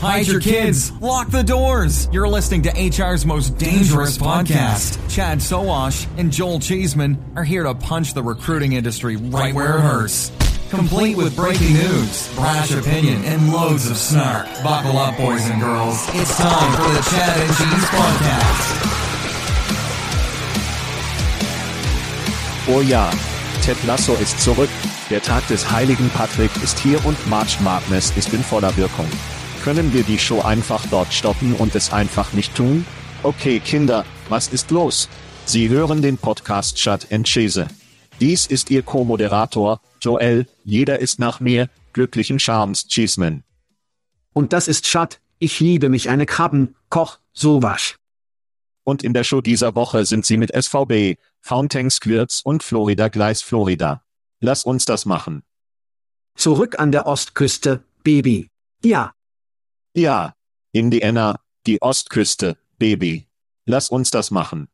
Hide 0.00 0.26
your 0.26 0.40
kids. 0.40 0.92
Lock 1.00 1.30
the 1.30 1.42
doors. 1.42 2.08
You're 2.12 2.28
listening 2.28 2.62
to 2.62 2.70
HR's 2.70 3.24
most 3.24 3.56
dangerous 3.56 4.18
podcast. 4.18 4.98
Chad 5.08 5.40
Soash 5.40 6.06
and 6.18 6.30
Joel 6.30 6.60
Cheeseman 6.60 7.32
are 7.34 7.44
here 7.44 7.62
to 7.62 7.74
punch 7.74 8.12
the 8.12 8.22
recruiting 8.22 8.74
industry 8.74 9.16
right 9.16 9.54
where 9.54 9.78
it 9.78 9.80
hurts 9.80 10.30
complete 10.70 11.16
with 11.16 11.36
breaking 11.36 11.72
news, 11.74 12.34
brash 12.34 12.72
opinion, 12.72 13.24
and 13.24 13.52
loads 13.52 13.88
of 13.88 13.96
snark. 13.96 14.46
Buckle 14.62 14.98
up, 14.98 15.16
boys 15.16 15.48
and 15.48 15.60
girls. 15.60 16.06
It's 16.12 16.36
time 16.36 16.72
for 16.72 16.90
the 16.92 17.02
Chad 17.10 17.38
and 17.40 17.56
Cheese 17.56 17.88
Podcast. 17.90 18.96
Oh 22.68 22.80
ja, 22.80 23.10
Ted 23.62 23.82
Lasso 23.84 24.14
ist 24.14 24.40
zurück. 24.40 24.70
Der 25.08 25.22
Tag 25.22 25.46
des 25.46 25.70
heiligen 25.70 26.10
Patrick 26.10 26.50
ist 26.64 26.78
hier 26.80 27.04
und 27.06 27.16
March 27.28 27.60
Madness 27.60 28.12
ist 28.16 28.34
in 28.34 28.42
voller 28.42 28.76
Wirkung. 28.76 29.06
Können 29.66 29.92
wir 29.92 30.04
die 30.04 30.20
Show 30.20 30.42
einfach 30.42 30.86
dort 30.92 31.12
stoppen 31.12 31.52
und 31.52 31.74
es 31.74 31.92
einfach 31.92 32.32
nicht 32.32 32.54
tun? 32.54 32.86
Okay, 33.24 33.58
Kinder, 33.58 34.04
was 34.28 34.46
ist 34.46 34.70
los? 34.70 35.08
Sie 35.44 35.68
hören 35.68 36.02
den 36.02 36.18
Podcast 36.18 36.76
Chat 36.76 37.10
and 37.10 37.26
Chase. 37.26 37.66
Dies 38.20 38.46
ist 38.46 38.70
Ihr 38.70 38.84
Co-Moderator, 38.84 39.80
Joel, 40.00 40.46
jeder 40.62 41.00
ist 41.00 41.18
nach 41.18 41.40
mir, 41.40 41.68
glücklichen 41.94 42.38
Charms 42.38 42.86
Cheeseman. 42.86 43.42
Und 44.32 44.52
das 44.52 44.68
ist 44.68 44.86
Schad, 44.86 45.20
ich 45.40 45.58
liebe 45.58 45.88
mich 45.88 46.10
eine 46.10 46.26
Krabben, 46.26 46.76
Koch, 46.88 47.18
sowas. 47.32 47.96
Und 48.84 49.02
in 49.02 49.14
der 49.14 49.24
Show 49.24 49.40
dieser 49.40 49.74
Woche 49.74 50.06
sind 50.06 50.24
sie 50.24 50.36
mit 50.36 50.52
SVB, 50.54 51.18
Fountain 51.40 51.90
Squirts 51.90 52.40
und 52.40 52.62
Florida 52.62 53.08
Gleis 53.08 53.42
Florida. 53.42 54.04
Lass 54.38 54.62
uns 54.62 54.84
das 54.84 55.06
machen. 55.06 55.42
Zurück 56.36 56.78
an 56.78 56.92
der 56.92 57.08
Ostküste, 57.08 57.82
Baby. 58.04 58.48
Ja. 58.84 59.15
Ja. 59.96 60.34
Indiana, 60.72 61.40
die 61.66 61.80
Ostküste, 61.80 62.56
Baby. 62.78 63.26
Lass 63.64 63.88
uns 63.88 64.10
das 64.10 64.30
machen. 64.30 64.68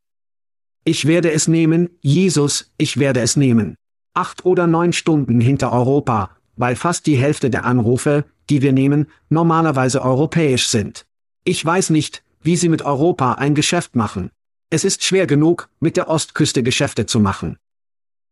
Ich 0.85 1.07
werde 1.07 1.31
es 1.31 1.47
nehmen, 1.47 1.91
Jesus, 2.01 2.73
ich 2.77 2.99
werde 2.99 3.21
es 3.21 3.37
nehmen 3.37 3.77
acht 4.15 4.45
oder 4.45 4.67
neun 4.67 4.93
Stunden 4.93 5.41
hinter 5.41 5.73
Europa, 5.73 6.31
weil 6.57 6.77
fast 6.77 7.07
die 7.07 7.17
Hälfte 7.17 7.51
der 7.51 7.65
Anrufe, 7.65 8.25
die 8.51 8.63
wir 8.63 8.73
nehmen, 8.73 9.09
normalerweise 9.29 10.03
europäisch 10.03 10.69
sind. 10.69 11.07
Ich 11.45 11.65
weiß 11.65 11.91
nicht, 11.91 12.23
wie 12.43 12.57
Sie 12.57 12.69
mit 12.69 12.83
Europa 12.83 13.35
ein 13.35 13.55
Geschäft 13.55 13.97
machen. 13.97 14.31
Es 14.71 14.85
ist 14.85 15.05
schwer 15.05 15.27
genug, 15.27 15.69
mit 15.81 15.97
der 15.97 16.09
Ostküste 16.09 16.63
Geschäfte 16.63 17.07
zu 17.07 17.21
machen. 17.21 17.57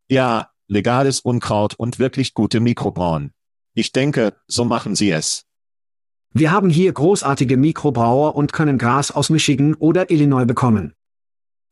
Ja, 0.09 0.51
legales 0.69 1.21
Unkraut 1.21 1.75
und 1.75 1.99
wirklich 1.99 2.35
gute 2.35 2.61
Mikrobrauen. 2.61 3.33
Ich 3.75 3.93
denke, 3.93 4.35
so 4.47 4.65
machen 4.65 4.97
Sie 4.97 5.11
es. 5.11 5.45
Wir 6.33 6.53
haben 6.53 6.71
hier 6.71 6.93
großartige 6.93 7.57
Mikrobrauer 7.57 8.37
und 8.37 8.53
können 8.53 8.79
Gras 8.79 9.11
aus 9.11 9.31
Michigan 9.31 9.75
oder 9.75 10.11
Illinois 10.13 10.45
bekommen. 10.45 10.95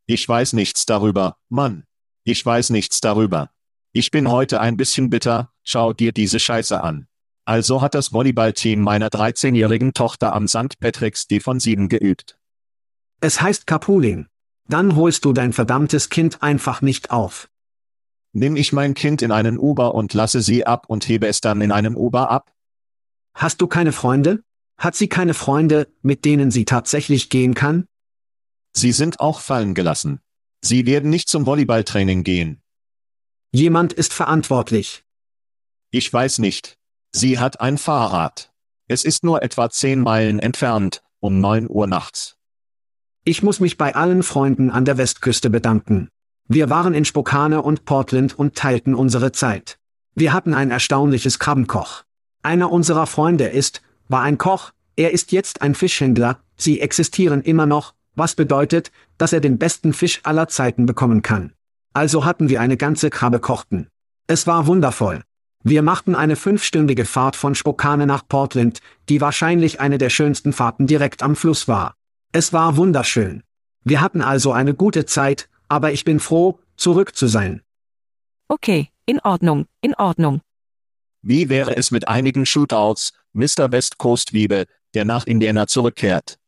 Ich 0.07 0.29
weiß 0.29 0.53
nichts 0.55 0.85
darüber, 0.85 1.37
Mann. 1.49 1.85
Ich 2.25 2.45
weiß 2.45 2.71
nichts 2.71 3.01
darüber. 3.01 3.51
Ich 3.93 4.11
bin 4.11 4.29
heute 4.29 4.61
ein 4.61 4.77
bisschen 4.77 5.11
bitter, 5.11 5.53
schau 5.63 5.93
dir 5.93 6.11
diese 6.13 6.41
Scheiße 6.41 6.83
an. 6.83 7.07
Also 7.45 7.83
hat 7.83 7.95
das 7.95 8.13
Volleyballteam 8.13 8.83
meiner 8.83 9.09
13-jährigen 9.09 9.95
Tochter 9.95 10.35
am 10.35 10.49
St. 10.49 10.81
Patrick's 10.81 11.29
D 11.29 11.39
von 11.39 11.61
7 11.61 11.89
geübt. 11.89 12.37
Es 13.21 13.41
heißt 13.41 13.67
Carpooling. 13.67 14.27
Dann 14.67 14.97
holst 14.97 15.25
du 15.25 15.33
dein 15.33 15.53
verdammtes 15.53 16.11
Kind 16.11 16.43
einfach 16.43 16.83
nicht 16.83 17.11
auf. 17.13 17.49
Nimm 18.33 18.57
ich 18.57 18.73
mein 18.73 18.95
Kind 18.95 19.23
in 19.23 19.31
einen 19.31 19.57
Uber 19.57 19.95
und 19.95 20.15
lasse 20.15 20.43
sie 20.43 20.67
ab 20.67 20.87
und 20.89 21.09
hebe 21.09 21.29
es 21.29 21.41
dann 21.41 21.61
in 21.61 21.71
einem 21.71 21.97
Uber 21.97 22.29
ab? 22.29 22.53
Hast 23.35 23.61
du 23.61 23.69
keine 23.69 23.93
Freunde? 23.93 24.43
Hat 24.79 24.95
sie 24.95 25.09
keine 25.09 25.35
Freunde, 25.35 25.89
mit 26.03 26.25
denen 26.25 26.51
sie 26.51 26.65
tatsächlich 26.65 27.31
gehen 27.31 27.55
kann? 27.55 27.87
Sie 28.73 28.93
sind 28.93 29.19
auch 29.19 29.41
fallen 29.41 29.75
gelassen. 29.75 30.21
Sie 30.63 30.87
werden 30.87 31.11
nicht 31.11 31.29
zum 31.29 31.47
Volleyballtraining 31.47 32.23
gehen. 32.23 32.63
Jemand 33.51 33.93
ist 33.93 34.13
verantwortlich. 34.13 35.05
Ich 35.91 36.13
weiß 36.13 36.39
nicht. 36.39 36.77
Sie 37.13 37.39
hat 37.39 37.61
ein 37.61 37.79
Fahrrad. 37.79 38.53
Es 38.87 39.05
ist 39.05 39.25
nur 39.25 39.43
etwa 39.43 39.69
zehn 39.71 40.01
Meilen 40.01 40.39
entfernt, 40.39 41.03
um 41.21 41.41
neun 41.41 41.69
Uhr 41.69 41.87
nachts. 41.87 42.37
Ich 43.25 43.43
muss 43.43 43.61
mich 43.61 43.77
bei 43.77 43.95
allen 43.95 44.23
Freunden 44.23 44.71
an 44.71 44.85
der 44.85 44.97
Westküste 44.97 45.51
bedanken. 45.51 46.09
Wir 46.47 46.71
waren 46.71 46.95
in 46.95 47.05
Spokane 47.05 47.63
und 47.63 47.85
Portland 47.85 48.39
und 48.39 48.55
teilten 48.55 48.95
unsere 48.95 49.33
Zeit. 49.33 49.79
Wir 50.15 50.33
hatten 50.33 50.55
ein 50.55 50.71
erstaunliches 50.71 51.39
Krabbenkoch. 51.39 52.05
Einer 52.43 52.73
unserer 52.73 53.07
Freunde 53.07 53.45
ist, 53.45 53.83
war 54.09 54.23
ein 54.23 54.39
Koch, 54.39 54.73
er 54.97 55.13
ist 55.13 55.33
jetzt 55.33 55.63
ein 55.63 55.75
Fischhändler, 55.75 56.41
sie 56.57 56.81
existieren 56.81 57.43
immer 57.43 57.67
noch, 57.67 57.95
was 58.15 58.35
bedeutet, 58.35 58.91
dass 59.17 59.33
er 59.33 59.41
den 59.41 59.59
besten 59.59 59.93
Fisch 59.93 60.21
aller 60.25 60.49
Zeiten 60.49 60.87
bekommen 60.87 61.23
kann. 61.23 61.53
Also 61.93 62.25
hatten 62.25 62.49
wir 62.49 62.61
eine 62.61 62.77
ganze 62.77 63.11
Krabbe 63.11 63.39
kochten. 63.39 63.89
Es 64.27 64.47
war 64.47 64.67
wundervoll. 64.67 65.23
Wir 65.63 65.83
machten 65.83 66.15
eine 66.15 66.37
fünfstündige 66.37 67.05
Fahrt 67.05 67.37
von 67.37 67.55
Spokane 67.55 68.07
nach 68.07 68.27
Portland, 68.29 68.81
die 69.09 69.21
wahrscheinlich 69.21 69.81
eine 69.81 69.99
der 69.99 70.11
schönsten 70.11 70.53
Fahrten 70.53 70.87
direkt 70.87 71.23
am 71.23 71.37
Fluss 71.37 71.69
war. 71.69 71.95
Es 72.33 72.53
war 72.53 72.77
wunderschön. 72.77 73.43
Wir 73.85 74.01
hatten 74.01 74.21
also 74.21 74.53
eine 74.53 74.75
gute 74.75 75.07
Zeit, 75.07 75.49
aber 75.69 75.93
ich 75.93 76.05
bin 76.05 76.21
froh, 76.21 76.61
zurück 76.77 77.17
zu 77.17 77.27
sein. 77.27 77.63
Okay, 78.49 78.89
in 79.07 79.21
Ordnung, 79.21 79.67
in 79.81 79.95
Ordnung. 79.95 80.41
Wie 81.23 81.49
wäre 81.49 81.77
es 81.77 81.91
mit 81.91 82.07
einigen 82.07 82.47
Shootouts, 82.47 83.13
Mr. 83.33 83.73
West 83.73 83.99
Coast 83.99 84.33
Wiebe, 84.33 84.67
der 84.95 85.05
nach 85.05 85.27
Indiana 85.27 85.67
zurückkehrt? 85.67 86.39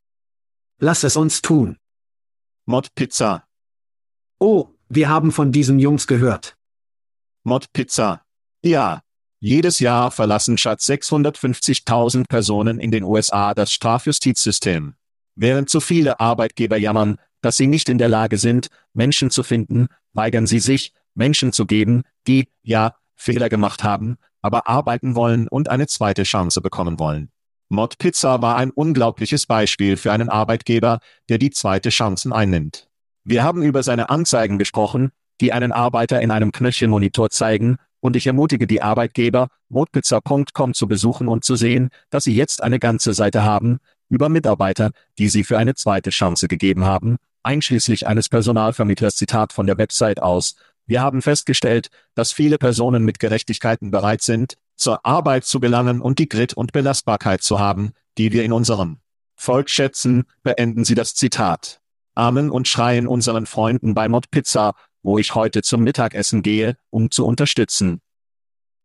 Lass 0.78 1.02
es 1.02 1.16
uns 1.16 1.42
tun. 1.42 1.76
Mod 2.66 2.94
Pizza. 2.94 3.44
Oh, 4.38 4.68
wir 4.88 5.08
haben 5.08 5.32
von 5.32 5.52
diesen 5.52 5.78
Jungs 5.78 6.06
gehört. 6.06 6.56
Mod 7.42 7.72
Pizza. 7.72 8.22
Ja. 8.62 9.02
Jedes 9.42 9.78
Jahr 9.80 10.10
verlassen 10.10 10.58
statt 10.58 10.80
650.000 10.80 12.28
Personen 12.28 12.78
in 12.78 12.90
den 12.90 13.04
USA 13.04 13.54
das 13.54 13.72
Strafjustizsystem. 13.72 14.94
Während 15.34 15.70
zu 15.70 15.80
viele 15.80 16.20
Arbeitgeber 16.20 16.76
jammern, 16.76 17.16
dass 17.40 17.56
sie 17.56 17.66
nicht 17.66 17.88
in 17.88 17.98
der 17.98 18.08
Lage 18.08 18.36
sind, 18.36 18.68
Menschen 18.92 19.30
zu 19.30 19.42
finden, 19.42 19.88
weigern 20.12 20.46
sie 20.46 20.60
sich, 20.60 20.92
Menschen 21.14 21.52
zu 21.52 21.66
geben, 21.66 22.02
die, 22.26 22.48
ja, 22.62 22.96
Fehler 23.16 23.48
gemacht 23.48 23.82
haben, 23.82 24.18
aber 24.42 24.68
arbeiten 24.68 25.14
wollen 25.14 25.48
und 25.48 25.68
eine 25.68 25.86
zweite 25.86 26.22
Chance 26.22 26.60
bekommen 26.60 26.98
wollen. 26.98 27.30
Mod 27.68 27.98
Pizza 27.98 28.42
war 28.42 28.56
ein 28.56 28.70
unglaubliches 28.70 29.46
Beispiel 29.46 29.96
für 29.96 30.12
einen 30.12 30.28
Arbeitgeber, 30.28 30.98
der 31.28 31.38
die 31.38 31.50
zweite 31.50 31.90
Chancen 31.90 32.32
einnimmt. 32.32 32.88
Wir 33.24 33.44
haben 33.44 33.62
über 33.62 33.82
seine 33.82 34.10
Anzeigen 34.10 34.58
gesprochen, 34.58 35.12
die 35.40 35.52
einen 35.52 35.72
Arbeiter 35.72 36.20
in 36.20 36.30
einem 36.30 36.52
Knöchelmonitor 36.52 37.30
zeigen, 37.30 37.76
und 38.00 38.16
ich 38.16 38.26
ermutige 38.26 38.66
die 38.66 38.82
Arbeitgeber, 38.82 39.48
modpizza.com 39.68 40.74
zu 40.74 40.88
besuchen 40.88 41.28
und 41.28 41.44
zu 41.44 41.54
sehen, 41.54 41.90
dass 42.08 42.24
sie 42.24 42.34
jetzt 42.34 42.62
eine 42.62 42.78
ganze 42.78 43.12
Seite 43.14 43.42
haben, 43.42 43.78
über 44.08 44.28
Mitarbeiter, 44.28 44.90
die 45.18 45.28
sie 45.28 45.44
für 45.44 45.58
eine 45.58 45.74
zweite 45.74 46.10
Chance 46.10 46.48
gegeben 46.48 46.84
haben, 46.84 47.18
einschließlich 47.42 48.06
eines 48.06 48.28
Personalvermittlers 48.28 49.16
Zitat 49.16 49.52
von 49.52 49.66
der 49.66 49.78
Website 49.78 50.20
aus. 50.20 50.56
Wir 50.90 51.02
haben 51.02 51.22
festgestellt, 51.22 51.88
dass 52.16 52.32
viele 52.32 52.58
Personen 52.58 53.04
mit 53.04 53.20
Gerechtigkeiten 53.20 53.92
bereit 53.92 54.22
sind, 54.22 54.56
zur 54.74 55.06
Arbeit 55.06 55.44
zu 55.44 55.60
gelangen 55.60 56.00
und 56.00 56.18
die 56.18 56.28
Grit 56.28 56.52
und 56.54 56.72
Belastbarkeit 56.72 57.42
zu 57.42 57.60
haben, 57.60 57.92
die 58.18 58.32
wir 58.32 58.42
in 58.42 58.52
unserem 58.52 58.98
Volk 59.36 59.70
schätzen, 59.70 60.24
beenden 60.42 60.84
Sie 60.84 60.96
das 60.96 61.14
Zitat. 61.14 61.80
Amen 62.16 62.50
und 62.50 62.66
schreien 62.66 63.06
unseren 63.06 63.46
Freunden 63.46 63.94
bei 63.94 64.08
Mod 64.08 64.32
Pizza, 64.32 64.74
wo 65.04 65.16
ich 65.16 65.36
heute 65.36 65.62
zum 65.62 65.82
Mittagessen 65.84 66.42
gehe, 66.42 66.76
um 66.90 67.12
zu 67.12 67.24
unterstützen. 67.24 68.00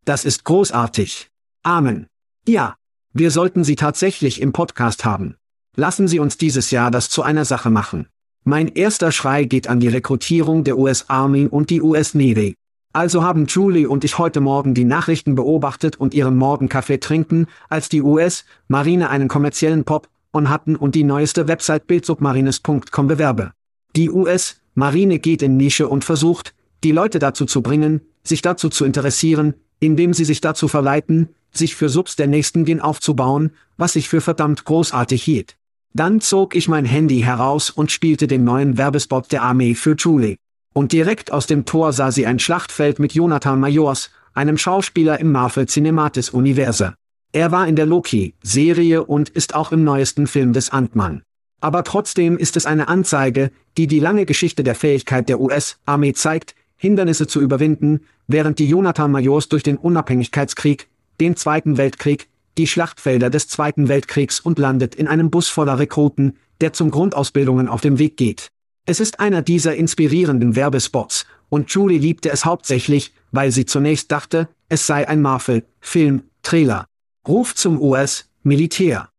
Das 0.04 0.26
ist 0.26 0.44
großartig. 0.44 1.32
Amen. 1.64 2.06
Ja, 2.48 2.76
wir 3.14 3.32
sollten 3.32 3.64
Sie 3.64 3.76
tatsächlich 3.76 4.42
im 4.42 4.54
Podcast 4.54 5.06
haben. 5.06 5.38
Lassen 5.76 6.08
Sie 6.08 6.20
uns 6.20 6.38
dieses 6.38 6.70
Jahr 6.70 6.92
das 6.92 7.10
zu 7.10 7.24
einer 7.24 7.46
Sache 7.46 7.72
machen. 7.72 8.10
Mein 8.48 8.68
erster 8.68 9.12
Schrei 9.12 9.46
geht 9.46 9.68
an 9.68 9.80
die 9.80 9.88
Rekrutierung 9.88 10.64
der 10.64 10.78
US 10.78 11.10
Army 11.10 11.48
und 11.48 11.72
die 11.72 11.82
US 11.82 12.14
Navy. 12.14 12.54
Also 12.94 13.24
haben 13.24 13.48
Julie 13.48 13.90
und 13.90 14.04
ich 14.04 14.20
heute 14.20 14.40
Morgen 14.40 14.76
die 14.76 14.84
Nachrichten 14.84 15.34
beobachtet 15.34 15.96
und 15.96 16.14
ihren 16.14 16.36
Morgenkaffee 16.36 17.00
trinken, 17.00 17.48
als 17.70 17.90
die 17.90 18.04
US 18.04 18.46
Marine 18.68 19.10
einen 19.10 19.30
kommerziellen 19.30 19.84
Pop 19.84 20.10
on 20.32 20.48
hatten 20.48 20.76
und 20.76 20.94
die 20.94 21.04
neueste 21.04 21.48
Website 21.48 21.88
bildsubmarines.com 21.88 23.08
bewerbe. 23.08 23.52
Die 23.96 24.12
US 24.12 24.62
Marine 24.76 25.18
geht 25.18 25.42
in 25.42 25.58
Nische 25.58 25.90
und 25.90 26.04
versucht, 26.04 26.54
die 26.84 26.92
Leute 26.92 27.18
dazu 27.18 27.46
zu 27.46 27.64
bringen, 27.64 28.02
sich 28.24 28.44
dazu 28.44 28.70
zu 28.70 28.86
interessieren, 28.86 29.56
indem 29.80 30.14
sie 30.14 30.26
sich 30.26 30.40
dazu 30.40 30.68
verleiten, 30.68 31.30
sich 31.52 31.74
für 31.74 31.90
Subs 31.90 32.16
der 32.16 32.28
nächsten 32.28 32.64
Gen 32.64 32.80
aufzubauen, 32.80 33.54
was 33.76 33.96
ich 33.96 34.08
für 34.08 34.22
verdammt 34.22 34.66
großartig 34.66 35.24
hielt. 35.24 35.58
Dann 35.96 36.20
zog 36.20 36.58
ich 36.58 36.68
mein 36.68 36.84
Handy 36.84 37.22
heraus 37.22 37.70
und 37.70 37.90
spielte 37.90 38.28
den 38.28 38.44
neuen 38.44 38.78
Werbespot 38.78 39.32
der 39.32 39.44
Armee 39.44 39.76
für 39.76 39.96
Julie. 39.96 40.36
Und 40.74 40.92
direkt 40.92 41.32
aus 41.32 41.48
dem 41.48 41.64
Tor 41.64 41.94
sah 41.94 42.12
sie 42.12 42.26
ein 42.26 42.38
Schlachtfeld 42.38 43.00
mit 43.00 43.14
Jonathan 43.14 43.62
Majors, 43.62 44.10
einem 44.34 44.58
Schauspieler 44.58 45.22
im 45.22 45.32
Marvel 45.32 45.68
Cinematis 45.68 46.32
Universe. 46.32 46.96
Er 47.32 47.54
war 47.54 47.66
in 47.66 47.78
der 47.78 47.86
Loki-Serie 47.86 49.06
und 49.06 49.30
ist 49.30 49.56
auch 49.56 49.72
im 49.72 49.86
neuesten 49.86 50.28
Film 50.28 50.52
des 50.52 50.70
Ant-Man. 50.70 51.22
Aber 51.62 51.86
trotzdem 51.86 52.38
ist 52.38 52.58
es 52.58 52.66
eine 52.66 52.90
Anzeige, 52.90 53.52
die 53.78 53.88
die 53.88 54.02
lange 54.02 54.26
Geschichte 54.26 54.66
der 54.66 54.76
Fähigkeit 54.76 55.30
der 55.30 55.40
US-Armee 55.40 56.12
zeigt, 56.12 56.56
Hindernisse 56.76 57.26
zu 57.26 57.40
überwinden, 57.40 58.02
während 58.28 58.60
die 58.60 58.68
Jonathan 58.68 59.12
Majors 59.12 59.48
durch 59.48 59.64
den 59.64 59.78
Unabhängigkeitskrieg, 59.78 60.90
den 61.22 61.38
Zweiten 61.38 61.78
Weltkrieg, 61.78 62.28
die 62.58 62.68
Schlachtfelder 62.68 63.30
des 63.30 63.48
Zweiten 63.48 63.88
Weltkriegs 63.88 64.40
und 64.40 64.60
landet 64.60 64.96
in 64.96 65.08
einem 65.08 65.30
Bus 65.30 65.50
voller 65.50 65.80
Rekruten, 65.80 66.38
der 66.62 66.74
zum 66.74 66.92
Grundausbildungen 66.92 67.68
auf 67.68 67.82
dem 67.82 68.00
Weg 68.00 68.18
geht. 68.18 68.50
Es 68.86 69.00
ist 69.00 69.20
einer 69.20 69.42
dieser 69.42 69.76
inspirierenden 69.76 70.56
Werbespots, 70.56 71.26
und 71.50 71.72
Julie 71.72 72.00
liebte 72.00 72.32
es 72.32 72.46
hauptsächlich, 72.46 73.14
weil 73.32 73.52
sie 73.52 73.66
zunächst 73.66 74.12
dachte, 74.12 74.50
es 74.70 74.88
sei 74.88 75.08
ein 75.08 75.22
Marvel-Film, 75.22 76.24
Trailer. 76.42 76.88
Ruf 77.28 77.56
zum 77.56 77.82
US-Militär. 77.82 79.10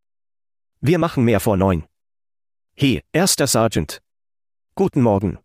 Wir 0.80 0.98
machen 0.98 1.24
mehr 1.24 1.40
vor 1.40 1.56
neun. 1.56 1.84
Hey, 2.74 3.02
erster 3.12 3.46
Sergeant. 3.46 4.00
Guten 4.74 5.02
Morgen. 5.02 5.38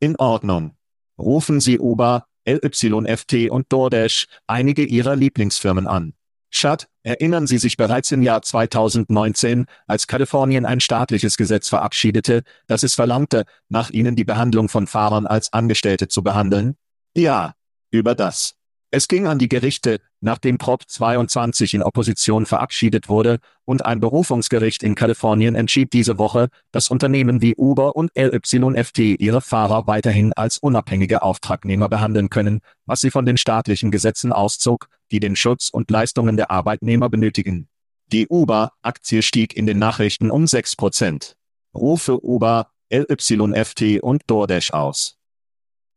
In 0.00 0.16
Ordnung. 0.16 0.74
Rufen 1.18 1.60
Sie 1.60 1.78
Uber, 1.78 2.24
LYFT 2.46 3.50
und 3.50 3.70
DoorDash, 3.70 4.26
einige 4.46 4.84
Ihrer 4.84 5.14
Lieblingsfirmen 5.14 5.86
an. 5.86 6.14
Schad, 6.50 6.88
erinnern 7.04 7.46
Sie 7.46 7.58
sich 7.58 7.76
bereits 7.76 8.10
im 8.10 8.22
Jahr 8.22 8.42
2019, 8.42 9.66
als 9.86 10.06
Kalifornien 10.06 10.66
ein 10.66 10.80
staatliches 10.80 11.36
Gesetz 11.36 11.68
verabschiedete, 11.68 12.42
das 12.66 12.82
es 12.82 12.94
verlangte, 12.94 13.44
nach 13.68 13.90
ihnen 13.90 14.16
die 14.16 14.24
Behandlung 14.24 14.68
von 14.68 14.86
Fahrern 14.86 15.26
als 15.26 15.52
Angestellte 15.52 16.08
zu 16.08 16.22
behandeln? 16.22 16.76
Ja, 17.14 17.54
über 17.90 18.14
das. 18.14 18.59
Es 18.92 19.06
ging 19.06 19.28
an 19.28 19.38
die 19.38 19.48
Gerichte, 19.48 20.00
nachdem 20.20 20.58
Prop 20.58 20.82
22 20.84 21.74
in 21.74 21.82
Opposition 21.84 22.44
verabschiedet 22.44 23.08
wurde, 23.08 23.38
und 23.64 23.86
ein 23.86 24.00
Berufungsgericht 24.00 24.82
in 24.82 24.96
Kalifornien 24.96 25.54
entschied 25.54 25.92
diese 25.92 26.18
Woche, 26.18 26.48
dass 26.72 26.90
Unternehmen 26.90 27.40
wie 27.40 27.54
Uber 27.54 27.94
und 27.94 28.10
LYFT 28.16 29.20
ihre 29.20 29.42
Fahrer 29.42 29.86
weiterhin 29.86 30.32
als 30.32 30.58
unabhängige 30.58 31.22
Auftragnehmer 31.22 31.88
behandeln 31.88 32.30
können, 32.30 32.62
was 32.84 33.00
sie 33.00 33.12
von 33.12 33.26
den 33.26 33.36
staatlichen 33.36 33.92
Gesetzen 33.92 34.32
auszog, 34.32 34.88
die 35.12 35.20
den 35.20 35.36
Schutz 35.36 35.68
und 35.68 35.88
Leistungen 35.88 36.36
der 36.36 36.50
Arbeitnehmer 36.50 37.08
benötigen. 37.08 37.68
Die 38.08 38.26
Uber-Aktie 38.26 39.22
stieg 39.22 39.56
in 39.56 39.66
den 39.66 39.78
Nachrichten 39.78 40.32
um 40.32 40.46
6%. 40.46 41.36
Rufe 41.74 42.24
Uber, 42.24 42.72
LYFT 42.90 44.02
und 44.02 44.22
DoorDash 44.26 44.72
aus 44.72 45.19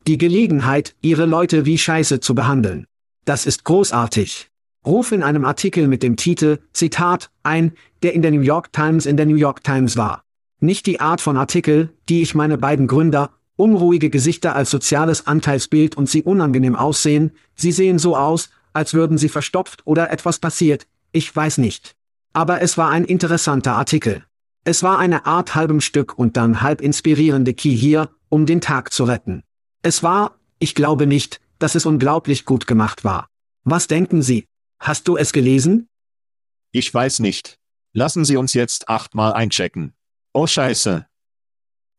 die 0.08 0.18
Gelegenheit, 0.18 0.96
ihre 1.02 1.26
Leute 1.26 1.66
wie 1.66 1.78
Scheiße 1.78 2.20
zu 2.20 2.36
behandeln. 2.36 2.86
Das 3.26 3.46
ist 3.46 3.64
großartig. 3.64 4.50
Ruf 4.86 5.14
in 5.14 5.24
einem 5.24 5.46
Artikel 5.46 5.88
mit 5.88 6.04
dem 6.04 6.18
Titel, 6.18 6.60
Zitat, 6.74 7.30
ein, 7.42 7.72
der 8.02 8.14
in 8.14 8.22
der 8.22 8.32
New 8.32 8.42
York 8.42 8.74
Times 8.74 9.06
in 9.06 9.16
der 9.16 9.26
New 9.26 9.36
York 9.36 9.64
Times 9.64 9.96
war. 9.96 10.24
Nicht 10.60 10.86
die 10.86 11.00
Art 11.00 11.22
von 11.22 11.38
Artikel, 11.38 11.90
die 12.10 12.22
ich 12.22 12.36
meine 12.36 12.58
beiden 12.58 12.88
Gründer, 12.88 13.30
unruhige 13.56 14.10
Gesichter 14.10 14.56
als 14.56 14.72
soziales 14.72 15.26
Anteilsbild 15.26 15.96
und 15.96 16.10
sie 16.10 16.24
unangenehm 16.24 16.76
aussehen, 16.76 17.32
sie 17.56 17.72
sehen 17.72 17.98
so 17.98 18.18
aus, 18.18 18.50
als 18.74 18.94
würden 18.94 19.18
sie 19.18 19.30
verstopft 19.30 19.86
oder 19.86 20.12
etwas 20.12 20.40
passiert, 20.40 20.88
ich 21.12 21.34
weiß 21.34 21.60
nicht. 21.60 21.96
Aber 22.34 22.62
es 22.62 22.78
war 22.78 22.90
ein 22.90 23.06
interessanter 23.06 23.76
Artikel. 23.76 24.24
Es 24.66 24.82
war 24.84 24.98
eine 24.98 25.26
Art 25.26 25.56
halbem 25.56 25.82
Stück 25.82 26.18
und 26.18 26.36
dann 26.36 26.62
halb 26.62 26.82
inspirierende 26.82 27.54
Key 27.54 27.76
hier, 27.76 28.10
um 28.30 28.46
den 28.46 28.62
Tag 28.62 28.92
zu 28.92 29.04
retten. 29.04 29.44
Es 29.86 30.02
war, 30.02 30.40
ich 30.60 30.76
glaube 30.76 31.08
nicht, 31.08 31.42
dass 31.60 31.76
es 31.76 31.86
unglaublich 31.86 32.46
gut 32.46 32.68
gemacht 32.68 33.04
war. 33.04 33.28
Was 33.66 33.88
denken 33.88 34.22
Sie? 34.22 34.46
Hast 34.80 35.10
du 35.10 35.18
es 35.18 35.34
gelesen? 35.34 35.90
Ich 36.72 36.94
weiß 36.94 37.20
nicht. 37.20 37.60
Lassen 37.92 38.24
Sie 38.24 38.38
uns 38.38 38.54
jetzt 38.54 38.88
achtmal 38.88 39.34
einchecken. 39.34 39.94
Oh 40.32 40.48
Scheiße. 40.48 41.06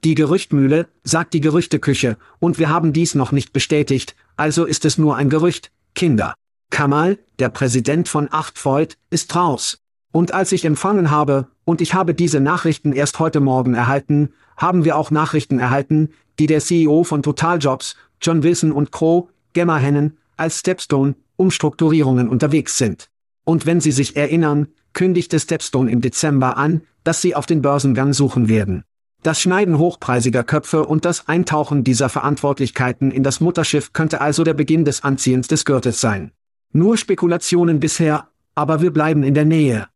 Die 0.02 0.14
Gerüchtmühle, 0.14 0.88
sagt 1.02 1.34
die 1.34 1.42
Gerüchteküche, 1.42 2.16
und 2.38 2.58
wir 2.58 2.70
haben 2.70 2.94
dies 2.94 3.14
noch 3.14 3.32
nicht 3.32 3.52
bestätigt, 3.52 4.16
also 4.36 4.64
ist 4.64 4.86
es 4.86 4.96
nur 4.96 5.16
ein 5.16 5.28
Gerücht, 5.28 5.70
Kinder. 5.94 6.34
Kamal, 6.70 7.18
der 7.38 7.50
Präsident 7.50 8.08
von 8.08 8.28
Achtfold, 8.32 8.96
ist 9.10 9.36
raus. 9.36 9.78
Und 10.10 10.32
als 10.32 10.52
ich 10.52 10.64
empfangen 10.64 11.10
habe, 11.10 11.48
und 11.66 11.82
ich 11.82 11.92
habe 11.92 12.14
diese 12.14 12.40
Nachrichten 12.40 12.94
erst 12.94 13.18
heute 13.18 13.40
Morgen 13.40 13.74
erhalten, 13.74 14.32
haben 14.56 14.84
wir 14.84 14.96
auch 14.96 15.10
Nachrichten 15.10 15.58
erhalten, 15.58 16.14
die 16.38 16.46
der 16.46 16.60
CEO 16.60 17.04
von 17.04 17.22
Total 17.22 17.58
Jobs, 17.58 17.96
John 18.20 18.42
Wilson 18.42 18.72
und 18.72 18.90
Co., 18.90 19.28
Gemma 19.52 19.76
Hennen, 19.76 20.18
als 20.36 20.60
Stepstone, 20.60 21.14
Umstrukturierungen 21.36 22.28
unterwegs 22.28 22.78
sind. 22.78 23.08
Und 23.44 23.66
wenn 23.66 23.80
Sie 23.80 23.92
sich 23.92 24.16
erinnern, 24.16 24.68
kündigte 24.94 25.38
Stepstone 25.38 25.90
im 25.90 26.00
Dezember 26.00 26.56
an, 26.56 26.82
dass 27.02 27.20
sie 27.20 27.34
auf 27.34 27.44
den 27.46 27.60
Börsengang 27.60 28.14
suchen 28.14 28.48
werden. 28.48 28.84
Das 29.22 29.40
Schneiden 29.40 29.78
hochpreisiger 29.78 30.44
Köpfe 30.44 30.84
und 30.84 31.04
das 31.04 31.28
Eintauchen 31.28 31.84
dieser 31.84 32.08
Verantwortlichkeiten 32.08 33.10
in 33.10 33.22
das 33.22 33.40
Mutterschiff 33.40 33.92
könnte 33.92 34.20
also 34.20 34.44
der 34.44 34.54
Beginn 34.54 34.84
des 34.84 35.02
Anziehens 35.02 35.48
des 35.48 35.64
Gürtels 35.64 36.00
sein. 36.00 36.32
Nur 36.72 36.96
Spekulationen 36.96 37.80
bisher, 37.80 38.28
aber 38.54 38.82
wir 38.82 38.92
bleiben 38.92 39.22
in 39.22 39.34
der 39.34 39.44
Nähe. 39.44 39.88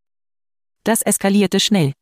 Das 0.85 1.03
eskalierte 1.03 1.61
schnell. 1.61 1.93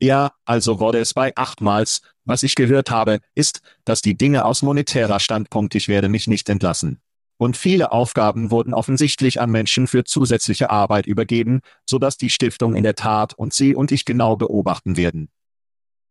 Ja, 0.00 0.32
also 0.44 0.78
wurde 0.78 0.98
es 0.98 1.12
bei 1.12 1.36
achtmals, 1.36 2.02
was 2.24 2.42
ich 2.42 2.54
gehört 2.54 2.90
habe, 2.90 3.20
ist, 3.34 3.62
dass 3.84 4.00
die 4.00 4.16
Dinge 4.16 4.44
aus 4.44 4.62
monetärer 4.62 5.18
Standpunkt 5.18 5.74
ich 5.74 5.88
werde 5.88 6.08
mich 6.08 6.28
nicht 6.28 6.48
entlassen. 6.48 7.00
Und 7.36 7.56
viele 7.56 7.92
Aufgaben 7.92 8.50
wurden 8.50 8.74
offensichtlich 8.74 9.40
an 9.40 9.50
Menschen 9.50 9.86
für 9.86 10.04
zusätzliche 10.04 10.70
Arbeit 10.70 11.06
übergeben, 11.06 11.60
so 11.86 11.98
dass 11.98 12.16
die 12.16 12.30
Stiftung 12.30 12.74
in 12.74 12.82
der 12.82 12.96
Tat 12.96 13.34
und 13.34 13.54
Sie 13.54 13.74
und 13.74 13.92
ich 13.92 14.04
genau 14.04 14.36
beobachten 14.36 14.96
werden. 14.96 15.30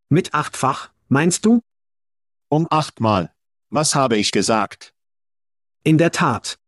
Mit 0.10 0.34
achtfach, 0.34 0.90
meinst 1.10 1.46
du? 1.46 1.62
Um 2.50 2.66
achtmal. 2.70 3.34
Was 3.70 3.94
habe 3.94 4.16
ich 4.16 4.32
gesagt? 4.32 4.94
In 5.84 5.98
der 5.98 6.12
Tat. 6.12 6.60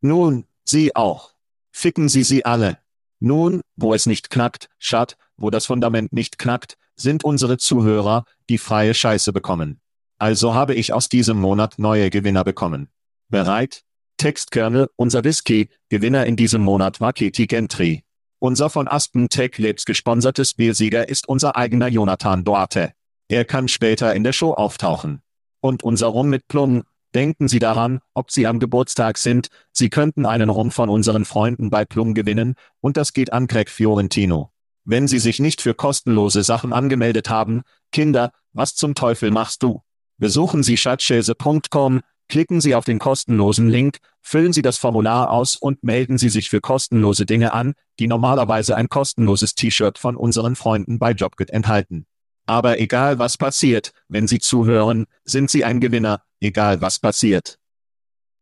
Nun, 0.00 0.46
Sie 0.64 0.96
auch. 0.96 1.34
Ficken 1.70 2.08
Sie 2.08 2.22
sie 2.22 2.44
alle. 2.44 2.78
Nun, 3.20 3.60
wo 3.76 3.94
es 3.94 4.06
nicht 4.06 4.30
knackt, 4.30 4.68
Schat, 4.78 5.16
wo 5.36 5.50
das 5.50 5.66
Fundament 5.66 6.12
nicht 6.12 6.38
knackt, 6.38 6.76
sind 6.96 7.24
unsere 7.24 7.58
Zuhörer, 7.58 8.24
die 8.48 8.58
freie 8.58 8.94
Scheiße 8.94 9.32
bekommen. 9.32 9.80
Also 10.18 10.54
habe 10.54 10.74
ich 10.74 10.92
aus 10.92 11.08
diesem 11.08 11.40
Monat 11.40 11.78
neue 11.78 12.10
Gewinner 12.10 12.44
bekommen. 12.44 12.88
Bereit? 13.28 13.82
Textkernel, 14.16 14.88
unser 14.96 15.24
Whisky, 15.24 15.68
Gewinner 15.88 16.24
in 16.26 16.36
diesem 16.36 16.62
Monat 16.62 17.00
war 17.00 17.12
Katie 17.12 17.46
Gentry. 17.46 18.04
Unser 18.38 18.70
von 18.70 18.88
Aspen 18.88 19.28
Tech 19.28 19.58
Labs 19.58 19.84
gesponsertes 19.84 20.54
Biersieger 20.54 21.08
ist 21.08 21.28
unser 21.28 21.56
eigener 21.56 21.88
Jonathan 21.88 22.44
Duarte. 22.44 22.92
Er 23.28 23.44
kann 23.44 23.68
später 23.68 24.14
in 24.14 24.22
der 24.22 24.32
Show 24.32 24.52
auftauchen. 24.52 25.22
Und 25.60 25.82
unser 25.82 26.08
Rum 26.08 26.28
mit 26.28 26.46
Plum, 26.46 26.84
denken 27.14 27.48
Sie 27.48 27.58
daran, 27.58 28.00
ob 28.12 28.30
Sie 28.30 28.46
am 28.46 28.58
Geburtstag 28.58 29.18
sind, 29.18 29.48
Sie 29.72 29.90
könnten 29.90 30.26
einen 30.26 30.50
Rum 30.50 30.70
von 30.70 30.88
unseren 30.88 31.24
Freunden 31.24 31.70
bei 31.70 31.84
Plum 31.84 32.14
gewinnen, 32.14 32.54
und 32.80 32.96
das 32.96 33.12
geht 33.12 33.32
an 33.32 33.46
Craig 33.46 33.70
Fiorentino. 33.70 34.50
Wenn 34.84 35.08
Sie 35.08 35.18
sich 35.18 35.38
nicht 35.38 35.62
für 35.62 35.74
kostenlose 35.74 36.42
Sachen 36.42 36.72
angemeldet 36.72 37.30
haben, 37.30 37.62
Kinder, 37.92 38.32
was 38.52 38.74
zum 38.74 38.94
Teufel 38.94 39.30
machst 39.30 39.62
du? 39.62 39.82
Besuchen 40.18 40.62
Sie 40.62 40.76
schatzschäse.com, 40.76 42.00
klicken 42.28 42.60
Sie 42.60 42.74
auf 42.74 42.84
den 42.84 42.98
kostenlosen 42.98 43.68
Link, 43.68 43.98
füllen 44.20 44.52
Sie 44.52 44.62
das 44.62 44.78
Formular 44.78 45.30
aus 45.30 45.56
und 45.56 45.82
melden 45.82 46.18
Sie 46.18 46.28
sich 46.28 46.50
für 46.50 46.60
kostenlose 46.60 47.26
Dinge 47.26 47.52
an, 47.52 47.74
die 47.98 48.06
normalerweise 48.06 48.76
ein 48.76 48.88
kostenloses 48.88 49.54
T-Shirt 49.54 49.98
von 49.98 50.16
unseren 50.16 50.56
Freunden 50.56 50.98
bei 50.98 51.12
JobGet 51.12 51.50
enthalten. 51.50 52.06
Aber 52.46 52.78
egal 52.78 53.18
was 53.18 53.38
passiert, 53.38 53.92
wenn 54.08 54.26
Sie 54.26 54.38
zuhören, 54.38 55.06
sind 55.24 55.50
Sie 55.50 55.64
ein 55.64 55.80
Gewinner, 55.80 56.22
egal 56.44 56.80
was 56.80 56.98
passiert. 56.98 57.58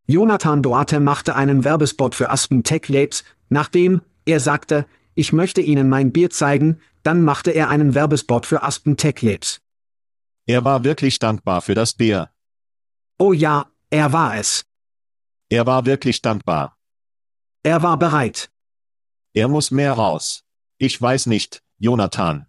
Jonathan 0.07 0.63
Duarte 0.63 1.01
machte 1.01 1.37
einen 1.37 1.65
Werbespot 1.65 2.15
für 2.15 2.31
Aspen 2.31 2.65
Tech 2.65 2.89
Labs, 2.89 3.25
nachdem, 3.49 4.03
er 4.25 4.41
sagte, 4.41 4.87
ich 5.15 5.33
möchte 5.33 5.61
Ihnen 5.61 5.89
mein 5.89 6.13
Bier 6.13 6.31
zeigen, 6.31 6.81
dann 7.03 7.23
machte 7.23 7.51
er 7.51 7.69
einen 7.69 7.95
Werbespot 7.95 8.47
für 8.47 8.63
Aspen 8.63 8.97
Tech 8.97 9.23
Labs. 9.23 9.61
Er 10.47 10.65
war 10.65 10.85
wirklich 10.85 11.19
dankbar 11.19 11.63
für 11.63 11.75
das 11.75 11.95
Bier. 11.95 12.31
Oh 13.19 13.33
ja, 13.33 13.71
er 13.91 14.13
war 14.13 14.37
es. 14.37 14.65
Er 15.49 15.67
war 15.67 15.87
wirklich 15.87 16.21
dankbar. 16.23 16.77
Er 17.63 17.83
war 17.83 17.97
bereit. 17.97 18.51
Er 19.35 19.49
muss 19.49 19.71
mehr 19.71 19.93
raus. 19.93 20.45
Ich 20.79 21.01
weiß 21.01 21.27
nicht, 21.27 21.63
Jonathan. 21.79 22.47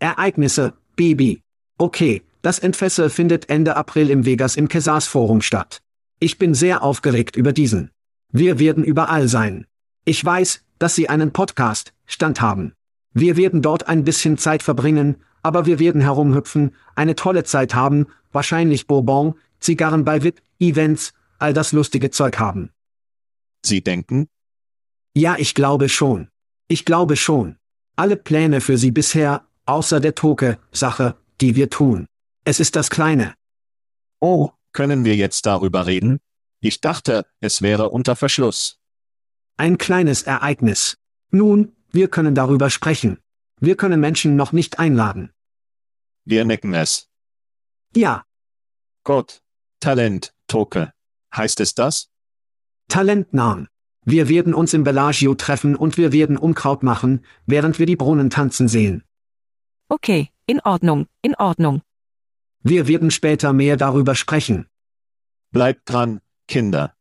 Ereignisse, 0.00 0.76
Baby. 0.96 1.42
Okay, 1.78 2.25
das 2.46 2.60
Entfessel 2.60 3.10
findet 3.10 3.50
Ende 3.50 3.74
April 3.74 4.08
im 4.08 4.24
Vegas 4.24 4.54
im 4.54 4.68
Kesars 4.68 5.08
Forum 5.08 5.42
statt. 5.42 5.82
Ich 6.20 6.38
bin 6.38 6.54
sehr 6.54 6.84
aufgeregt 6.84 7.34
über 7.34 7.52
diesen. 7.52 7.90
Wir 8.30 8.60
werden 8.60 8.84
überall 8.84 9.26
sein. 9.26 9.66
Ich 10.04 10.24
weiß, 10.24 10.62
dass 10.78 10.94
Sie 10.94 11.08
einen 11.08 11.32
Podcast, 11.32 11.92
Stand 12.06 12.40
haben. 12.40 12.72
Wir 13.12 13.36
werden 13.36 13.62
dort 13.62 13.88
ein 13.88 14.04
bisschen 14.04 14.38
Zeit 14.38 14.62
verbringen, 14.62 15.16
aber 15.42 15.66
wir 15.66 15.80
werden 15.80 16.00
herumhüpfen, 16.00 16.72
eine 16.94 17.16
tolle 17.16 17.42
Zeit 17.42 17.74
haben, 17.74 18.06
wahrscheinlich 18.30 18.86
Bourbon, 18.86 19.34
Zigarren 19.58 20.04
bei 20.04 20.22
VIP, 20.22 20.40
Events, 20.60 21.14
all 21.40 21.52
das 21.52 21.72
lustige 21.72 22.12
Zeug 22.12 22.38
haben. 22.38 22.70
Sie 23.64 23.82
denken? 23.82 24.28
Ja, 25.14 25.34
ich 25.36 25.56
glaube 25.56 25.88
schon. 25.88 26.28
Ich 26.68 26.84
glaube 26.84 27.16
schon. 27.16 27.56
Alle 27.96 28.14
Pläne 28.16 28.60
für 28.60 28.78
Sie 28.78 28.92
bisher, 28.92 29.44
außer 29.64 29.98
der 29.98 30.14
Toke-Sache, 30.14 31.16
die 31.40 31.56
wir 31.56 31.70
tun. 31.70 32.06
Es 32.48 32.60
ist 32.60 32.76
das 32.76 32.90
Kleine. 32.90 33.34
Oh, 34.20 34.50
können 34.70 35.04
wir 35.04 35.16
jetzt 35.16 35.46
darüber 35.46 35.86
reden? 35.86 36.20
Ich 36.60 36.80
dachte, 36.80 37.26
es 37.40 37.60
wäre 37.60 37.90
unter 37.90 38.14
Verschluss. 38.14 38.78
Ein 39.56 39.78
kleines 39.78 40.22
Ereignis. 40.22 40.96
Nun, 41.32 41.74
wir 41.90 42.06
können 42.06 42.36
darüber 42.36 42.70
sprechen. 42.70 43.18
Wir 43.58 43.76
können 43.76 43.98
Menschen 43.98 44.36
noch 44.36 44.52
nicht 44.52 44.78
einladen. 44.78 45.32
Wir 46.24 46.44
necken 46.44 46.72
es. 46.72 47.08
Ja, 47.96 48.22
Gott. 49.02 49.42
Talent, 49.80 50.32
Toke. 50.46 50.92
Heißt 51.34 51.58
es 51.58 51.74
das? 51.74 52.10
Talentnahen. 52.86 53.66
Wir 54.04 54.28
werden 54.28 54.54
uns 54.54 54.72
im 54.72 54.84
Bellagio 54.84 55.34
treffen 55.34 55.74
und 55.74 55.96
wir 55.96 56.12
werden 56.12 56.36
Unkraut 56.36 56.84
machen, 56.84 57.24
während 57.44 57.80
wir 57.80 57.86
die 57.86 57.96
Brunnen 57.96 58.30
tanzen 58.30 58.68
sehen. 58.68 59.02
Okay, 59.88 60.30
in 60.46 60.60
Ordnung, 60.60 61.08
in 61.22 61.34
Ordnung. 61.34 61.82
Wir 62.68 62.88
werden 62.88 63.12
später 63.12 63.52
mehr 63.52 63.76
darüber 63.76 64.16
sprechen. 64.16 64.66
Bleibt 65.52 65.82
dran, 65.84 66.20
Kinder. 66.48 66.94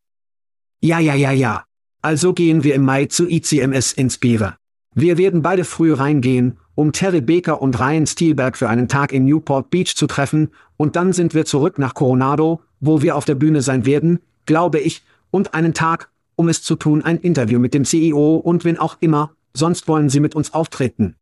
Ja, 0.80 1.00
ja, 1.00 1.16
ja, 1.16 1.32
ja. 1.32 1.64
Also 2.04 2.34
gehen 2.34 2.64
wir 2.64 2.76
im 2.76 2.84
Mai 2.86 3.08
zu 3.08 3.28
ICMS 3.28 3.94
Inspire. 3.94 4.58
Wir 4.94 5.18
werden 5.18 5.42
beide 5.42 5.64
früh 5.64 5.92
reingehen, 5.92 6.60
um 6.76 6.92
Terry 6.92 7.20
Baker 7.20 7.64
und 7.64 7.80
Ryan 7.80 8.06
Stielberg 8.06 8.58
für 8.58 8.70
einen 8.70 8.88
Tag 8.88 9.12
in 9.12 9.26
Newport 9.26 9.72
Beach 9.72 9.96
zu 9.96 10.06
treffen, 10.06 10.52
und 10.78 10.96
dann 10.96 11.14
sind 11.14 11.34
wir 11.34 11.46
zurück 11.46 11.80
nach 11.80 11.96
Coronado, 11.96 12.62
wo 12.80 13.02
wir 13.02 13.16
auf 13.16 13.26
der 13.26 13.34
Bühne 13.34 13.64
sein 13.64 13.88
werden, 13.88 14.20
glaube 14.46 14.80
ich, 14.80 15.02
und 15.32 15.56
einen 15.56 15.74
Tag, 15.74 16.12
um 16.36 16.48
es 16.48 16.62
zu 16.62 16.76
tun, 16.76 17.02
ein 17.02 17.18
Interview 17.18 17.58
mit 17.58 17.74
dem 17.74 17.86
CEO 17.86 18.36
und 18.36 18.66
wen 18.66 18.78
auch 18.78 18.98
immer, 19.00 19.32
sonst 19.56 19.88
wollen 19.88 20.10
sie 20.10 20.20
mit 20.20 20.36
uns 20.36 20.54
auftreten. 20.54 21.16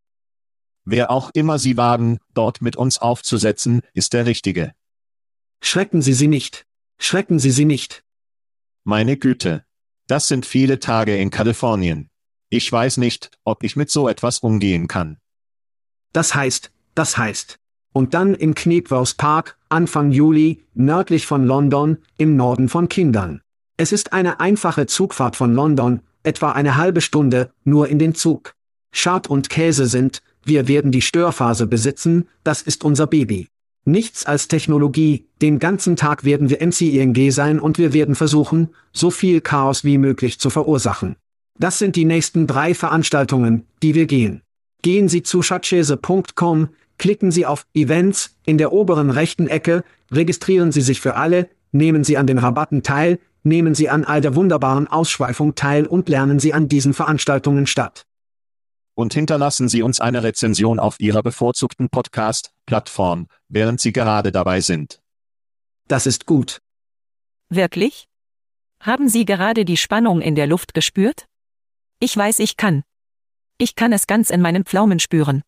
Wer 0.85 1.11
auch 1.11 1.31
immer 1.33 1.59
Sie 1.59 1.77
wagen, 1.77 2.19
dort 2.33 2.61
mit 2.61 2.75
uns 2.75 2.97
aufzusetzen, 2.97 3.81
ist 3.93 4.13
der 4.13 4.25
Richtige. 4.25 4.73
Schrecken 5.61 6.01
Sie 6.01 6.13
sie 6.13 6.27
nicht. 6.27 6.65
Schrecken 6.97 7.39
Sie 7.39 7.51
sie 7.51 7.65
nicht. 7.65 8.03
Meine 8.83 9.17
Güte. 9.17 9.63
Das 10.07 10.27
sind 10.27 10.45
viele 10.45 10.79
Tage 10.79 11.17
in 11.17 11.29
Kalifornien. 11.29 12.09
Ich 12.49 12.69
weiß 12.69 12.97
nicht, 12.97 13.31
ob 13.45 13.63
ich 13.63 13.77
mit 13.77 13.89
so 13.89 14.09
etwas 14.09 14.39
umgehen 14.39 14.87
kann. 14.87 15.17
Das 16.11 16.35
heißt, 16.35 16.71
das 16.93 17.17
heißt. 17.17 17.59
Und 17.93 18.13
dann 18.13 18.35
im 18.35 18.55
Knebworth 18.55 19.17
Park, 19.17 19.57
Anfang 19.69 20.11
Juli, 20.11 20.63
nördlich 20.73 21.25
von 21.25 21.45
London, 21.45 21.97
im 22.17 22.35
Norden 22.35 22.67
von 22.67 22.89
Kindern. 22.89 23.41
Es 23.77 23.91
ist 23.91 24.13
eine 24.13 24.39
einfache 24.39 24.85
Zugfahrt 24.85 25.35
von 25.35 25.53
London, 25.53 26.01
etwa 26.23 26.51
eine 26.51 26.75
halbe 26.75 27.01
Stunde, 27.01 27.51
nur 27.63 27.87
in 27.87 27.99
den 27.99 28.15
Zug. 28.15 28.53
Schad 28.91 29.27
und 29.27 29.49
Käse 29.49 29.87
sind, 29.87 30.21
wir 30.45 30.67
werden 30.67 30.91
die 30.91 31.01
Störphase 31.01 31.67
besitzen, 31.67 32.27
das 32.43 32.61
ist 32.61 32.83
unser 32.83 33.07
Baby. 33.07 33.47
Nichts 33.85 34.25
als 34.25 34.47
Technologie, 34.47 35.25
den 35.41 35.59
ganzen 35.59 35.97
Tag 35.97 36.23
werden 36.23 36.49
wir 36.49 36.65
MCING 36.65 37.31
sein 37.31 37.59
und 37.59 37.77
wir 37.77 37.93
werden 37.93 38.15
versuchen, 38.15 38.69
so 38.93 39.11
viel 39.11 39.41
Chaos 39.41 39.83
wie 39.83 39.97
möglich 39.97 40.39
zu 40.39 40.49
verursachen. 40.49 41.17
Das 41.59 41.79
sind 41.79 41.95
die 41.95 42.05
nächsten 42.05 42.47
drei 42.47 42.73
Veranstaltungen, 42.73 43.65
die 43.81 43.93
wir 43.93 44.05
gehen. 44.05 44.41
Gehen 44.81 45.09
Sie 45.09 45.21
zu 45.21 45.41
schatzschäse.com, 45.41 46.69
klicken 46.97 47.31
Sie 47.31 47.45
auf 47.45 47.65
Events 47.73 48.37
in 48.45 48.57
der 48.57 48.71
oberen 48.71 49.09
rechten 49.09 49.47
Ecke, 49.47 49.83
registrieren 50.11 50.71
Sie 50.71 50.81
sich 50.81 51.01
für 51.01 51.15
alle, 51.15 51.49
nehmen 51.71 52.03
Sie 52.03 52.17
an 52.17 52.27
den 52.27 52.37
Rabatten 52.37 52.83
teil, 52.83 53.19
nehmen 53.43 53.75
Sie 53.75 53.89
an 53.89 54.05
all 54.05 54.21
der 54.21 54.35
wunderbaren 54.35 54.87
Ausschweifung 54.87 55.55
teil 55.55 55.85
und 55.85 56.07
lernen 56.09 56.39
Sie 56.39 56.53
an 56.53 56.69
diesen 56.69 56.93
Veranstaltungen 56.93 57.67
statt. 57.67 58.05
Und 58.95 59.13
hinterlassen 59.13 59.69
Sie 59.69 59.81
uns 59.81 59.99
eine 59.99 60.23
Rezension 60.23 60.79
auf 60.79 60.99
Ihrer 60.99 61.23
bevorzugten 61.23 61.89
Podcast-Plattform, 61.89 63.27
während 63.47 63.81
Sie 63.81 63.91
gerade 63.91 64.31
dabei 64.31 64.61
sind. 64.61 65.01
Das 65.87 66.05
ist 66.05 66.25
gut. 66.25 66.61
Wirklich? 67.49 68.07
Haben 68.79 69.09
Sie 69.09 69.25
gerade 69.25 69.65
die 69.65 69.77
Spannung 69.77 70.21
in 70.21 70.35
der 70.35 70.47
Luft 70.47 70.73
gespürt? 70.73 71.25
Ich 71.99 72.15
weiß, 72.15 72.39
ich 72.39 72.57
kann. 72.57 72.83
Ich 73.57 73.75
kann 73.75 73.93
es 73.93 74.07
ganz 74.07 74.29
in 74.29 74.41
meinen 74.41 74.65
Pflaumen 74.65 74.99
spüren. 74.99 75.41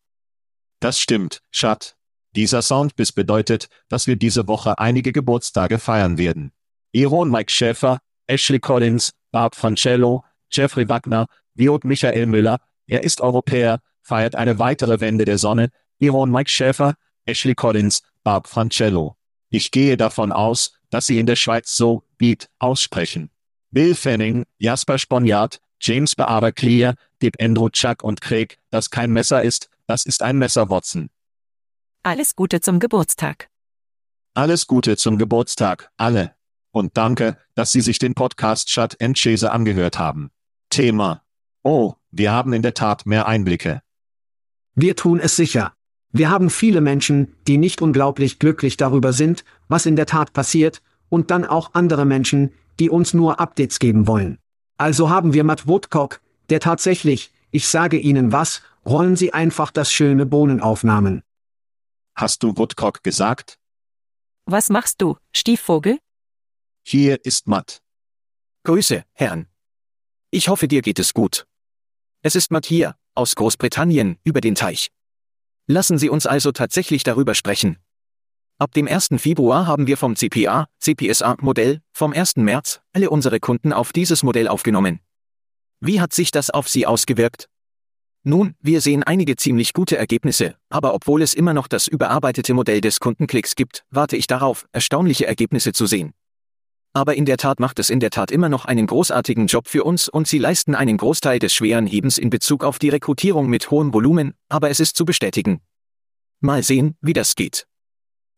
Das 0.80 1.00
stimmt, 1.00 1.42
Schat. 1.52 1.96
Dieser 2.36 2.62
Soundbiss 2.62 3.12
bedeutet, 3.12 3.70
dass 3.88 4.08
wir 4.08 4.16
diese 4.16 4.48
Woche 4.48 4.78
einige 4.78 5.12
Geburtstage 5.12 5.80
feiern 5.80 6.18
werden. 6.18 6.52
Iron 6.92 7.30
Mike 7.30 7.52
Schäfer, 7.52 8.00
Ashley 8.28 8.60
Collins, 8.60 9.12
Barb 9.32 9.56
Francello, 9.56 10.24
Jeffrey 10.52 10.88
Wagner, 10.88 11.28
Viot 11.54 11.84
Michael 11.84 12.26
Müller, 12.26 12.60
er 12.88 13.04
ist 13.04 13.22
Europäer, 13.22 13.82
feiert 14.02 14.36
eine 14.36 14.60
weitere 14.60 15.00
Wende 15.00 15.26
der 15.26 15.38
Sonne, 15.38 15.70
Iron 16.00 16.32
Mike 16.32 16.50
Schäfer, 16.50 16.96
Ashley 17.26 17.56
Collins, 17.56 18.04
Barb 18.24 18.48
Francello. 18.48 19.16
Ich 19.50 19.72
gehe 19.72 19.98
davon 19.98 20.32
aus, 20.32 20.74
dass 20.90 21.08
sie 21.08 21.20
in 21.20 21.26
der 21.26 21.36
Schweiz 21.36 21.76
so 21.76 22.04
Beat 22.18 22.50
aussprechen. 22.60 23.30
Bill 23.72 23.96
Fanning, 23.96 24.46
Jasper 24.58 24.98
Sponiard, 24.98 25.60
James 25.82 26.16
Beaver 26.16 26.52
Clear, 26.52 26.96
Dip 27.22 27.36
Andrew 27.42 27.70
Chuck 27.70 28.04
und 28.04 28.22
Craig, 28.22 28.58
das 28.70 28.90
kein 28.90 29.12
Messer 29.12 29.44
ist, 29.44 29.70
das 29.88 30.06
ist 30.06 30.22
ein 30.22 30.38
Messer 30.38 30.70
Watson. 30.70 31.10
Alles 32.04 32.36
Gute 32.36 32.62
zum 32.62 32.80
Geburtstag. 32.80 33.50
Alles 34.34 34.68
Gute 34.68 34.98
zum 34.98 35.18
Geburtstag, 35.18 35.90
alle. 35.98 36.36
Und 36.72 36.98
danke, 36.98 37.38
dass 37.56 37.72
Sie 37.72 37.82
sich 37.82 38.00
den 38.00 38.14
Podcast 38.14 38.70
Shut 38.70 39.02
and 39.02 39.18
Chase 39.18 39.52
angehört 39.52 39.98
haben. 39.98 40.32
Thema. 40.70 41.25
Oh, 41.68 41.96
wir 42.12 42.32
haben 42.32 42.54
in 42.54 42.62
der 42.62 42.76
Tat 42.76 43.08
mehr 43.08 43.28
Einblicke. 43.28 43.82
Wir 44.76 44.96
tun 44.96 45.20
es 45.20 45.36
sicher. 45.36 45.74
Wir 46.12 46.30
haben 46.30 46.52
viele 46.52 46.80
Menschen, 46.80 47.36
die 47.48 47.58
nicht 47.58 47.82
unglaublich 47.82 48.38
glücklich 48.38 48.78
darüber 48.78 49.14
sind, 49.14 49.44
was 49.68 49.88
in 49.88 49.96
der 49.96 50.06
Tat 50.06 50.32
passiert, 50.32 50.84
und 51.10 51.32
dann 51.32 51.44
auch 51.44 51.74
andere 51.74 52.06
Menschen, 52.06 52.54
die 52.80 52.92
uns 52.92 53.16
nur 53.16 53.40
Updates 53.40 53.80
geben 53.80 54.06
wollen. 54.06 54.38
Also 54.78 55.10
haben 55.10 55.34
wir 55.34 55.44
Matt 55.44 55.66
Woodcock, 55.66 56.22
der 56.52 56.60
tatsächlich, 56.60 57.34
ich 57.50 57.68
sage 57.68 57.98
Ihnen 57.98 58.32
was, 58.32 58.62
rollen 58.86 59.16
Sie 59.16 59.34
einfach 59.34 59.72
das 59.72 59.92
schöne 59.92 60.28
Bohnenaufnahmen. 60.28 61.24
Hast 62.14 62.44
du 62.44 62.56
Woodcock 62.56 63.02
gesagt? 63.02 63.58
Was 64.46 64.70
machst 64.70 65.02
du, 65.02 65.18
Stiefvogel? 65.34 65.98
Hier 66.84 67.26
ist 67.26 67.48
Matt. 67.48 67.82
Grüße, 68.66 69.04
Herrn. 69.14 69.48
Ich 70.30 70.48
hoffe, 70.48 70.68
dir 70.68 70.84
geht 70.84 71.00
es 71.00 71.16
gut. 71.16 71.48
Es 72.26 72.34
ist 72.34 72.50
hier, 72.66 72.96
aus 73.14 73.36
Großbritannien, 73.36 74.18
über 74.24 74.42
den 74.42 74.56
Teich. 74.56 74.90
Lassen 75.68 76.00
Sie 76.00 76.10
uns 76.10 76.26
also 76.26 76.52
tatsächlich 76.52 77.04
darüber 77.04 77.36
sprechen. 77.36 77.78
Ab 78.58 78.74
dem 78.74 78.88
1. 78.88 79.10
Februar 79.18 79.68
haben 79.68 79.86
wir 79.86 79.96
vom 79.96 80.16
CPA, 80.16 80.66
CPSA-Modell, 80.80 81.82
vom 81.94 82.14
1. 82.14 82.38
März, 82.38 82.82
alle 82.94 83.12
unsere 83.12 83.40
Kunden 83.40 83.72
auf 83.72 83.94
dieses 83.94 84.24
Modell 84.24 84.48
aufgenommen. 84.48 85.02
Wie 85.82 86.02
hat 86.02 86.14
sich 86.14 86.32
das 86.32 86.50
auf 86.50 86.68
Sie 86.68 86.88
ausgewirkt? 86.88 87.48
Nun, 88.24 88.56
wir 88.60 88.82
sehen 88.82 89.04
einige 89.04 89.36
ziemlich 89.36 89.74
gute 89.74 89.96
Ergebnisse, 89.96 90.56
aber 90.70 90.96
obwohl 90.96 91.22
es 91.22 91.36
immer 91.36 91.54
noch 91.54 91.68
das 91.68 91.88
überarbeitete 91.88 92.56
Modell 92.56 92.82
des 92.82 93.00
Kundenklicks 93.00 93.54
gibt, 93.54 93.86
warte 93.92 94.18
ich 94.18 94.26
darauf, 94.26 94.66
erstaunliche 94.72 95.28
Ergebnisse 95.28 95.74
zu 95.74 95.86
sehen. 95.86 96.16
Aber 96.96 97.16
in 97.16 97.26
der 97.26 97.36
Tat 97.36 97.60
macht 97.60 97.78
es 97.80 97.90
in 97.90 98.00
der 98.00 98.10
Tat 98.10 98.32
immer 98.32 98.48
noch 98.48 98.64
einen 98.64 98.88
großartigen 98.88 99.48
Job 99.48 99.68
für 99.68 99.84
uns 99.84 100.08
und 100.08 100.30
sie 100.30 100.38
leisten 100.38 100.76
einen 100.76 100.96
Großteil 100.96 101.40
des 101.40 101.54
schweren 101.54 101.88
Hebens 101.88 102.18
in 102.18 102.30
Bezug 102.30 102.64
auf 102.64 102.80
die 102.80 102.88
Rekrutierung 102.88 103.50
mit 103.50 103.70
hohem 103.70 103.94
Volumen, 103.94 104.34
aber 104.48 104.70
es 104.70 104.80
ist 104.80 104.96
zu 104.96 105.04
bestätigen. 105.04 105.60
Mal 106.40 106.64
sehen, 106.64 106.96
wie 107.02 107.12
das 107.12 107.36
geht. 107.36 107.68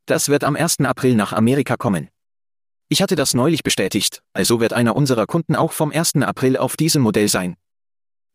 Das 0.08 0.30
wird 0.30 0.44
am 0.44 0.56
1. 0.56 0.80
April 0.80 1.14
nach 1.14 1.34
Amerika 1.34 1.78
kommen. 1.78 2.10
Ich 2.90 3.04
hatte 3.04 3.16
das 3.16 3.36
neulich 3.36 3.62
bestätigt, 3.62 4.24
also 4.34 4.60
wird 4.60 4.74
einer 4.74 4.96
unserer 4.96 5.28
Kunden 5.28 5.56
auch 5.56 5.72
vom 5.72 5.92
1. 5.92 6.16
April 6.16 6.58
auf 6.58 6.78
diesem 6.78 7.04
Modell 7.04 7.28
sein. 7.28 7.58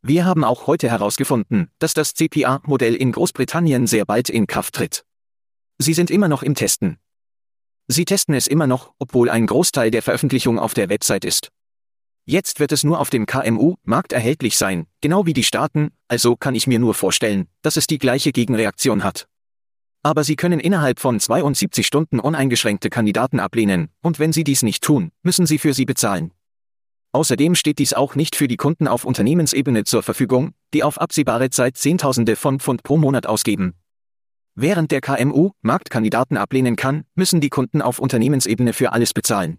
Wir 0.03 0.25
haben 0.25 0.45
auch 0.45 0.69
heute 0.69 0.89
herausgefunden, 0.89 1.69
dass 1.81 1.95
das 1.95 2.15
CPA-Modell 2.15 2.95
in 2.95 3.11
Großbritannien 3.11 3.89
sehr 3.89 4.05
bald 4.05 4.29
in 4.29 4.47
Kraft 4.47 4.75
tritt. 4.75 5.05
Sie 5.79 5.95
sind 5.95 6.13
immer 6.13 6.29
noch 6.29 6.45
im 6.45 6.55
Testen, 6.55 6.99
Sie 7.93 8.05
testen 8.05 8.35
es 8.35 8.47
immer 8.47 8.67
noch, 8.67 8.93
obwohl 8.99 9.29
ein 9.29 9.47
Großteil 9.47 9.91
der 9.91 10.03
Veröffentlichung 10.03 10.59
auf 10.59 10.75
der 10.75 10.89
Website 10.89 11.25
ist. 11.25 11.51
Jetzt 12.25 12.61
wird 12.61 12.73
es 12.73 12.85
nur 12.85 13.01
auf 13.01 13.11
dem 13.11 13.27
KMU-Markt 13.27 14.13
erhältlich 14.13 14.57
sein, 14.57 14.87
genau 15.01 15.27
wie 15.27 15.35
die 15.35 15.43
Staaten, 15.43 15.91
also 16.09 16.37
kann 16.37 16.55
ich 16.55 16.67
mir 16.67 16.79
nur 16.79 16.95
vorstellen, 16.95 17.49
dass 17.63 17.77
es 17.77 17.87
die 17.87 17.99
gleiche 17.99 18.33
Gegenreaktion 18.33 19.05
hat. 19.05 19.27
Aber 20.05 20.25
Sie 20.25 20.37
können 20.37 20.61
innerhalb 20.61 21.01
von 21.01 21.21
72 21.21 21.87
Stunden 21.87 22.19
uneingeschränkte 22.19 22.91
Kandidaten 22.91 23.41
ablehnen, 23.41 23.91
und 24.03 24.19
wenn 24.19 24.33
Sie 24.33 24.45
dies 24.45 24.63
nicht 24.63 24.83
tun, 24.83 25.11
müssen 25.23 25.47
Sie 25.47 25.59
für 25.59 25.75
sie 25.75 25.85
bezahlen. 25.85 26.33
Außerdem 27.13 27.55
steht 27.55 27.79
dies 27.79 27.93
auch 27.93 28.15
nicht 28.15 28.37
für 28.37 28.49
die 28.49 28.57
Kunden 28.57 28.89
auf 28.89 29.05
Unternehmensebene 29.05 29.85
zur 29.85 30.03
Verfügung, 30.03 30.55
die 30.73 30.83
auf 30.83 30.99
absehbare 30.99 31.51
Zeit 31.51 31.77
Zehntausende 31.77 32.37
von 32.37 32.59
Pfund 32.59 32.83
pro 32.85 32.97
Monat 32.97 33.27
ausgeben. 33.27 33.75
Während 34.55 34.91
der 34.91 35.01
KMU 35.01 35.53
Marktkandidaten 35.63 36.37
ablehnen 36.37 36.77
kann, 36.77 37.05
müssen 37.15 37.41
die 37.41 37.49
Kunden 37.49 37.81
auf 37.81 37.99
Unternehmensebene 37.99 38.75
für 38.75 38.93
alles 38.93 39.15
bezahlen. 39.15 39.59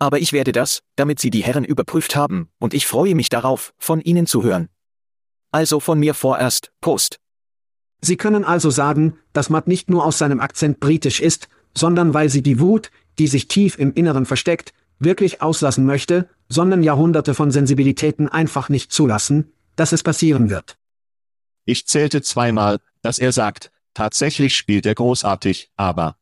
Aber 0.00 0.18
ich 0.18 0.32
werde 0.32 0.50
das, 0.50 0.80
damit 0.96 1.20
Sie 1.20 1.30
die 1.30 1.44
Herren 1.44 1.64
überprüft 1.64 2.16
haben, 2.16 2.48
und 2.58 2.74
ich 2.74 2.86
freue 2.86 3.14
mich 3.14 3.28
darauf, 3.28 3.72
von 3.78 4.00
Ihnen 4.00 4.26
zu 4.26 4.42
hören. 4.42 4.68
Also 5.52 5.78
von 5.78 6.00
mir 6.00 6.14
vorerst, 6.14 6.72
Post. 6.80 7.20
Sie 8.00 8.16
können 8.16 8.44
also 8.44 8.70
sagen, 8.70 9.18
dass 9.32 9.50
Matt 9.50 9.68
nicht 9.68 9.90
nur 9.90 10.04
aus 10.04 10.18
seinem 10.18 10.40
Akzent 10.40 10.80
britisch 10.80 11.20
ist, 11.20 11.48
sondern 11.76 12.14
weil 12.14 12.28
sie 12.30 12.42
die 12.42 12.58
Wut, 12.58 12.90
die 13.18 13.26
sich 13.26 13.46
tief 13.46 13.78
im 13.78 13.92
Inneren 13.92 14.26
versteckt, 14.26 14.72
wirklich 14.98 15.42
auslassen 15.42 15.84
möchte, 15.84 16.28
sondern 16.48 16.82
Jahrhunderte 16.82 17.34
von 17.34 17.50
Sensibilitäten 17.50 18.28
einfach 18.28 18.68
nicht 18.68 18.90
zulassen, 18.90 19.52
dass 19.76 19.92
es 19.92 20.02
passieren 20.02 20.50
wird. 20.50 20.76
Ich 21.64 21.86
zählte 21.86 22.22
zweimal, 22.22 22.78
dass 23.02 23.18
er 23.18 23.32
sagt, 23.32 23.70
Tatsächlich 23.94 24.56
spielt 24.56 24.86
er 24.86 24.94
großartig, 24.94 25.70
aber. 25.76 26.16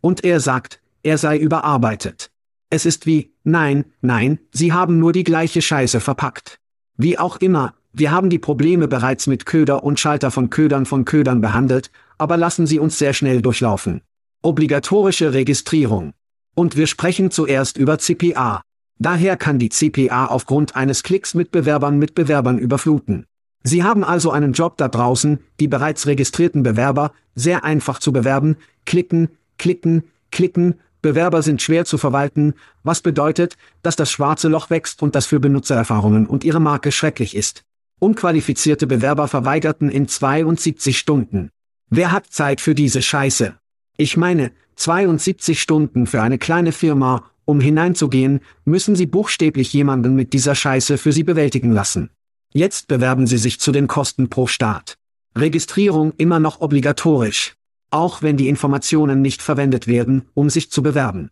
Und 0.00 0.24
er 0.24 0.40
sagt, 0.40 0.80
er 1.02 1.18
sei 1.18 1.38
überarbeitet. 1.38 2.30
Es 2.70 2.84
ist 2.84 3.06
wie, 3.06 3.32
nein, 3.44 3.86
nein, 4.00 4.38
Sie 4.52 4.72
haben 4.72 4.98
nur 4.98 5.12
die 5.12 5.24
gleiche 5.24 5.62
Scheiße 5.62 6.00
verpackt. 6.00 6.60
Wie 6.96 7.18
auch 7.18 7.36
immer, 7.38 7.74
wir 7.92 8.10
haben 8.10 8.30
die 8.30 8.38
Probleme 8.38 8.88
bereits 8.88 9.26
mit 9.26 9.46
Köder 9.46 9.82
und 9.82 9.98
Schalter 9.98 10.30
von 10.30 10.50
Ködern 10.50 10.84
von 10.84 11.04
Ködern 11.04 11.40
behandelt, 11.40 11.90
aber 12.18 12.36
lassen 12.36 12.66
Sie 12.66 12.78
uns 12.78 12.98
sehr 12.98 13.14
schnell 13.14 13.40
durchlaufen. 13.40 14.02
Obligatorische 14.42 15.32
Registrierung. 15.32 16.12
Und 16.54 16.76
wir 16.76 16.86
sprechen 16.86 17.30
zuerst 17.30 17.76
über 17.78 17.98
CPA. 17.98 18.62
Daher 18.98 19.36
kann 19.36 19.58
die 19.58 19.68
CPA 19.70 20.26
aufgrund 20.26 20.76
eines 20.76 21.02
Klicks 21.02 21.34
mit 21.34 21.50
Bewerbern 21.50 21.98
mit 21.98 22.14
Bewerbern 22.14 22.58
überfluten. 22.58 23.26
Sie 23.62 23.82
haben 23.82 24.04
also 24.04 24.30
einen 24.30 24.52
Job 24.52 24.76
da 24.76 24.88
draußen, 24.88 25.40
die 25.60 25.68
bereits 25.68 26.06
registrierten 26.06 26.62
Bewerber, 26.62 27.12
sehr 27.34 27.64
einfach 27.64 27.98
zu 27.98 28.12
bewerben, 28.12 28.56
klicken, 28.84 29.28
klicken, 29.58 30.04
klicken, 30.30 30.74
Bewerber 31.00 31.42
sind 31.42 31.62
schwer 31.62 31.84
zu 31.84 31.96
verwalten, 31.96 32.54
was 32.82 33.02
bedeutet, 33.02 33.56
dass 33.82 33.96
das 33.96 34.10
schwarze 34.10 34.48
Loch 34.48 34.70
wächst 34.70 35.02
und 35.02 35.14
das 35.14 35.26
für 35.26 35.38
Benutzererfahrungen 35.38 36.26
und 36.26 36.44
ihre 36.44 36.60
Marke 36.60 36.90
schrecklich 36.90 37.36
ist. 37.36 37.62
Unqualifizierte 38.00 38.86
Bewerber 38.86 39.28
verweigerten 39.28 39.90
in 39.90 40.08
72 40.08 40.98
Stunden. 40.98 41.50
Wer 41.88 42.12
hat 42.12 42.26
Zeit 42.26 42.60
für 42.60 42.74
diese 42.74 43.02
Scheiße? 43.02 43.54
Ich 43.96 44.16
meine, 44.16 44.52
72 44.76 45.60
Stunden 45.60 46.06
für 46.06 46.22
eine 46.22 46.38
kleine 46.38 46.72
Firma, 46.72 47.24
um 47.44 47.60
hineinzugehen, 47.60 48.40
müssen 48.64 48.94
Sie 48.94 49.06
buchstäblich 49.06 49.72
jemanden 49.72 50.14
mit 50.14 50.32
dieser 50.32 50.54
Scheiße 50.54 50.98
für 50.98 51.12
Sie 51.12 51.24
bewältigen 51.24 51.72
lassen. 51.72 52.10
Jetzt 52.52 52.88
bewerben 52.88 53.26
Sie 53.26 53.38
sich 53.38 53.60
zu 53.60 53.72
den 53.72 53.88
Kosten 53.88 54.30
pro 54.30 54.46
Start. 54.46 54.96
Registrierung 55.36 56.12
immer 56.16 56.40
noch 56.40 56.60
obligatorisch. 56.60 57.54
Auch 57.90 58.22
wenn 58.22 58.36
die 58.36 58.48
Informationen 58.48 59.22
nicht 59.22 59.42
verwendet 59.42 59.86
werden, 59.86 60.28
um 60.34 60.48
sich 60.48 60.70
zu 60.70 60.82
bewerben. 60.82 61.30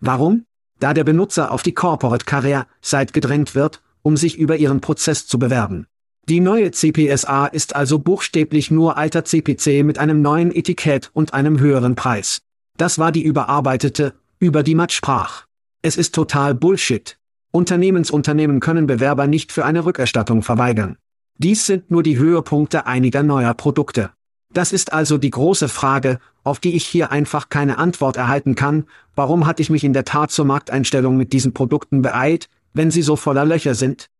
Warum? 0.00 0.44
Da 0.78 0.94
der 0.94 1.04
Benutzer 1.04 1.50
auf 1.52 1.62
die 1.62 1.74
Corporate 1.74 2.24
Career 2.24 2.66
Site 2.82 3.12
gedrängt 3.12 3.54
wird, 3.54 3.82
um 4.02 4.16
sich 4.16 4.36
über 4.36 4.56
ihren 4.56 4.80
Prozess 4.80 5.26
zu 5.26 5.38
bewerben. 5.38 5.86
Die 6.28 6.40
neue 6.40 6.72
CPSA 6.72 7.46
ist 7.46 7.76
also 7.76 8.00
buchstäblich 8.00 8.70
nur 8.72 8.96
alter 8.96 9.24
CPC 9.24 9.84
mit 9.84 9.98
einem 9.98 10.22
neuen 10.22 10.54
Etikett 10.54 11.10
und 11.12 11.34
einem 11.34 11.60
höheren 11.60 11.94
Preis. 11.94 12.42
Das 12.76 12.98
war 12.98 13.12
die 13.12 13.22
überarbeitete, 13.22 14.14
über 14.40 14.64
die 14.64 14.74
Matt 14.74 14.92
sprach. 14.92 15.46
Es 15.82 15.96
ist 15.96 16.14
total 16.14 16.54
Bullshit. 16.54 17.16
Unternehmensunternehmen 17.56 18.60
können 18.60 18.86
Bewerber 18.86 19.26
nicht 19.26 19.50
für 19.50 19.64
eine 19.64 19.86
Rückerstattung 19.86 20.42
verweigern. 20.42 20.98
Dies 21.38 21.64
sind 21.64 21.90
nur 21.90 22.02
die 22.02 22.18
Höhepunkte 22.18 22.86
einiger 22.86 23.22
neuer 23.22 23.54
Produkte. 23.54 24.10
Das 24.52 24.74
ist 24.74 24.92
also 24.92 25.16
die 25.16 25.30
große 25.30 25.68
Frage, 25.68 26.18
auf 26.44 26.60
die 26.60 26.76
ich 26.76 26.86
hier 26.86 27.10
einfach 27.10 27.48
keine 27.48 27.78
Antwort 27.78 28.18
erhalten 28.18 28.56
kann, 28.56 28.84
warum 29.14 29.46
hatte 29.46 29.62
ich 29.62 29.70
mich 29.70 29.84
in 29.84 29.94
der 29.94 30.04
Tat 30.04 30.30
zur 30.30 30.44
Markteinstellung 30.44 31.16
mit 31.16 31.32
diesen 31.32 31.54
Produkten 31.54 32.02
beeilt, 32.02 32.48
wenn 32.74 32.90
sie 32.90 33.02
so 33.02 33.16
voller 33.16 33.46
Löcher 33.46 33.74
sind? 33.74 34.10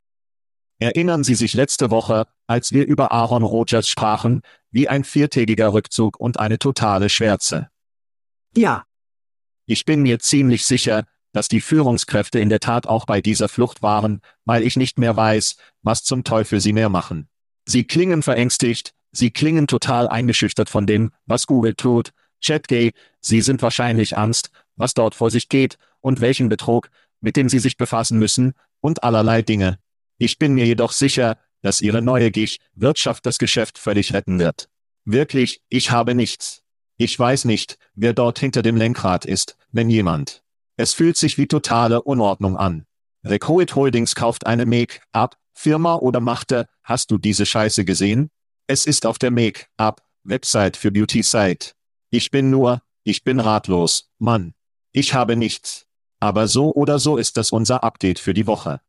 Erinnern 0.79 1.23
Sie 1.23 1.35
sich 1.35 1.53
letzte 1.53 1.91
Woche, 1.91 2.27
als 2.47 2.73
wir 2.73 2.87
über 2.87 3.13
Aaron 3.13 3.43
Rodgers 3.43 3.89
sprachen, 3.89 4.41
wie 4.71 4.89
ein 4.89 5.05
viertägiger 5.05 5.75
Rückzug 5.75 6.19
und 6.19 6.41
eine 6.41 6.59
totale 6.59 7.11
Schwärze? 7.11 7.69
Ja. 8.55 8.85
Ich 9.67 9.85
bin 9.85 10.03
mir 10.03 10.21
ziemlich 10.21 10.65
sicher, 10.65 11.05
dass 11.37 11.49
die 11.49 11.61
Führungskräfte 11.61 12.39
in 12.39 12.49
der 12.49 12.61
Tat 12.61 12.87
auch 12.87 13.05
bei 13.05 13.21
dieser 13.21 13.51
Flucht 13.51 13.83
waren, 13.83 14.23
weil 14.47 14.63
ich 14.63 14.77
nicht 14.77 14.99
mehr 14.99 15.19
weiß, 15.19 15.57
was 15.83 16.03
zum 16.03 16.25
Teufel 16.25 16.63
sie 16.63 16.73
mehr 16.73 16.89
machen. 16.89 17.29
Sie 17.67 17.85
klingen 17.85 18.23
verängstigt, 18.23 18.95
sie 19.13 19.31
klingen 19.31 19.67
total 19.67 20.09
eingeschüchtert 20.09 20.71
von 20.71 20.87
dem, 20.87 21.13
was 21.27 21.47
Google 21.47 21.75
tut, 21.75 22.15
ChatGay, 22.43 22.95
sie 23.21 23.43
sind 23.43 23.61
wahrscheinlich 23.61 24.17
Angst, 24.17 24.51
was 24.77 24.95
dort 24.95 25.15
vor 25.15 25.31
sich 25.31 25.51
geht, 25.51 25.77
und 26.01 26.23
welchen 26.23 26.49
Betrug, 26.49 26.89
mit 27.21 27.37
dem 27.37 27.51
sie 27.51 27.59
sich 27.59 27.77
befassen 27.77 28.19
müssen, 28.19 28.55
und 28.81 29.05
allerlei 29.05 29.43
Dinge. 29.43 29.79
Ich 30.17 30.39
bin 30.39 30.55
mir 30.55 30.65
jedoch 30.65 30.93
sicher, 30.93 31.37
dass 31.61 31.83
ihre 31.83 32.01
neue 32.01 32.31
Gich-Wirtschaft 32.31 33.27
das 33.27 33.37
Geschäft 33.37 33.77
völlig 33.77 34.15
retten 34.15 34.39
wird. 34.39 34.71
Wirklich, 35.05 35.61
ich 35.69 35.91
habe 35.91 36.15
nichts. 36.15 36.63
Ich 36.97 37.19
weiß 37.19 37.45
nicht, 37.45 37.77
wer 37.95 38.15
dort 38.15 38.39
hinter 38.39 38.63
dem 38.63 38.79
Lenkrad 38.79 39.27
ist, 39.27 39.59
wenn 39.71 39.91
jemand. 39.91 40.46
Es 40.77 40.93
fühlt 40.93 41.17
sich 41.17 41.39
wie 41.39 41.47
totale 41.47 42.03
Unordnung 42.03 42.57
an. 42.57 42.87
Recruit 43.25 43.75
Holdings 43.75 44.15
kauft 44.15 44.47
eine 44.47 44.67
Make-up-Firma 44.67 45.97
oder 45.97 46.21
machte, 46.21 46.69
hast 46.83 47.11
du 47.11 47.19
diese 47.19 47.47
Scheiße 47.47 47.85
gesehen? 47.85 48.31
Es 48.67 48.87
ist 48.87 49.07
auf 49.07 49.19
der 49.19 49.31
Make-up-Website 49.31 50.77
für 50.77 50.93
Beauty-Site. 50.93 51.73
Ich 52.11 52.31
bin 52.31 52.51
nur, 52.51 52.83
ich 53.05 53.25
bin 53.25 53.41
ratlos, 53.41 54.11
Mann. 54.19 54.55
Ich 54.93 55.15
habe 55.15 55.37
nichts. 55.37 55.87
Aber 56.21 56.49
so 56.49 56.75
oder 56.75 56.99
so 56.99 57.17
ist 57.17 57.37
das 57.37 57.53
unser 57.53 57.83
Update 57.83 58.19
für 58.19 58.35
die 58.35 58.47
Woche. 58.47 58.81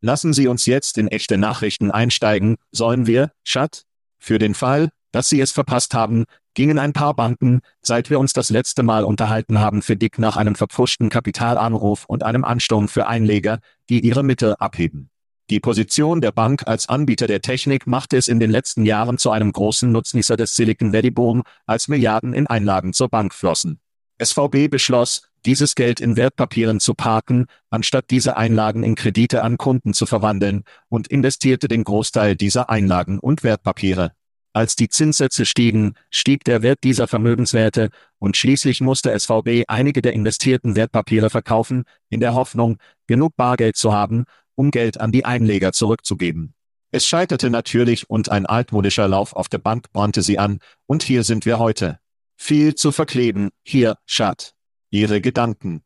Lassen 0.00 0.32
Sie 0.32 0.48
uns 0.48 0.66
jetzt 0.66 0.98
in 0.98 1.08
echte 1.08 1.38
Nachrichten 1.38 1.90
einsteigen, 1.90 2.56
sollen 2.72 3.06
wir, 3.06 3.32
Chat? 3.44 3.84
Für 4.18 4.38
den 4.38 4.54
Fall, 4.54 4.90
dass 5.12 5.28
Sie 5.28 5.40
es 5.40 5.52
verpasst 5.52 5.94
haben, 5.94 6.24
gingen 6.54 6.78
ein 6.78 6.92
paar 6.92 7.14
Banken, 7.14 7.60
seit 7.80 8.10
wir 8.10 8.18
uns 8.18 8.32
das 8.32 8.50
letzte 8.50 8.82
Mal 8.82 9.04
unterhalten 9.04 9.58
haben, 9.58 9.82
für 9.82 9.96
dick 9.96 10.18
nach 10.18 10.36
einem 10.36 10.54
verpfuschten 10.54 11.08
Kapitalanruf 11.08 12.04
und 12.06 12.22
einem 12.22 12.44
Ansturm 12.44 12.88
für 12.88 13.06
Einleger, 13.06 13.60
die 13.88 14.00
ihre 14.00 14.22
Mittel 14.22 14.54
abheben. 14.58 15.10
Die 15.50 15.60
Position 15.60 16.20
der 16.20 16.32
Bank 16.32 16.66
als 16.66 16.88
Anbieter 16.88 17.26
der 17.26 17.42
Technik 17.42 17.86
machte 17.86 18.16
es 18.16 18.28
in 18.28 18.40
den 18.40 18.50
letzten 18.50 18.86
Jahren 18.86 19.18
zu 19.18 19.30
einem 19.30 19.52
großen 19.52 19.90
Nutznießer 19.90 20.36
des 20.36 20.56
Silicon 20.56 20.92
Valley 20.92 21.10
Boom, 21.10 21.42
als 21.66 21.88
Milliarden 21.88 22.32
in 22.32 22.46
Einlagen 22.46 22.92
zur 22.92 23.08
Bank 23.08 23.34
flossen. 23.34 23.78
SVB 24.22 24.70
beschloss, 24.70 25.28
dieses 25.44 25.74
Geld 25.74 26.00
in 26.00 26.16
Wertpapieren 26.16 26.80
zu 26.80 26.94
parken, 26.94 27.46
anstatt 27.70 28.10
diese 28.10 28.36
Einlagen 28.36 28.84
in 28.84 28.94
Kredite 28.94 29.42
an 29.42 29.58
Kunden 29.58 29.92
zu 29.92 30.06
verwandeln, 30.06 30.62
und 30.88 31.08
investierte 31.08 31.68
den 31.68 31.84
Großteil 31.84 32.36
dieser 32.36 32.70
Einlagen 32.70 33.18
und 33.18 33.42
Wertpapiere. 33.42 34.12
Als 34.54 34.76
die 34.76 34.88
Zinssätze 34.88 35.46
stiegen, 35.46 35.94
stieg 36.10 36.44
der 36.44 36.62
Wert 36.62 36.80
dieser 36.84 37.08
Vermögenswerte, 37.08 37.90
und 38.18 38.36
schließlich 38.36 38.82
musste 38.82 39.18
SVB 39.18 39.64
einige 39.66 40.02
der 40.02 40.12
investierten 40.12 40.76
Wertpapiere 40.76 41.30
verkaufen, 41.30 41.84
in 42.10 42.20
der 42.20 42.34
Hoffnung, 42.34 42.76
genug 43.06 43.34
Bargeld 43.36 43.76
zu 43.76 43.92
haben, 43.94 44.24
um 44.54 44.70
Geld 44.70 45.00
an 45.00 45.10
die 45.10 45.24
Einleger 45.24 45.72
zurückzugeben. 45.72 46.54
Es 46.90 47.06
scheiterte 47.06 47.48
natürlich 47.48 48.10
und 48.10 48.28
ein 48.28 48.44
altmodischer 48.44 49.08
Lauf 49.08 49.32
auf 49.32 49.48
der 49.48 49.58
Bank 49.58 49.90
brannte 49.92 50.20
sie 50.20 50.38
an, 50.38 50.58
und 50.86 51.02
hier 51.02 51.24
sind 51.24 51.46
wir 51.46 51.58
heute. 51.58 51.98
Viel 52.36 52.74
zu 52.74 52.92
verkleben, 52.92 53.50
hier, 53.62 53.96
Schad. 54.04 54.54
Ihre 54.90 55.22
Gedanken. 55.22 55.82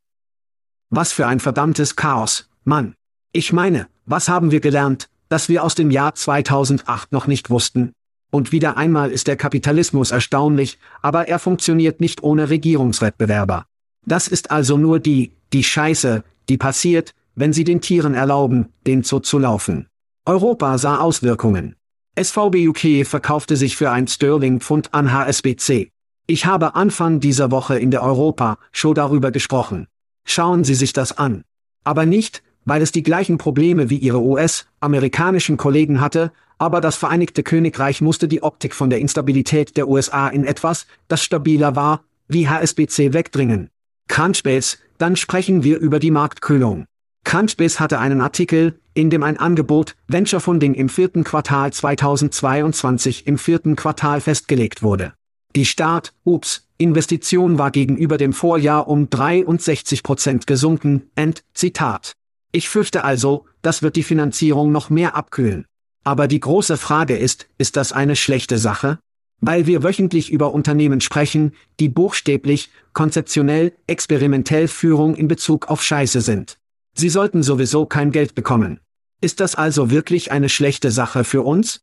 Was 0.91 1.13
für 1.13 1.29
ein 1.29 1.39
verdammtes 1.39 1.95
Chaos, 1.95 2.49
Mann. 2.65 2.97
Ich 3.31 3.53
meine, 3.53 3.87
was 4.05 4.29
haben 4.29 4.51
wir 4.51 4.61
gelernt, 4.61 5.09
dass 5.29 5.49
wir 5.49 5.63
aus 5.63 5.77
dem 5.77 5.93
Jahr 5.93 6.17
2008 6.17 7.13
noch 7.13 7.29
nicht 7.29 7.51
wussten? 7.51 7.93
Und 8.31 8.53
wieder 8.53 8.77
einmal 8.77 9.11
ist 9.11 9.29
der 9.29 9.37
Kapitalismus 9.37 10.11
erstaunlich, 10.11 10.79
aber 11.03 11.29
er 11.29 11.39
funktioniert 11.39 12.01
nicht 12.01 12.23
ohne 12.23 12.51
Regierungswettbewerber. 12.51 13.67
Das 14.05 14.29
ist 14.29 14.51
also 14.51 14.77
nur 14.77 15.01
die, 15.01 15.33
die 15.53 15.65
Scheiße, 15.65 16.23
die 16.49 16.57
passiert, 16.57 17.15
wenn 17.35 17.53
sie 17.53 17.65
den 17.65 17.81
Tieren 17.81 18.15
erlauben, 18.15 18.69
den 18.87 19.03
Zoo 19.03 19.21
zu 19.21 19.39
laufen. 19.39 19.87
Europa 20.25 20.79
sah 20.79 20.99
Auswirkungen. 20.99 21.77
SVB 22.19 22.69
UK 22.69 23.07
verkaufte 23.07 23.57
sich 23.57 23.77
für 23.77 23.91
ein 23.91 24.09
Sterling 24.09 24.61
Pfund 24.61 24.95
an 24.95 25.13
HSBC. 25.13 25.91
Ich 26.27 26.47
habe 26.47 26.75
Anfang 26.75 27.21
dieser 27.21 27.51
Woche 27.51 27.79
in 27.79 27.91
der 27.91 28.03
Europa-Show 28.03 28.95
darüber 28.95 29.31
gesprochen. 29.31 29.87
Schauen 30.25 30.65
Sie 30.65 30.75
sich 30.75 30.93
das 30.93 31.17
an. 31.17 31.45
Aber 31.85 32.07
nicht, 32.07 32.43
weil 32.65 32.83
es 32.83 32.91
die 32.91 33.05
gleichen 33.05 33.39
Probleme 33.39 33.91
wie 33.91 33.99
Ihre 33.99 34.21
US-amerikanischen 34.21 35.57
Kollegen 35.57 36.01
hatte, 36.01 36.33
aber 36.59 36.81
das 36.81 36.97
Vereinigte 36.97 37.43
Königreich 37.43 38.01
musste 38.01 38.29
die 38.29 38.43
Optik 38.43 38.75
von 38.75 38.91
der 38.91 38.99
Instabilität 38.99 39.77
der 39.77 39.89
USA 39.89 40.29
in 40.29 40.45
etwas, 40.45 40.87
das 41.09 41.23
stabiler 41.23 41.77
war, 41.77 42.05
wie 42.29 42.49
HSBC 42.49 43.13
wegdringen. 43.13 43.71
Crunchbase, 44.09 44.79
dann 44.99 45.17
sprechen 45.17 45.63
wir 45.63 45.79
über 45.79 45.99
die 45.99 46.11
Marktkühlung. 46.11 46.87
Crunchbase 47.25 47.81
hatte 47.81 47.99
einen 47.99 48.21
Artikel, 48.21 48.79
in 48.95 49.11
dem 49.11 49.23
ein 49.23 49.37
Angebot, 49.37 49.97
Venture 50.07 50.41
Funding 50.41 50.75
im 50.75 50.89
vierten 50.89 51.25
Quartal 51.25 51.73
2022 51.73 53.27
im 53.27 53.37
vierten 53.37 53.77
Quartal 53.77 54.21
festgelegt 54.21 54.83
wurde. 54.83 55.13
Die 55.55 55.65
Start, 55.67 56.15
ups, 56.25 56.69
Investition 56.79 57.59
war 57.59 57.71
gegenüber 57.71 58.19
dem 58.19 58.33
Vorjahr 58.33 58.89
um 58.89 59.11
63 59.11 60.03
Prozent 60.03 60.47
gesunken, 60.47 61.11
End, 61.15 61.43
Zitat. 61.55 62.13
Ich 62.53 62.69
fürchte 62.69 63.05
also, 63.05 63.47
das 63.63 63.83
wird 63.83 63.97
die 63.97 64.03
Finanzierung 64.03 64.71
noch 64.71 64.91
mehr 64.91 65.17
abkühlen. 65.17 65.67
Aber 66.07 66.29
die 66.29 66.39
große 66.39 66.77
Frage 66.77 67.17
ist, 67.17 67.49
ist 67.59 67.75
das 67.75 67.91
eine 67.91 68.15
schlechte 68.15 68.59
Sache? 68.59 69.01
Weil 69.41 69.67
wir 69.67 69.83
wöchentlich 69.83 70.31
über 70.31 70.55
Unternehmen 70.55 71.01
sprechen, 71.01 71.53
die 71.81 71.89
buchstäblich, 71.89 72.71
konzeptionell, 72.93 73.73
experimentell 73.89 74.69
Führung 74.69 75.17
in 75.17 75.27
Bezug 75.27 75.69
auf 75.69 75.83
Scheiße 75.83 76.21
sind. 76.21 76.59
Sie 76.95 77.09
sollten 77.09 77.43
sowieso 77.43 77.87
kein 77.87 78.13
Geld 78.13 78.37
bekommen. 78.37 78.79
Ist 79.21 79.41
das 79.41 79.57
also 79.57 79.91
wirklich 79.91 80.31
eine 80.31 80.49
schlechte 80.49 80.93
Sache 80.93 81.25
für 81.25 81.43
uns? 81.43 81.81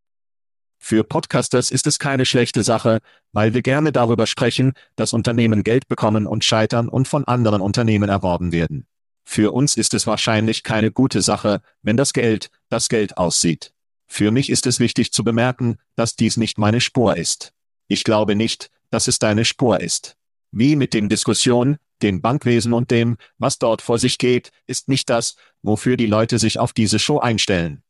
Für 0.80 1.04
Podcasters 1.04 1.70
ist 1.70 1.86
es 1.86 2.00
keine 2.00 2.26
schlechte 2.26 2.64
Sache, 2.64 3.00
weil 3.34 3.54
wir 3.54 3.62
gerne 3.62 3.92
darüber 3.92 4.26
sprechen, 4.26 4.72
dass 4.96 5.12
Unternehmen 5.12 5.66
Geld 5.66 5.90
bekommen 5.90 6.28
und 6.28 6.46
scheitern 6.46 6.88
und 6.88 7.10
von 7.10 7.26
anderen 7.26 7.60
Unternehmen 7.60 8.08
erworben 8.08 8.54
werden. 8.54 8.88
Für 9.26 9.52
uns 9.52 9.76
ist 9.76 9.94
es 9.94 10.08
wahrscheinlich 10.08 10.64
keine 10.64 10.92
gute 10.92 11.22
Sache, 11.22 11.60
wenn 11.82 11.98
das 11.98 12.14
Geld, 12.14 12.52
das 12.70 12.88
Geld 12.88 13.18
aussieht. 13.18 13.74
Für 14.08 14.32
mich 14.32 14.50
ist 14.50 14.68
es 14.68 14.80
wichtig 14.80 15.12
zu 15.12 15.24
bemerken, 15.24 15.78
dass 15.96 16.16
dies 16.16 16.38
nicht 16.38 16.58
meine 16.58 16.82
Spur 16.82 17.18
ist. 17.18 17.54
Ich 17.88 18.04
glaube 18.04 18.36
nicht, 18.36 18.70
dass 18.90 19.08
es 19.08 19.20
deine 19.20 19.46
Spur 19.46 19.80
ist. 19.80 20.16
Wie 20.52 20.76
mit 20.76 20.94
den 20.94 21.10
Diskussionen, 21.10 21.78
dem 22.02 22.22
Bankwesen 22.22 22.74
und 22.74 22.92
dem, 22.92 23.18
was 23.38 23.58
dort 23.58 23.82
vor 23.82 23.98
sich 23.98 24.18
geht, 24.18 24.52
ist 24.68 24.88
nicht 24.88 25.10
das, 25.10 25.36
wofür 25.64 25.98
die 25.98 26.06
Leute 26.06 26.38
sich 26.38 26.60
auf 26.60 26.74
diese 26.74 27.00
Show 27.00 27.20
einstellen. 27.20 27.82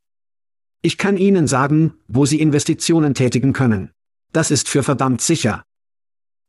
Ich 0.81 0.97
kann 0.97 1.17
Ihnen 1.17 1.47
sagen, 1.47 1.93
wo 2.07 2.25
Sie 2.25 2.39
Investitionen 2.39 3.13
tätigen 3.13 3.53
können. 3.53 3.91
Das 4.31 4.51
ist 4.51 4.69
für 4.69 4.83
verdammt 4.83 5.21
sicher. 5.21 5.65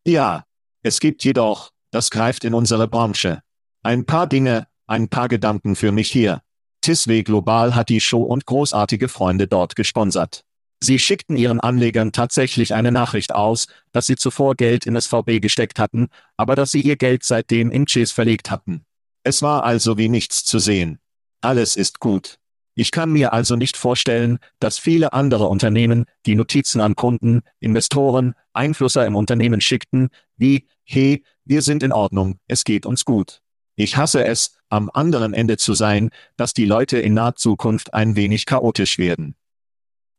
Ja, 0.05 0.45
es 0.83 1.01
gibt 1.01 1.25
jedoch, 1.25 1.71
das 1.91 2.11
greift 2.11 2.45
in 2.45 2.55
unsere 2.55 2.89
Branche. 2.89 3.43
Ein 3.83 4.05
paar 4.05 4.27
Dinge, 4.27 4.67
ein 4.87 5.09
paar 5.09 5.29
Gedanken 5.29 5.77
für 5.77 5.93
mich 5.93 6.11
hier. 6.11 6.43
Tisway 6.85 7.23
Global 7.23 7.75
hat 7.75 7.89
die 7.89 7.99
Show 7.99 8.23
und 8.23 8.45
großartige 8.45 9.09
Freunde 9.09 9.47
dort 9.47 9.75
gesponsert. 9.75 10.45
Sie 10.81 10.99
schickten 10.99 11.35
ihren 11.35 11.59
Anlegern 11.59 12.13
tatsächlich 12.13 12.75
eine 12.75 12.93
Nachricht 12.93 13.35
aus, 13.35 13.69
dass 13.93 14.05
sie 14.05 14.17
zuvor 14.17 14.55
Geld 14.55 14.85
in 14.85 15.01
SVB 15.01 15.41
gesteckt 15.41 15.79
hatten, 15.79 16.09
aber 16.37 16.57
dass 16.57 16.73
sie 16.73 16.83
ihr 16.83 16.97
Geld 16.97 17.25
seitdem 17.25 17.71
in 17.71 17.87
Chase 17.87 18.13
verlegt 18.13 18.51
hatten. 18.51 18.85
Es 19.23 19.41
war 19.41 19.65
also 19.65 19.97
wie 19.97 20.11
nichts 20.11 20.45
zu 20.45 20.59
sehen. 20.59 20.99
Alles 21.41 21.77
ist 21.77 22.01
gut. 22.01 22.39
Ich 22.75 22.91
kann 22.91 23.11
mir 23.11 23.33
also 23.33 23.57
nicht 23.57 23.79
vorstellen, 23.79 24.39
dass 24.61 24.79
viele 24.79 25.15
andere 25.15 25.47
Unternehmen, 25.49 26.05
die 26.27 26.35
Notizen 26.35 26.83
an 26.83 26.97
Kunden, 26.97 27.41
Investoren, 27.61 28.35
Einflusser 28.53 29.07
im 29.07 29.17
Unternehmen 29.17 29.63
schickten, 29.63 30.11
wie, 30.37 30.67
hey, 30.85 31.25
wir 31.47 31.63
sind 31.63 31.83
in 31.83 31.93
Ordnung, 31.93 32.41
es 32.47 32.63
geht 32.63 32.85
uns 32.85 33.07
gut. 33.07 33.41
Ich 33.77 33.97
hasse 33.97 34.25
es, 34.25 34.57
am 34.69 34.91
anderen 34.93 35.35
Ende 35.35 35.57
zu 35.57 35.75
sein, 35.75 36.11
dass 36.37 36.55
die 36.55 36.65
Leute 36.65 36.99
in 36.99 37.15
naher 37.15 37.35
Zukunft 37.35 37.95
ein 37.95 38.17
wenig 38.17 38.47
chaotisch 38.47 38.99
werden. 38.99 39.35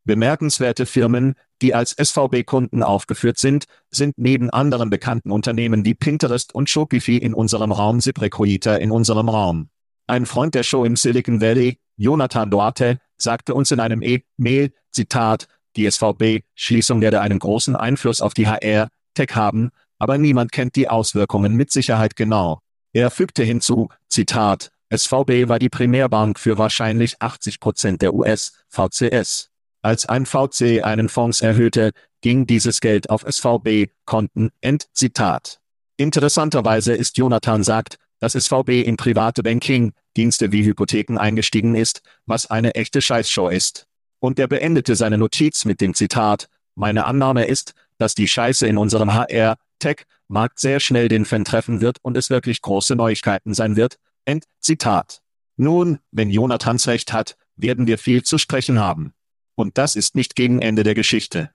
Bemerkenswerte 0.03 0.85
Firmen, 0.85 1.33
die 1.61 1.73
als 1.73 1.91
SVB-Kunden 1.91 2.83
aufgeführt 2.83 3.39
sind, 3.39 3.65
sind 3.89 4.17
neben 4.17 4.51
anderen 4.51 4.89
bekannten 4.89 5.31
Unternehmen 5.31 5.83
wie 5.83 5.95
Pinterest 5.95 6.53
und 6.53 6.69
Shopify 6.69 7.17
in 7.17 7.33
unserem 7.33 7.71
Raum 7.71 7.99
ZipRecruiter 8.01 8.79
in 8.79 8.91
unserem 8.91 9.29
Raum. 9.29 9.69
Ein 10.05 10.27
Freund 10.27 10.53
der 10.53 10.63
Show 10.63 10.85
im 10.85 10.95
Silicon 10.95 11.41
Valley, 11.41 11.79
Jonathan 11.97 12.51
Duarte, 12.51 12.99
sagte 13.17 13.55
uns 13.55 13.71
in 13.71 13.79
einem 13.79 14.03
E-Mail, 14.03 14.73
Zitat, 14.91 15.47
die 15.75 15.89
SVB-Schließung 15.89 17.01
werde 17.01 17.21
einen 17.21 17.39
großen 17.39 17.75
Einfluss 17.75 18.21
auf 18.21 18.35
die 18.35 18.47
HR-Tech 18.47 19.29
haben, 19.33 19.71
aber 19.97 20.17
niemand 20.19 20.51
kennt 20.51 20.75
die 20.75 20.87
Auswirkungen 20.87 21.55
mit 21.55 21.71
Sicherheit 21.71 22.15
genau. 22.15 22.59
Er 22.95 23.11
fügte 23.11 23.43
hinzu, 23.43 23.89
Zitat, 24.07 24.71
SVB 24.89 25.49
war 25.49 25.59
die 25.59 25.67
Primärbank 25.67 26.39
für 26.39 26.57
wahrscheinlich 26.57 27.21
80 27.21 27.59
Prozent 27.59 28.01
der 28.01 28.13
US-VCS. 28.13 29.49
Als 29.81 30.05
ein 30.05 30.25
VC 30.25 30.81
einen 30.81 31.09
Fonds 31.09 31.41
erhöhte, 31.41 31.91
ging 32.21 32.47
dieses 32.47 32.79
Geld 32.79 33.09
auf 33.09 33.25
SVB-Konten, 33.29 34.51
End 34.61 34.87
Zitat. 34.93 35.59
Interessanterweise 35.97 36.93
ist 36.93 37.17
Jonathan 37.17 37.63
sagt, 37.63 37.97
dass 38.19 38.31
SVB 38.31 38.85
in 38.85 38.95
private 38.95 39.43
Banking-Dienste 39.43 40.53
wie 40.53 40.63
Hypotheken 40.63 41.17
eingestiegen 41.17 41.75
ist, 41.75 42.01
was 42.25 42.49
eine 42.49 42.75
echte 42.75 43.01
Scheißshow 43.01 43.49
ist. 43.49 43.87
Und 44.19 44.39
er 44.39 44.47
beendete 44.47 44.95
seine 44.95 45.17
Notiz 45.17 45.65
mit 45.65 45.81
dem 45.81 45.95
Zitat, 45.95 46.47
meine 46.75 47.03
Annahme 47.03 47.43
ist, 47.43 47.73
dass 47.97 48.15
die 48.15 48.29
Scheiße 48.29 48.65
in 48.65 48.77
unserem 48.77 49.13
HR-Tech-Markt 50.29 50.59
sehr 50.59 50.79
schnell 50.79 51.07
den 51.07 51.25
Fan 51.25 51.45
treffen 51.45 51.81
wird 51.81 51.97
und 52.01 52.17
es 52.17 52.29
wirklich 52.29 52.61
große 52.61 52.95
Neuigkeiten 52.95 53.53
sein 53.53 53.75
wird. 53.75 53.97
End 54.25 54.45
Zitat. 54.59 55.21
Nun, 55.57 55.99
wenn 56.11 56.29
Jonathans 56.29 56.87
recht 56.87 57.13
hat, 57.13 57.37
werden 57.55 57.87
wir 57.87 57.97
viel 57.97 58.23
zu 58.23 58.37
sprechen 58.37 58.79
haben. 58.79 59.13
Und 59.55 59.77
das 59.77 59.95
ist 59.95 60.15
nicht 60.15 60.35
gegen 60.35 60.59
Ende 60.61 60.83
der 60.83 60.95
Geschichte. 60.95 61.51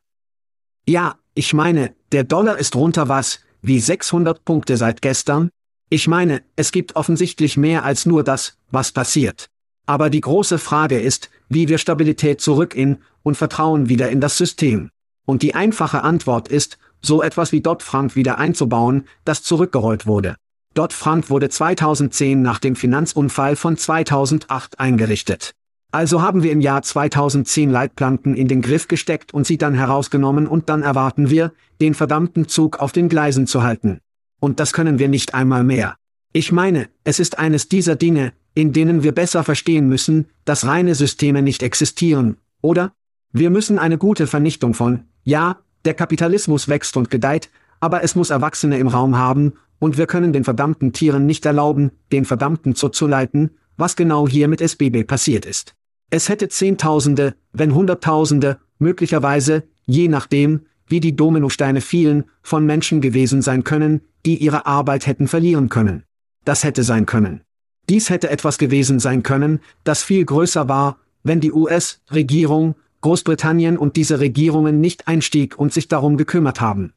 Ja, 0.86 1.16
ich 1.34 1.52
meine, 1.52 1.94
der 2.12 2.24
Dollar 2.24 2.58
ist 2.58 2.74
runter 2.74 3.08
was, 3.08 3.40
wie 3.60 3.78
600 3.78 4.44
Punkte 4.44 4.76
seit 4.76 5.02
gestern, 5.02 5.50
ich 5.90 6.06
meine, 6.06 6.42
es 6.56 6.72
gibt 6.72 6.94
offensichtlich 6.94 7.56
mehr 7.56 7.84
als 7.84 8.06
nur 8.06 8.22
das, 8.22 8.56
was 8.70 8.92
passiert. 8.92 9.48
Aber 9.86 10.08
die 10.08 10.20
große 10.20 10.58
Frage 10.58 11.00
ist, 11.00 11.30
wie 11.48 11.68
wir 11.68 11.78
Stabilität 11.78 12.40
zurück 12.40 12.74
in 12.74 12.98
und 13.22 13.36
Vertrauen 13.36 13.88
wieder 13.88 14.08
in 14.08 14.20
das 14.20 14.38
System. 14.38 14.90
Und 15.26 15.42
die 15.42 15.54
einfache 15.54 16.02
Antwort 16.02 16.48
ist, 16.48 16.78
so 17.02 17.22
etwas 17.22 17.52
wie 17.52 17.60
Dodd-Frank 17.60 18.16
wieder 18.16 18.38
einzubauen, 18.38 19.04
das 19.24 19.42
zurückgerollt 19.42 20.06
wurde. 20.06 20.36
Dodd-Frank 20.74 21.30
wurde 21.30 21.48
2010 21.48 22.42
nach 22.42 22.58
dem 22.58 22.76
Finanzunfall 22.76 23.56
von 23.56 23.76
2008 23.76 24.78
eingerichtet. 24.78 25.52
Also 25.92 26.22
haben 26.22 26.44
wir 26.44 26.52
im 26.52 26.60
Jahr 26.60 26.82
2010 26.82 27.70
Leitplanken 27.70 28.36
in 28.36 28.46
den 28.46 28.62
Griff 28.62 28.86
gesteckt 28.86 29.34
und 29.34 29.46
sie 29.46 29.58
dann 29.58 29.74
herausgenommen 29.74 30.46
und 30.46 30.68
dann 30.68 30.82
erwarten 30.82 31.30
wir, 31.30 31.52
den 31.80 31.94
verdammten 31.94 32.46
Zug 32.46 32.78
auf 32.78 32.92
den 32.92 33.08
Gleisen 33.08 33.48
zu 33.48 33.64
halten. 33.64 33.98
Und 34.38 34.60
das 34.60 34.72
können 34.72 35.00
wir 35.00 35.08
nicht 35.08 35.34
einmal 35.34 35.64
mehr. 35.64 35.96
Ich 36.32 36.52
meine, 36.52 36.88
es 37.02 37.18
ist 37.18 37.38
eines 37.40 37.68
dieser 37.68 37.96
Dinge, 37.96 38.32
in 38.54 38.72
denen 38.72 39.02
wir 39.02 39.12
besser 39.12 39.42
verstehen 39.42 39.88
müssen, 39.88 40.26
dass 40.44 40.66
reine 40.66 40.94
Systeme 40.94 41.42
nicht 41.42 41.62
existieren, 41.62 42.36
oder? 42.62 42.92
Wir 43.32 43.50
müssen 43.50 43.78
eine 43.78 43.98
gute 43.98 44.28
Vernichtung 44.28 44.74
von, 44.74 45.04
ja, 45.24 45.58
der 45.84 45.94
Kapitalismus 45.94 46.68
wächst 46.68 46.96
und 46.96 47.10
gedeiht, 47.10 47.50
aber 47.80 48.02
es 48.02 48.14
muss 48.14 48.30
Erwachsene 48.30 48.78
im 48.78 48.88
Raum 48.88 49.16
haben, 49.16 49.54
und 49.78 49.96
wir 49.96 50.06
können 50.06 50.32
den 50.32 50.44
verdammten 50.44 50.92
Tieren 50.92 51.26
nicht 51.26 51.46
erlauben, 51.46 51.90
den 52.12 52.26
verdammten 52.26 52.74
Zoo 52.74 52.90
zu 52.90 53.06
leiten, 53.06 53.50
was 53.78 53.96
genau 53.96 54.28
hier 54.28 54.46
mit 54.46 54.60
SBB 54.60 55.04
passiert 55.04 55.46
ist. 55.46 55.74
Es 56.10 56.28
hätte 56.28 56.48
Zehntausende, 56.48 57.34
wenn 57.52 57.74
Hunderttausende, 57.74 58.58
möglicherweise, 58.78 59.64
je 59.86 60.08
nachdem, 60.08 60.66
wie 60.86 61.00
die 61.00 61.16
Dominosteine 61.16 61.80
fielen, 61.80 62.24
von 62.42 62.66
Menschen 62.66 63.00
gewesen 63.00 63.42
sein 63.42 63.64
können, 63.64 64.02
die 64.26 64.36
ihre 64.36 64.66
Arbeit 64.66 65.06
hätten 65.06 65.28
verlieren 65.28 65.68
können. 65.68 66.04
Das 66.44 66.64
hätte 66.64 66.82
sein 66.82 67.06
können. 67.06 67.42
Dies 67.88 68.10
hätte 68.10 68.28
etwas 68.28 68.58
gewesen 68.58 68.98
sein 68.98 69.22
können, 69.22 69.60
das 69.84 70.02
viel 70.02 70.24
größer 70.24 70.68
war, 70.68 70.98
wenn 71.22 71.40
die 71.40 71.52
US-Regierung, 71.52 72.74
Großbritannien 73.00 73.78
und 73.78 73.96
diese 73.96 74.20
Regierungen 74.20 74.80
nicht 74.80 75.08
einstieg 75.08 75.58
und 75.58 75.72
sich 75.72 75.88
darum 75.88 76.16
gekümmert 76.16 76.60
haben. 76.60 76.92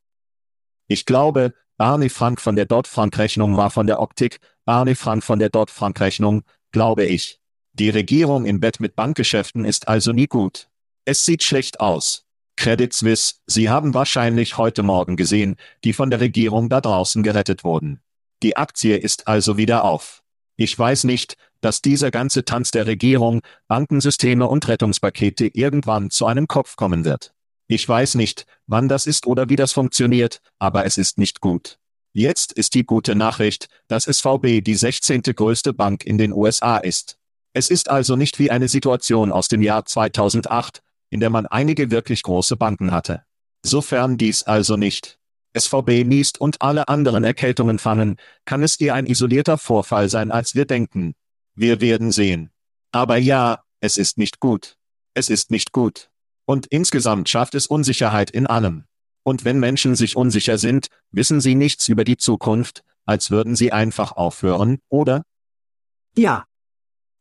Ich 0.87 1.05
glaube, 1.05 1.53
Arne 1.77 2.09
Frank 2.09 2.39
von 2.39 2.55
der 2.55 2.65
Dodd-Frank-Rechnung 2.65 3.57
war 3.57 3.71
von 3.71 3.87
der 3.87 3.99
Optik, 3.99 4.39
Arne 4.65 4.95
Frank 4.95 5.23
von 5.23 5.39
der 5.39 5.49
Dodd-Frank-Rechnung, 5.49 6.43
glaube 6.71 7.05
ich. 7.05 7.39
Die 7.73 7.89
Regierung 7.89 8.45
im 8.45 8.59
Bett 8.59 8.79
mit 8.79 8.95
Bankgeschäften 8.95 9.65
ist 9.65 9.87
also 9.87 10.11
nie 10.11 10.27
gut. 10.27 10.69
Es 11.05 11.25
sieht 11.25 11.43
schlecht 11.43 11.79
aus. 11.79 12.25
Credit 12.55 12.93
Suisse, 12.93 13.35
Sie 13.47 13.69
haben 13.69 13.93
wahrscheinlich 13.93 14.57
heute 14.57 14.83
Morgen 14.83 15.15
gesehen, 15.17 15.55
die 15.83 15.93
von 15.93 16.11
der 16.11 16.19
Regierung 16.19 16.69
da 16.69 16.81
draußen 16.81 17.23
gerettet 17.23 17.63
wurden. 17.63 17.99
Die 18.43 18.57
Aktie 18.57 18.95
ist 18.95 19.27
also 19.27 19.57
wieder 19.57 19.83
auf. 19.83 20.21
Ich 20.55 20.77
weiß 20.77 21.05
nicht, 21.05 21.35
dass 21.63 21.81
dieser 21.81 22.11
ganze 22.11 22.43
Tanz 22.43 22.71
der 22.71 22.87
Regierung, 22.87 23.41
Bankensysteme 23.67 24.47
und 24.47 24.67
Rettungspakete 24.67 25.47
irgendwann 25.47 26.09
zu 26.09 26.25
einem 26.25 26.47
Kopf 26.47 26.75
kommen 26.75 27.05
wird. 27.05 27.33
Ich 27.67 27.87
weiß 27.87 28.15
nicht, 28.15 28.45
wann 28.67 28.89
das 28.89 29.07
ist 29.07 29.25
oder 29.27 29.47
wie 29.47 29.55
das 29.55 29.71
funktioniert, 29.71 30.41
aber 30.59 30.85
es 30.85 30.97
ist 30.97 31.17
nicht 31.17 31.39
gut. 31.39 31.79
Jetzt 32.11 32.51
ist 32.51 32.73
die 32.73 32.85
gute 32.85 33.15
Nachricht, 33.15 33.69
dass 33.87 34.03
SVB 34.03 34.61
die 34.61 34.75
16. 34.75 35.21
größte 35.21 35.73
Bank 35.73 36.05
in 36.05 36.17
den 36.17 36.33
USA 36.33 36.77
ist. 36.77 37.17
Es 37.53 37.69
ist 37.69 37.89
also 37.89 38.17
nicht 38.17 38.39
wie 38.39 38.51
eine 38.51 38.67
Situation 38.67 39.31
aus 39.31 39.47
dem 39.47 39.61
Jahr 39.61 39.85
2008, 39.85 40.81
in 41.11 41.21
der 41.21 41.29
man 41.29 41.45
einige 41.45 41.91
wirklich 41.91 42.23
große 42.23 42.57
Banken 42.57 42.91
hatte. 42.91 43.23
Sofern 43.63 44.17
dies 44.17 44.43
also 44.43 44.75
nicht 44.75 45.17
SVB 45.57 46.03
niest 46.03 46.41
und 46.41 46.61
alle 46.61 46.87
anderen 46.87 47.23
Erkältungen 47.23 47.79
fangen, 47.79 48.17
kann 48.43 48.63
es 48.63 48.79
eher 48.79 48.95
ein 48.95 49.05
isolierter 49.05 49.57
Vorfall 49.57 50.09
sein, 50.09 50.31
als 50.31 50.55
wir 50.55 50.65
denken. 50.65 51.13
Wir 51.55 51.81
werden 51.81 52.11
sehen. 52.11 52.51
Aber 52.91 53.17
ja, 53.17 53.63
es 53.79 53.97
ist 53.97 54.17
nicht 54.17 54.39
gut. 54.39 54.77
Es 55.13 55.29
ist 55.29 55.51
nicht 55.51 55.71
gut. 55.71 56.09
Und 56.45 56.67
insgesamt 56.67 57.29
schafft 57.29 57.55
es 57.55 57.67
Unsicherheit 57.67 58.31
in 58.31 58.47
allem. 58.47 58.85
Und 59.23 59.45
wenn 59.45 59.59
Menschen 59.59 59.95
sich 59.95 60.15
unsicher 60.15 60.57
sind, 60.57 60.87
wissen 61.11 61.41
sie 61.41 61.55
nichts 61.55 61.87
über 61.87 62.03
die 62.03 62.17
Zukunft, 62.17 62.83
als 63.05 63.31
würden 63.31 63.55
sie 63.55 63.71
einfach 63.71 64.11
aufhören, 64.13 64.79
oder? 64.89 65.23
Ja. 66.15 66.45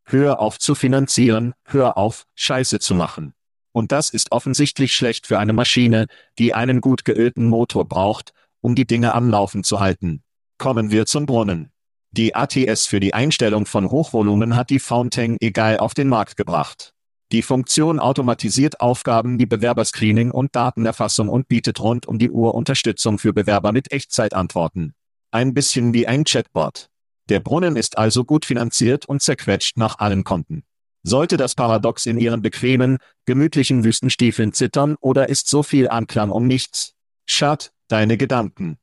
Hör 0.04 0.40
auf 0.40 0.58
zu 0.58 0.74
finanzieren, 0.74 1.54
hör 1.64 1.96
auf, 1.96 2.26
Scheiße 2.34 2.80
zu 2.80 2.94
machen. 2.94 3.34
Und 3.72 3.92
das 3.92 4.10
ist 4.10 4.32
offensichtlich 4.32 4.94
schlecht 4.94 5.26
für 5.26 5.38
eine 5.38 5.52
Maschine, 5.52 6.06
die 6.38 6.54
einen 6.54 6.80
gut 6.80 7.04
geölten 7.04 7.46
Motor 7.46 7.88
braucht, 7.88 8.32
um 8.60 8.74
die 8.74 8.86
Dinge 8.86 9.14
am 9.14 9.30
Laufen 9.30 9.64
zu 9.64 9.80
halten. 9.80 10.22
Kommen 10.58 10.90
wir 10.90 11.06
zum 11.06 11.26
Brunnen. 11.26 11.71
Die 12.14 12.34
ATS 12.34 12.86
für 12.86 13.00
die 13.00 13.14
Einstellung 13.14 13.64
von 13.64 13.90
Hochvolumen 13.90 14.54
hat 14.54 14.68
die 14.68 14.80
Fountain 14.80 15.38
egal 15.40 15.78
auf 15.78 15.94
den 15.94 16.08
Markt 16.08 16.36
gebracht. 16.36 16.92
Die 17.32 17.40
Funktion 17.40 17.98
automatisiert 17.98 18.82
Aufgaben 18.82 19.38
wie 19.38 19.46
Bewerberscreening 19.46 20.30
und 20.30 20.54
Datenerfassung 20.54 21.30
und 21.30 21.48
bietet 21.48 21.80
rund 21.80 22.06
um 22.06 22.18
die 22.18 22.30
Uhr 22.30 22.54
Unterstützung 22.54 23.18
für 23.18 23.32
Bewerber 23.32 23.72
mit 23.72 23.90
Echtzeitantworten. 23.90 24.92
Ein 25.30 25.54
bisschen 25.54 25.94
wie 25.94 26.06
ein 26.06 26.24
Chatbot. 26.24 26.90
Der 27.30 27.40
Brunnen 27.40 27.76
ist 27.76 27.96
also 27.96 28.24
gut 28.24 28.44
finanziert 28.44 29.06
und 29.06 29.22
zerquetscht 29.22 29.78
nach 29.78 29.98
allen 29.98 30.22
Konten. 30.22 30.64
Sollte 31.02 31.38
das 31.38 31.54
Paradox 31.54 32.04
in 32.04 32.18
ihren 32.18 32.42
bequemen, 32.42 32.98
gemütlichen 33.24 33.84
Wüstenstiefeln 33.84 34.52
zittern 34.52 34.96
oder 35.00 35.30
ist 35.30 35.48
so 35.48 35.62
viel 35.62 35.88
Anklang 35.88 36.30
um 36.30 36.46
nichts? 36.46 36.92
Schad, 37.24 37.72
deine 37.88 38.18
Gedanken. 38.18 38.76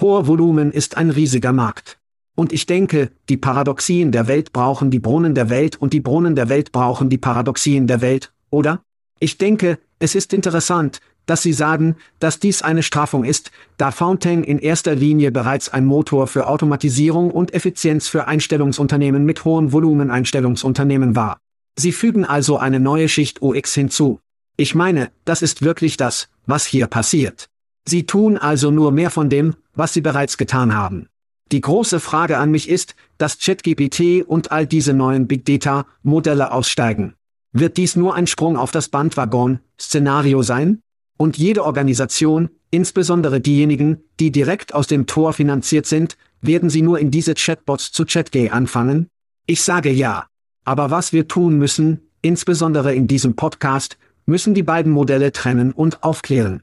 Hoher 0.00 0.26
Volumen 0.26 0.72
ist 0.72 0.96
ein 0.96 1.10
riesiger 1.10 1.52
Markt. 1.52 1.99
Und 2.40 2.54
ich 2.54 2.64
denke, 2.64 3.10
die 3.28 3.36
Paradoxien 3.36 4.12
der 4.12 4.26
Welt 4.26 4.54
brauchen 4.54 4.90
die 4.90 4.98
Brunnen 4.98 5.34
der 5.34 5.50
Welt 5.50 5.76
und 5.76 5.92
die 5.92 6.00
Brunnen 6.00 6.34
der 6.34 6.48
Welt 6.48 6.72
brauchen 6.72 7.10
die 7.10 7.18
Paradoxien 7.18 7.86
der 7.86 8.00
Welt, 8.00 8.32
oder? 8.48 8.80
Ich 9.18 9.36
denke, 9.36 9.78
es 9.98 10.14
ist 10.14 10.32
interessant, 10.32 11.00
dass 11.26 11.42
Sie 11.42 11.52
sagen, 11.52 11.96
dass 12.18 12.40
dies 12.40 12.62
eine 12.62 12.82
Strafung 12.82 13.24
ist, 13.24 13.50
da 13.76 13.90
Fountain 13.90 14.42
in 14.42 14.58
erster 14.58 14.94
Linie 14.94 15.32
bereits 15.32 15.68
ein 15.68 15.84
Motor 15.84 16.28
für 16.28 16.46
Automatisierung 16.46 17.30
und 17.30 17.52
Effizienz 17.52 18.08
für 18.08 18.26
Einstellungsunternehmen 18.26 19.26
mit 19.26 19.44
hohem 19.44 19.70
Volumen 19.74 20.10
Einstellungsunternehmen 20.10 21.14
war. 21.14 21.36
Sie 21.76 21.92
fügen 21.92 22.24
also 22.24 22.56
eine 22.56 22.80
neue 22.80 23.10
Schicht 23.10 23.42
UX 23.42 23.74
hinzu. 23.74 24.18
Ich 24.56 24.74
meine, 24.74 25.10
das 25.26 25.42
ist 25.42 25.60
wirklich 25.60 25.98
das, 25.98 26.30
was 26.46 26.64
hier 26.64 26.86
passiert. 26.86 27.50
Sie 27.84 28.06
tun 28.06 28.38
also 28.38 28.70
nur 28.70 28.92
mehr 28.92 29.10
von 29.10 29.28
dem, 29.28 29.56
was 29.74 29.92
Sie 29.92 30.00
bereits 30.00 30.38
getan 30.38 30.74
haben. 30.74 31.09
Die 31.52 31.60
große 31.60 31.98
Frage 31.98 32.38
an 32.38 32.52
mich 32.52 32.68
ist, 32.68 32.94
dass 33.18 33.38
ChatGPT 33.38 34.22
und 34.24 34.52
all 34.52 34.66
diese 34.66 34.92
neuen 34.92 35.26
Big 35.26 35.44
Data 35.44 35.86
Modelle 36.02 36.52
aussteigen. 36.52 37.14
Wird 37.52 37.76
dies 37.76 37.96
nur 37.96 38.14
ein 38.14 38.28
Sprung 38.28 38.56
auf 38.56 38.70
das 38.70 38.88
Bandwaggon-Szenario 38.88 40.42
sein? 40.42 40.80
Und 41.16 41.36
jede 41.36 41.64
Organisation, 41.64 42.50
insbesondere 42.70 43.40
diejenigen, 43.40 43.98
die 44.20 44.30
direkt 44.30 44.74
aus 44.74 44.86
dem 44.86 45.06
Tor 45.06 45.32
finanziert 45.32 45.86
sind, 45.86 46.16
werden 46.40 46.70
sie 46.70 46.82
nur 46.82 47.00
in 47.00 47.10
diese 47.10 47.34
Chatbots 47.34 47.90
zu 47.90 48.04
ChatGay 48.04 48.50
anfangen? 48.50 49.08
Ich 49.46 49.62
sage 49.62 49.90
ja. 49.90 50.26
Aber 50.64 50.92
was 50.92 51.12
wir 51.12 51.26
tun 51.26 51.58
müssen, 51.58 52.10
insbesondere 52.22 52.94
in 52.94 53.08
diesem 53.08 53.34
Podcast, 53.34 53.98
müssen 54.24 54.54
die 54.54 54.62
beiden 54.62 54.92
Modelle 54.92 55.32
trennen 55.32 55.72
und 55.72 56.04
aufklären. 56.04 56.62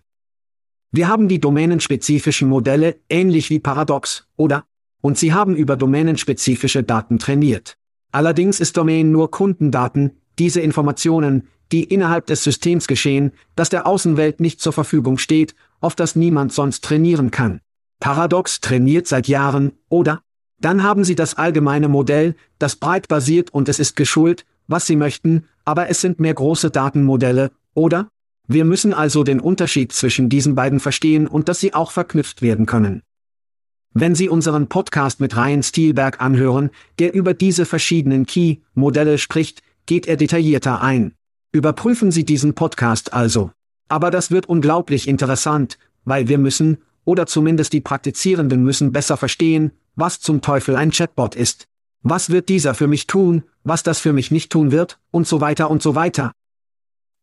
Wir 0.91 1.09
haben 1.09 1.27
die 1.27 1.41
domänenspezifischen 1.41 2.47
Modelle, 2.47 2.95
ähnlich 3.09 3.49
wie 3.49 3.59
Paradox, 3.59 4.25
oder? 4.37 4.63
Und 5.01 5.17
sie 5.17 5.33
haben 5.33 5.55
über 5.55 5.75
domänenspezifische 5.75 6.83
Daten 6.83 7.19
trainiert. 7.19 7.77
Allerdings 8.11 8.59
ist 8.59 8.77
Domain 8.77 9.11
nur 9.11 9.31
Kundendaten, 9.31 10.11
diese 10.39 10.61
Informationen, 10.61 11.47
die 11.71 11.83
innerhalb 11.83 12.25
des 12.27 12.43
Systems 12.43 12.87
geschehen, 12.87 13.31
das 13.55 13.69
der 13.69 13.85
Außenwelt 13.85 14.39
nicht 14.39 14.61
zur 14.61 14.73
Verfügung 14.73 15.17
steht, 15.17 15.55
auf 15.81 15.95
das 15.95 16.15
niemand 16.15 16.53
sonst 16.53 16.83
trainieren 16.83 17.31
kann. 17.31 17.61
Paradox 17.99 18.61
trainiert 18.61 19.07
seit 19.07 19.27
Jahren, 19.27 19.73
oder? 19.89 20.21
Dann 20.59 20.83
haben 20.83 21.03
Sie 21.03 21.15
das 21.15 21.35
allgemeine 21.35 21.87
Modell, 21.87 22.35
das 22.57 22.75
breit 22.75 23.07
basiert 23.07 23.51
und 23.51 23.69
es 23.69 23.79
ist 23.79 23.95
geschult, 23.95 24.45
was 24.67 24.87
Sie 24.87 24.95
möchten, 24.95 25.45
aber 25.65 25.89
es 25.89 26.01
sind 26.01 26.19
mehr 26.19 26.33
große 26.33 26.71
Datenmodelle, 26.71 27.51
oder? 27.73 28.09
Wir 28.47 28.63
müssen 28.63 28.93
also 28.93 29.23
den 29.23 29.41
Unterschied 29.41 29.91
zwischen 29.91 30.29
diesen 30.29 30.55
beiden 30.55 30.79
verstehen 30.79 31.27
und 31.27 31.49
dass 31.49 31.59
sie 31.59 31.73
auch 31.73 31.91
verknüpft 31.91 32.41
werden 32.41 32.65
können. 32.65 33.03
Wenn 33.99 34.13
Sie 34.13 34.29
unseren 34.29 34.67
Podcast 34.67 35.19
mit 35.19 35.35
Ryan 35.35 35.63
Stielberg 35.63 36.21
anhören, 36.21 36.69
der 36.99 37.15
über 37.15 37.33
diese 37.33 37.65
verschiedenen 37.65 38.27
Key-Modelle 38.27 39.17
spricht, 39.17 39.63
geht 39.87 40.05
er 40.05 40.17
detaillierter 40.17 40.83
ein. 40.83 41.15
Überprüfen 41.51 42.11
Sie 42.11 42.23
diesen 42.23 42.53
Podcast 42.53 43.13
also. 43.13 43.49
Aber 43.87 44.11
das 44.11 44.29
wird 44.29 44.45
unglaublich 44.45 45.07
interessant, 45.07 45.79
weil 46.05 46.27
wir 46.27 46.37
müssen, 46.37 46.77
oder 47.05 47.25
zumindest 47.25 47.73
die 47.73 47.81
Praktizierenden 47.81 48.61
müssen 48.61 48.91
besser 48.91 49.17
verstehen, 49.17 49.71
was 49.95 50.19
zum 50.19 50.41
Teufel 50.41 50.75
ein 50.75 50.91
Chatbot 50.91 51.33
ist. 51.33 51.65
Was 52.03 52.29
wird 52.29 52.49
dieser 52.49 52.75
für 52.75 52.85
mich 52.85 53.07
tun, 53.07 53.45
was 53.63 53.81
das 53.81 53.97
für 53.97 54.13
mich 54.13 54.29
nicht 54.29 54.51
tun 54.51 54.71
wird, 54.71 54.99
und 55.09 55.25
so 55.25 55.41
weiter 55.41 55.71
und 55.71 55.81
so 55.81 55.95
weiter. 55.95 56.33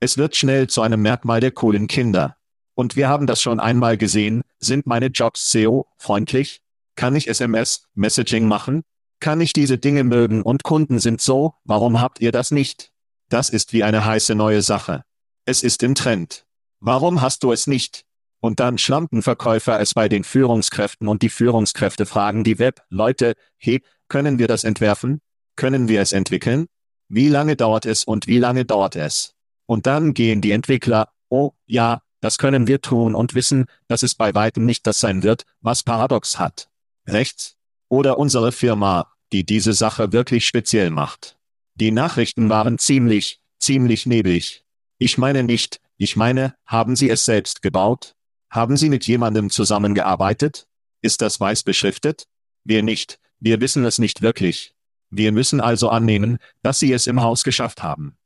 Es 0.01 0.19
wird 0.19 0.35
schnell 0.35 0.67
zu 0.67 0.83
einem 0.83 1.03
Merkmal 1.03 1.39
der 1.39 1.53
coolen 1.53 1.87
Kinder. 1.87 2.37
Und 2.75 2.97
wir 2.97 3.09
haben 3.09 3.29
das 3.29 3.41
schon 3.41 3.61
einmal 3.61 3.97
gesehen, 3.97 4.43
sind 4.59 4.87
meine 4.87 5.07
Jobs 5.07 5.53
SEO-freundlich? 5.53 6.64
Kann 6.97 7.17
ich 7.17 7.29
SMS-Messaging 7.29 8.47
machen? 8.47 8.83
Kann 9.21 9.41
ich 9.41 9.53
diese 9.53 9.79
Dinge 9.79 10.05
mögen 10.05 10.43
und 10.43 10.63
Kunden 10.65 10.99
sind 10.99 11.21
so, 11.21 11.55
warum 11.65 12.01
habt 12.01 12.21
ihr 12.21 12.33
das 12.33 12.51
nicht? 12.51 12.93
Das 13.29 13.51
ist 13.51 13.73
wie 13.73 13.83
eine 13.83 14.05
heiße 14.05 14.35
neue 14.35 14.63
Sache. 14.63 15.05
Es 15.45 15.63
ist 15.63 15.83
im 15.83 15.95
Trend. 15.95 16.47
Warum 16.81 17.21
hast 17.21 17.43
du 17.43 17.53
es 17.53 17.67
nicht? 17.67 18.05
Und 18.41 18.61
dann 18.61 18.77
Schlampenverkäufer 18.77 19.81
es 19.81 19.95
bei 19.95 20.09
den 20.09 20.23
Führungskräften 20.23 21.09
und 21.09 21.23
die 21.23 21.31
Führungskräfte 21.31 22.05
fragen 22.05 22.45
die 22.45 22.59
Web-Leute, 22.59 23.35
hey, 23.57 23.83
können 24.09 24.39
wir 24.39 24.49
das 24.49 24.65
entwerfen? 24.65 25.21
Können 25.57 25.89
wir 25.89 26.03
es 26.03 26.13
entwickeln? 26.13 26.67
Wie 27.09 27.29
lange 27.29 27.57
dauert 27.57 27.87
es 27.87 28.05
und 28.05 28.27
wie 28.27 28.39
lange 28.39 28.67
dauert 28.67 28.97
es? 28.97 29.35
Und 29.67 29.87
dann 29.87 30.13
gehen 30.13 30.43
die 30.43 30.53
Entwickler, 30.53 31.09
oh, 31.31 31.53
ja, 31.67 32.03
das 32.21 32.39
können 32.39 32.67
wir 32.67 32.81
tun 32.81 33.15
und 33.15 33.35
wissen, 33.35 33.67
dass 33.89 34.03
es 34.03 34.15
bei 34.15 34.35
weitem 34.35 34.67
nicht 34.67 34.87
das 34.87 35.01
sein 35.01 35.23
wird, 35.23 35.45
was 35.61 35.83
Paradox 35.83 36.39
hat. 36.39 36.69
Rechts? 37.07 37.57
Oder 37.89 38.19
unsere 38.19 38.53
Firma, 38.53 39.13
die 39.33 39.45
diese 39.45 39.73
Sache 39.73 40.13
wirklich 40.13 40.47
speziell 40.47 40.91
macht. 40.91 41.37
Die 41.75 41.91
Nachrichten 41.91 42.49
waren 42.49 42.79
ziemlich, 42.79 43.41
ziemlich 43.59 44.07
neblig. 44.07 44.65
Ich 44.99 45.19
meine 45.19 45.43
nicht, 45.43 45.81
ich 45.97 46.17
meine, 46.17 46.55
haben 46.67 46.97
Sie 46.97 47.11
es 47.11 47.25
selbst 47.25 47.63
gebaut? 47.63 48.15
Haben 48.51 48.77
Sie 48.77 48.89
mit 48.89 49.07
jemandem 49.07 49.51
zusammengearbeitet? 49.51 50.67
Ist 51.03 51.21
das 51.21 51.41
weiß 51.41 51.65
beschriftet? 51.65 52.27
Wir 52.65 52.83
nicht, 52.83 53.19
wir 53.41 53.61
wissen 53.61 53.85
es 53.85 53.99
nicht 53.99 54.23
wirklich. 54.23 54.75
Wir 55.11 55.33
müssen 55.33 55.61
also 55.61 55.89
annehmen, 55.91 56.39
dass 56.63 56.79
Sie 56.79 56.93
es 56.93 57.07
im 57.07 57.21
Haus 57.21 57.45
geschafft 57.45 57.83
haben. 57.83 58.17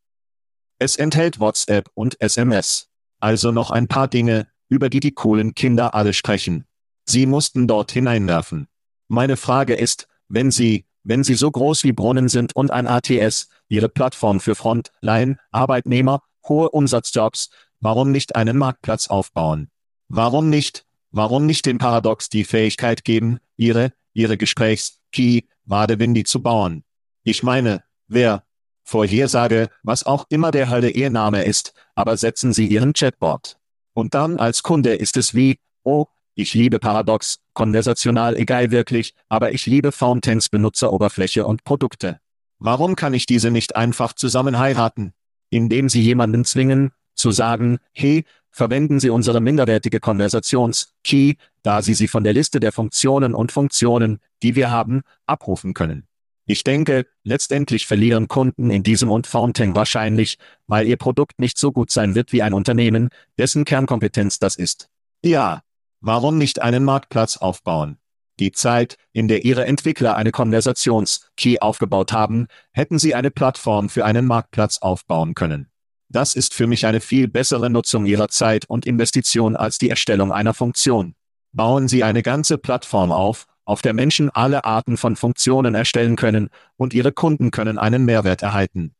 Es 0.79 0.97
enthält 0.97 1.41
WhatsApp 1.41 1.91
und 1.95 2.21
SMS. 2.21 2.89
Also 3.19 3.51
noch 3.51 3.71
ein 3.71 3.89
paar 3.89 4.07
Dinge, 4.07 4.47
über 4.69 4.89
die 4.89 5.01
die 5.01 5.13
coolen 5.13 5.55
Kinder 5.55 5.95
alle 5.95 6.13
sprechen. 6.13 6.68
Sie 7.09 7.25
mussten 7.25 7.67
dort 7.67 7.91
hineinwerfen. 7.91 8.69
Meine 9.09 9.39
Frage 9.39 9.75
ist, 9.75 10.09
wenn 10.29 10.51
Sie, 10.51 10.85
wenn 11.05 11.25
Sie 11.25 11.35
so 11.35 11.51
groß 11.51 11.85
wie 11.85 11.93
Brunnen 11.93 12.29
sind 12.29 12.55
und 12.55 12.71
ein 12.71 12.87
ATS, 12.87 13.49
Ihre 13.69 13.89
Plattform 13.89 14.41
für 14.41 14.55
Frontline, 14.55 15.39
Arbeitnehmer, 15.51 16.23
hohe 16.47 16.69
Umsatzjobs, 16.69 17.49
warum 17.81 18.13
nicht 18.13 18.37
einen 18.37 18.59
Marktplatz 18.59 19.09
aufbauen? 19.09 19.71
Warum 20.09 20.51
nicht, 20.51 20.85
warum 21.11 21.47
nicht 21.47 21.65
den 21.65 21.79
Paradox 21.79 22.29
die 22.29 22.45
Fähigkeit 22.45 23.05
geben, 23.05 23.39
Ihre, 23.57 23.95
Ihre 24.13 24.37
Gesprächs-Key, 24.37 25.45
Wadewindi 25.65 26.25
zu 26.25 26.43
bauen? 26.43 26.85
Ich 27.23 27.43
meine, 27.43 27.85
wer, 28.07 28.45
Vorhersage, 28.85 29.71
was 29.83 30.05
auch 30.05 30.27
immer 30.29 30.51
der 30.51 30.69
Hölle 30.69 30.91
Ihr 30.91 31.09
Name 31.09 31.45
ist, 31.45 31.73
aber 31.95 32.19
setzen 32.19 32.53
Sie 32.53 32.67
Ihren 32.67 32.93
Chatbot. 32.93 33.57
Und 33.95 34.13
dann 34.13 34.39
als 34.39 34.63
Kunde 34.63 34.95
ist 34.95 35.17
es 35.17 35.35
wie, 35.35 35.59
oh, 35.85 36.07
ich 36.39 36.55
liebe 36.55 36.79
Paradox, 36.79 37.41
konversational 37.53 38.37
egal 38.37 38.71
wirklich, 38.71 39.13
aber 39.29 39.53
ich 39.53 39.67
liebe 39.67 39.91
Fountains 39.91 40.49
Benutzeroberfläche 40.49 41.45
und 41.45 41.65
Produkte. 41.65 42.21
Warum 42.61 42.95
kann 42.95 43.13
ich 43.13 43.27
diese 43.27 43.51
nicht 43.51 43.75
einfach 43.75 44.13
zusammen 44.13 44.57
heiraten? 44.57 45.15
Indem 45.51 45.89
Sie 45.89 46.01
jemanden 46.01 46.45
zwingen, 46.45 46.93
zu 47.17 47.33
sagen, 47.33 47.79
hey, 47.93 48.25
verwenden 48.53 49.01
Sie 49.01 49.11
unsere 49.11 49.41
minderwertige 49.41 49.99
Konversations-Key, 49.99 51.35
da 51.65 51.83
Sie 51.83 51.95
sie 51.95 52.07
von 52.07 52.23
der 52.23 52.35
Liste 52.35 52.61
der 52.61 52.71
Funktionen 52.71 53.35
und 53.35 53.51
Funktionen, 53.51 54.21
die 54.45 54.55
wir 54.55 54.71
haben, 54.71 55.03
abrufen 55.27 55.75
können. 55.75 56.07
Ich 56.47 56.63
denke, 56.63 57.07
letztendlich 57.25 57.85
verlieren 57.89 58.29
Kunden 58.29 58.71
in 58.71 58.85
diesem 58.85 59.11
und 59.11 59.27
Fountain 59.27 59.75
wahrscheinlich, 59.75 60.39
weil 60.69 60.87
ihr 60.87 60.99
Produkt 60.99 61.41
nicht 61.41 61.59
so 61.59 61.73
gut 61.73 61.91
sein 61.91 62.15
wird 62.15 62.33
wie 62.33 62.43
ein 62.43 62.55
Unternehmen, 62.55 63.09
dessen 63.39 63.65
Kernkompetenz 63.65 64.39
das 64.39 64.55
ist. 64.55 64.89
Ja. 65.25 65.63
Warum 66.01 66.39
nicht 66.39 66.63
einen 66.63 66.85
Marktplatz 66.85 67.37
aufbauen? 67.37 67.99
Die 68.39 68.53
Zeit, 68.53 68.97
in 69.13 69.27
der 69.27 69.45
Ihre 69.45 69.65
Entwickler 69.67 70.17
eine 70.17 70.31
Konversations-Key 70.31 71.59
aufgebaut 71.59 72.13
haben, 72.13 72.47
hätten 72.71 72.99
Sie 72.99 73.15
eine 73.15 73.33
Plattform 73.33 73.89
für 73.89 74.05
einen 74.05 74.27
Marktplatz 74.27 74.79
aufbauen 74.79 75.35
können. 75.35 75.71
Das 76.09 76.35
ist 76.35 76.55
für 76.55 76.69
mich 76.69 76.87
eine 76.87 77.01
viel 77.01 77.27
bessere 77.27 77.69
Nutzung 77.69 78.07
Ihrer 78.07 78.29
Zeit 78.29 78.65
und 78.67 78.87
Investition 78.87 79.57
als 79.57 79.79
die 79.79 79.91
Erstellung 79.91 80.33
einer 80.33 80.55
Funktion. 80.55 81.15
Bauen 81.53 81.89
Sie 81.89 82.05
eine 82.05 82.23
ganze 82.23 82.59
Plattform 82.59 83.11
auf, 83.11 83.47
auf 83.65 83.83
der 83.83 83.93
Menschen 83.93 84.31
alle 84.31 84.65
Arten 84.65 84.97
von 84.97 85.17
Funktionen 85.17 85.75
erstellen 85.75 86.15
können, 86.17 86.49
und 86.77 86.95
ihre 86.95 87.13
Kunden 87.13 87.51
können 87.51 87.77
einen 87.77 88.05
Mehrwert 88.05 88.43
erhalten. 88.43 88.95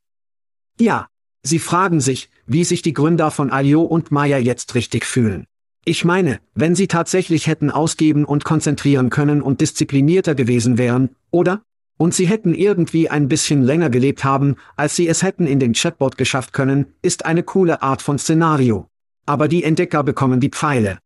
Ja, 0.81 1.09
Sie 1.43 1.61
fragen 1.61 2.01
sich, 2.01 2.29
wie 2.47 2.65
sich 2.65 2.83
die 2.83 2.93
Gründer 2.93 3.31
von 3.31 3.51
Alio 3.51 3.83
und 3.83 4.11
Maya 4.11 4.39
jetzt 4.39 4.75
richtig 4.75 5.07
fühlen. 5.07 5.47
Ich 5.85 6.05
meine, 6.05 6.41
wenn 6.55 6.75
sie 6.75 6.89
tatsächlich 6.89 7.47
hätten 7.47 7.71
ausgeben 7.71 8.25
und 8.25 8.45
konzentrieren 8.45 9.11
können 9.11 9.43
und 9.43 9.61
disziplinierter 9.61 10.35
gewesen 10.35 10.79
wären, 10.79 11.11
oder? 11.31 11.63
Und 11.97 12.15
sie 12.15 12.29
hätten 12.29 12.55
irgendwie 12.55 13.09
ein 13.09 13.29
bisschen 13.29 13.63
länger 13.63 13.91
gelebt 13.91 14.23
haben, 14.23 14.57
als 14.77 14.95
sie 14.95 15.09
es 15.09 15.23
hätten 15.23 15.47
in 15.47 15.59
den 15.59 15.73
Chatbot 15.73 16.17
geschafft 16.17 16.53
können, 16.53 16.87
ist 17.03 17.25
eine 17.25 17.43
coole 17.43 17.83
Art 17.83 18.03
von 18.03 18.19
Szenario. 18.19 18.89
Aber 19.27 19.49
die 19.49 19.65
Entdecker 19.65 20.05
bekommen 20.05 20.41
die 20.41 20.51
Pfeile. 20.51 20.99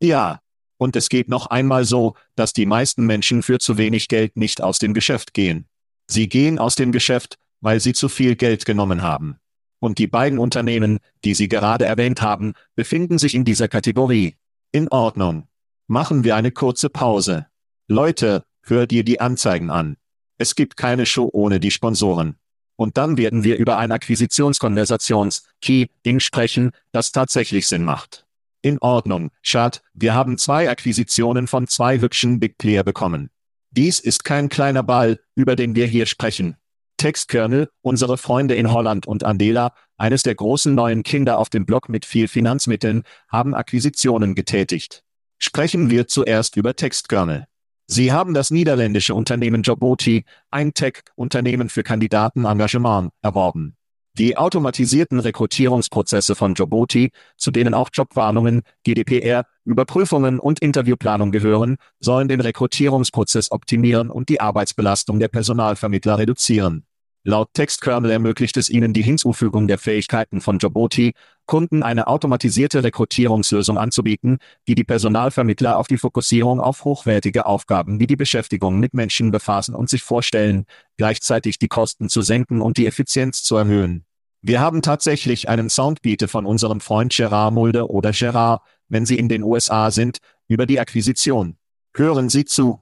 Ja, 0.00 0.40
und 0.76 0.96
es 0.96 1.08
geht 1.08 1.28
noch 1.28 1.46
einmal 1.46 1.84
so, 1.84 2.14
dass 2.34 2.52
die 2.52 2.66
meisten 2.66 3.06
Menschen 3.06 3.42
für 3.42 3.58
zu 3.58 3.78
wenig 3.78 4.08
Geld 4.08 4.36
nicht 4.36 4.60
aus 4.60 4.78
dem 4.78 4.94
Geschäft 4.94 5.32
gehen. 5.32 5.66
Sie 6.08 6.28
gehen 6.28 6.58
aus 6.58 6.74
dem 6.74 6.92
Geschäft, 6.92 7.38
weil 7.60 7.80
sie 7.80 7.92
zu 7.92 8.08
viel 8.08 8.34
Geld 8.36 8.64
genommen 8.64 9.02
haben. 9.02 9.36
Und 9.82 9.98
die 9.98 10.06
beiden 10.06 10.38
Unternehmen, 10.38 11.00
die 11.24 11.34
Sie 11.34 11.48
gerade 11.48 11.86
erwähnt 11.86 12.22
haben, 12.22 12.52
befinden 12.76 13.18
sich 13.18 13.34
in 13.34 13.44
dieser 13.44 13.66
Kategorie. 13.66 14.36
In 14.70 14.86
Ordnung. 14.92 15.48
Machen 15.88 16.22
wir 16.22 16.36
eine 16.36 16.52
kurze 16.52 16.88
Pause. 16.88 17.48
Leute, 17.88 18.44
hört 18.62 18.92
ihr 18.92 19.02
die 19.02 19.20
Anzeigen 19.20 19.70
an. 19.70 19.96
Es 20.38 20.54
gibt 20.54 20.76
keine 20.76 21.04
Show 21.04 21.28
ohne 21.32 21.58
die 21.58 21.72
Sponsoren. 21.72 22.36
Und 22.76 22.96
dann 22.96 23.16
werden 23.16 23.42
wir 23.42 23.58
über 23.58 23.76
ein 23.76 23.90
Akquisitionskonversations-Key-Ding 23.90 26.20
sprechen, 26.20 26.70
das 26.92 27.10
tatsächlich 27.10 27.66
Sinn 27.66 27.82
macht. 27.82 28.24
In 28.60 28.78
Ordnung, 28.78 29.32
Schad, 29.42 29.82
wir 29.94 30.14
haben 30.14 30.38
zwei 30.38 30.70
Akquisitionen 30.70 31.48
von 31.48 31.66
zwei 31.66 32.00
hübschen 32.00 32.38
Big 32.38 32.56
Player 32.56 32.84
bekommen. 32.84 33.30
Dies 33.72 33.98
ist 33.98 34.22
kein 34.22 34.48
kleiner 34.48 34.84
Ball, 34.84 35.18
über 35.34 35.56
den 35.56 35.74
wir 35.74 35.86
hier 35.86 36.06
sprechen. 36.06 36.54
Textkernel, 37.02 37.68
unsere 37.80 38.16
Freunde 38.16 38.54
in 38.54 38.72
Holland 38.72 39.08
und 39.08 39.24
Andela, 39.24 39.74
eines 39.96 40.22
der 40.22 40.36
großen 40.36 40.72
neuen 40.72 41.02
Kinder 41.02 41.38
auf 41.38 41.50
dem 41.50 41.66
Blog 41.66 41.88
mit 41.88 42.04
viel 42.04 42.28
Finanzmitteln, 42.28 43.02
haben 43.28 43.56
Akquisitionen 43.56 44.36
getätigt. 44.36 45.02
Sprechen 45.36 45.90
wir 45.90 46.06
zuerst 46.06 46.56
über 46.56 46.76
Textkernel. 46.76 47.46
Sie 47.88 48.12
haben 48.12 48.34
das 48.34 48.52
niederländische 48.52 49.16
Unternehmen 49.16 49.62
Joboti, 49.62 50.24
ein 50.52 50.74
Tech-Unternehmen 50.74 51.70
für 51.70 51.82
Kandidatenengagement, 51.82 53.10
erworben. 53.20 53.74
Die 54.16 54.36
automatisierten 54.36 55.18
Rekrutierungsprozesse 55.18 56.36
von 56.36 56.54
Joboti, 56.54 57.10
zu 57.36 57.50
denen 57.50 57.74
auch 57.74 57.90
Jobwarnungen, 57.92 58.62
GDPR, 58.84 59.44
Überprüfungen 59.64 60.38
und 60.38 60.60
Interviewplanung 60.60 61.32
gehören, 61.32 61.78
sollen 61.98 62.28
den 62.28 62.40
Rekrutierungsprozess 62.40 63.50
optimieren 63.50 64.08
und 64.08 64.28
die 64.28 64.40
Arbeitsbelastung 64.40 65.18
der 65.18 65.26
Personalvermittler 65.26 66.18
reduzieren. 66.18 66.86
Laut 67.24 67.50
Textkernel 67.54 68.10
ermöglicht 68.10 68.56
es 68.56 68.68
ihnen 68.68 68.92
die 68.92 69.02
Hinzufügung 69.02 69.68
der 69.68 69.78
Fähigkeiten 69.78 70.40
von 70.40 70.58
Joboti, 70.58 71.14
Kunden 71.46 71.84
eine 71.84 72.08
automatisierte 72.08 72.82
Rekrutierungslösung 72.82 73.78
anzubieten, 73.78 74.38
die 74.66 74.74
die 74.74 74.82
Personalvermittler 74.82 75.78
auf 75.78 75.86
die 75.86 75.98
Fokussierung 75.98 76.60
auf 76.60 76.84
hochwertige 76.84 77.46
Aufgaben 77.46 78.00
wie 78.00 78.08
die 78.08 78.16
Beschäftigung 78.16 78.80
mit 78.80 78.92
Menschen 78.92 79.30
befassen 79.30 79.76
und 79.76 79.88
sich 79.88 80.02
vorstellen, 80.02 80.64
gleichzeitig 80.96 81.60
die 81.60 81.68
Kosten 81.68 82.08
zu 82.08 82.22
senken 82.22 82.60
und 82.60 82.76
die 82.76 82.86
Effizienz 82.86 83.44
zu 83.44 83.54
erhöhen. 83.54 84.04
Wir 84.40 84.58
haben 84.58 84.82
tatsächlich 84.82 85.48
einen 85.48 85.70
Soundbiete 85.70 86.26
von 86.26 86.44
unserem 86.44 86.80
Freund 86.80 87.14
Gerard 87.14 87.54
Mulder 87.54 87.90
oder 87.90 88.10
Gerard, 88.10 88.62
wenn 88.88 89.06
Sie 89.06 89.16
in 89.16 89.28
den 89.28 89.44
USA 89.44 89.92
sind, 89.92 90.18
über 90.48 90.66
die 90.66 90.80
Akquisition. 90.80 91.56
Hören 91.94 92.28
Sie 92.28 92.44
zu. 92.44 92.80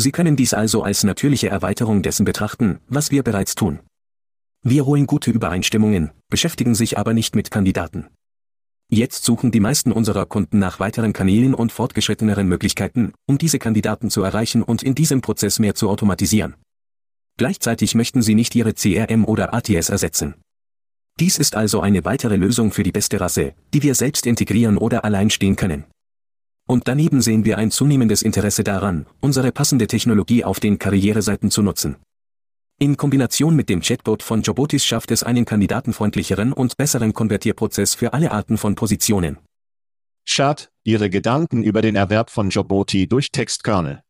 Sie 0.00 0.12
können 0.12 0.34
dies 0.34 0.54
also 0.54 0.82
als 0.82 1.04
natürliche 1.04 1.50
Erweiterung 1.50 2.00
dessen 2.00 2.24
betrachten, 2.24 2.80
was 2.88 3.10
wir 3.10 3.22
bereits 3.22 3.54
tun. 3.54 3.80
Wir 4.62 4.86
holen 4.86 5.06
gute 5.06 5.30
Übereinstimmungen, 5.30 6.10
beschäftigen 6.30 6.74
sich 6.74 6.96
aber 6.96 7.12
nicht 7.12 7.36
mit 7.36 7.50
Kandidaten. 7.50 8.06
Jetzt 8.88 9.26
suchen 9.26 9.50
die 9.50 9.60
meisten 9.60 9.92
unserer 9.92 10.24
Kunden 10.24 10.58
nach 10.58 10.80
weiteren 10.80 11.12
Kanälen 11.12 11.52
und 11.52 11.70
fortgeschritteneren 11.70 12.48
Möglichkeiten, 12.48 13.12
um 13.26 13.36
diese 13.36 13.58
Kandidaten 13.58 14.08
zu 14.08 14.22
erreichen 14.22 14.62
und 14.62 14.82
in 14.82 14.94
diesem 14.94 15.20
Prozess 15.20 15.58
mehr 15.58 15.74
zu 15.74 15.90
automatisieren. 15.90 16.54
Gleichzeitig 17.36 17.94
möchten 17.94 18.22
sie 18.22 18.34
nicht 18.34 18.54
ihre 18.54 18.72
CRM 18.72 19.26
oder 19.26 19.52
ATS 19.52 19.90
ersetzen. 19.90 20.34
Dies 21.18 21.36
ist 21.36 21.56
also 21.56 21.82
eine 21.82 22.06
weitere 22.06 22.36
Lösung 22.36 22.72
für 22.72 22.84
die 22.84 22.92
beste 22.92 23.20
Rasse, 23.20 23.52
die 23.74 23.82
wir 23.82 23.94
selbst 23.94 24.24
integrieren 24.24 24.78
oder 24.78 25.04
allein 25.04 25.28
stehen 25.28 25.56
können. 25.56 25.84
Und 26.70 26.86
daneben 26.86 27.20
sehen 27.20 27.44
wir 27.44 27.58
ein 27.58 27.72
zunehmendes 27.72 28.22
Interesse 28.22 28.62
daran, 28.62 29.04
unsere 29.18 29.50
passende 29.50 29.88
Technologie 29.88 30.44
auf 30.44 30.60
den 30.60 30.78
Karriereseiten 30.78 31.50
zu 31.50 31.62
nutzen. 31.62 31.96
In 32.78 32.96
Kombination 32.96 33.56
mit 33.56 33.68
dem 33.68 33.80
Chatbot 33.80 34.22
von 34.22 34.42
Jobotis 34.42 34.84
schafft 34.84 35.10
es 35.10 35.24
einen 35.24 35.44
kandidatenfreundlicheren 35.44 36.52
und 36.52 36.76
besseren 36.76 37.12
Konvertierprozess 37.12 37.96
für 37.96 38.12
alle 38.12 38.30
Arten 38.30 38.56
von 38.56 38.76
Positionen. 38.76 39.38
Schad, 40.24 40.70
Ihre 40.84 41.10
Gedanken 41.10 41.64
über 41.64 41.82
den 41.82 41.96
Erwerb 41.96 42.30
von 42.30 42.50
Joboti 42.50 43.08
durch 43.08 43.32
Textkernel. 43.32 44.04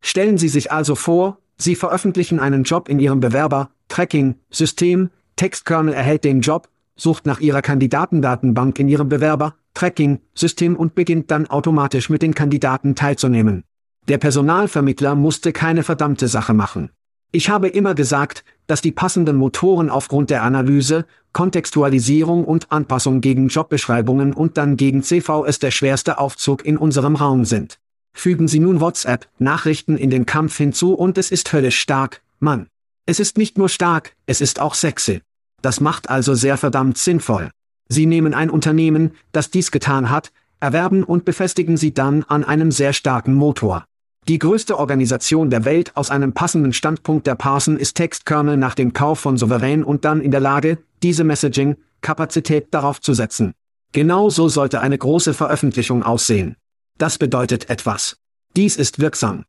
Stellen 0.00 0.36
Sie 0.36 0.48
sich 0.48 0.72
also 0.72 0.96
vor, 0.96 1.38
Sie 1.58 1.76
veröffentlichen 1.76 2.40
einen 2.40 2.64
Job 2.64 2.88
in 2.88 2.98
Ihrem 2.98 3.20
Bewerber-Tracking-System, 3.20 5.10
Textkernel 5.36 5.94
erhält 5.94 6.24
den 6.24 6.40
Job, 6.40 6.68
sucht 6.96 7.24
nach 7.24 7.38
Ihrer 7.38 7.62
Kandidatendatenbank 7.62 8.80
in 8.80 8.88
Ihrem 8.88 9.08
Bewerber, 9.08 9.54
Tracking-System 9.78 10.74
und 10.74 10.96
beginnt 10.96 11.30
dann 11.30 11.46
automatisch 11.46 12.10
mit 12.10 12.22
den 12.22 12.34
Kandidaten 12.34 12.96
teilzunehmen. 12.96 13.62
Der 14.08 14.18
Personalvermittler 14.18 15.14
musste 15.14 15.52
keine 15.52 15.84
verdammte 15.84 16.26
Sache 16.26 16.52
machen. 16.52 16.90
Ich 17.30 17.48
habe 17.48 17.68
immer 17.68 17.94
gesagt, 17.94 18.42
dass 18.66 18.80
die 18.80 18.90
passenden 18.90 19.36
Motoren 19.36 19.88
aufgrund 19.88 20.30
der 20.30 20.42
Analyse, 20.42 21.04
Kontextualisierung 21.32 22.44
und 22.44 22.72
Anpassung 22.72 23.20
gegen 23.20 23.48
Jobbeschreibungen 23.48 24.32
und 24.32 24.56
dann 24.56 24.76
gegen 24.76 25.04
CVS 25.04 25.60
der 25.60 25.70
schwerste 25.70 26.18
Aufzug 26.18 26.64
in 26.64 26.76
unserem 26.76 27.14
Raum 27.14 27.44
sind. 27.44 27.78
fügen 28.12 28.48
Sie 28.48 28.58
nun 28.58 28.80
WhatsApp-Nachrichten 28.80 29.96
in 29.96 30.10
den 30.10 30.26
Kampf 30.26 30.56
hinzu 30.56 30.94
und 30.94 31.18
es 31.18 31.30
ist 31.30 31.52
höllisch 31.52 31.78
stark, 31.78 32.20
Mann. 32.40 32.66
Es 33.06 33.20
ist 33.20 33.38
nicht 33.38 33.56
nur 33.56 33.68
stark, 33.68 34.16
es 34.26 34.40
ist 34.40 34.58
auch 34.58 34.74
sexy. 34.74 35.20
Das 35.62 35.80
macht 35.80 36.10
also 36.10 36.34
sehr 36.34 36.56
verdammt 36.56 36.98
sinnvoll. 36.98 37.50
Sie 37.88 38.06
nehmen 38.06 38.34
ein 38.34 38.50
Unternehmen, 38.50 39.12
das 39.32 39.50
dies 39.50 39.70
getan 39.70 40.10
hat, 40.10 40.30
erwerben 40.60 41.04
und 41.04 41.24
befestigen 41.24 41.76
sie 41.76 41.94
dann 41.94 42.24
an 42.24 42.44
einem 42.44 42.70
sehr 42.70 42.92
starken 42.92 43.34
Motor. 43.34 43.84
Die 44.28 44.38
größte 44.38 44.78
Organisation 44.78 45.48
der 45.48 45.64
Welt 45.64 45.96
aus 45.96 46.10
einem 46.10 46.34
passenden 46.34 46.74
Standpunkt 46.74 47.26
der 47.26 47.34
Parsen 47.34 47.78
ist 47.78 47.96
Textkernel 47.96 48.58
nach 48.58 48.74
dem 48.74 48.92
Kauf 48.92 49.20
von 49.20 49.38
Souverän 49.38 49.82
und 49.82 50.04
dann 50.04 50.20
in 50.20 50.30
der 50.30 50.40
Lage, 50.40 50.78
diese 51.02 51.24
Messaging-Kapazität 51.24 52.66
darauf 52.72 53.00
zu 53.00 53.14
setzen. 53.14 53.54
Genau 53.92 54.28
so 54.28 54.48
sollte 54.48 54.82
eine 54.82 54.98
große 54.98 55.32
Veröffentlichung 55.32 56.02
aussehen. 56.02 56.56
Das 56.98 57.16
bedeutet 57.16 57.70
etwas. 57.70 58.18
Dies 58.54 58.76
ist 58.76 58.98
wirksam. 58.98 59.44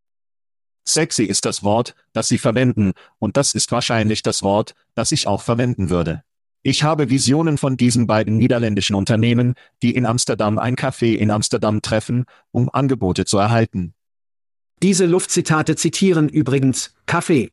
Sexy 0.87 1.25
ist 1.25 1.45
das 1.45 1.61
Wort, 1.61 1.93
das 2.13 2.29
Sie 2.29 2.37
verwenden, 2.37 2.93
und 3.19 3.35
das 3.35 3.53
ist 3.53 3.71
wahrscheinlich 3.73 4.23
das 4.23 4.43
Wort, 4.43 4.75
das 4.95 5.11
ich 5.11 5.27
auch 5.27 5.41
verwenden 5.41 5.89
würde. 5.89 6.23
Ich 6.61 6.83
habe 6.83 7.09
Visionen 7.09 7.57
von 7.57 7.77
diesen 7.77 8.05
beiden 8.05 8.37
niederländischen 8.37 8.95
Unternehmen, 8.95 9.53
die 9.81 9.95
in 9.95 10.05
Amsterdam 10.05 10.59
ein 10.59 10.75
Café 10.75 11.15
in 11.15 11.31
Amsterdam 11.31 11.81
treffen, 11.81 12.25
um 12.51 12.69
Angebote 12.69 13.25
zu 13.25 13.37
erhalten. 13.37 13.93
Diese 14.81 15.05
Luftzitate 15.05 15.75
zitieren 15.75 16.27
übrigens 16.27 16.93
Kaffee. 17.05 17.51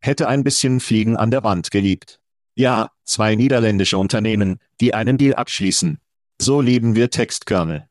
Hätte 0.00 0.28
ein 0.28 0.44
bisschen 0.44 0.80
Fliegen 0.80 1.16
an 1.16 1.30
der 1.30 1.44
Wand 1.44 1.70
geliebt. 1.70 2.20
Ja, 2.54 2.90
zwei 3.04 3.34
niederländische 3.34 3.98
Unternehmen, 3.98 4.58
die 4.80 4.94
einen 4.94 5.18
Deal 5.18 5.34
abschließen. 5.34 5.98
So 6.40 6.60
lieben 6.60 6.94
wir 6.94 7.10
Textkernel. 7.10 7.88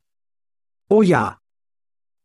Oh 0.89 1.01
ja. 1.01 1.39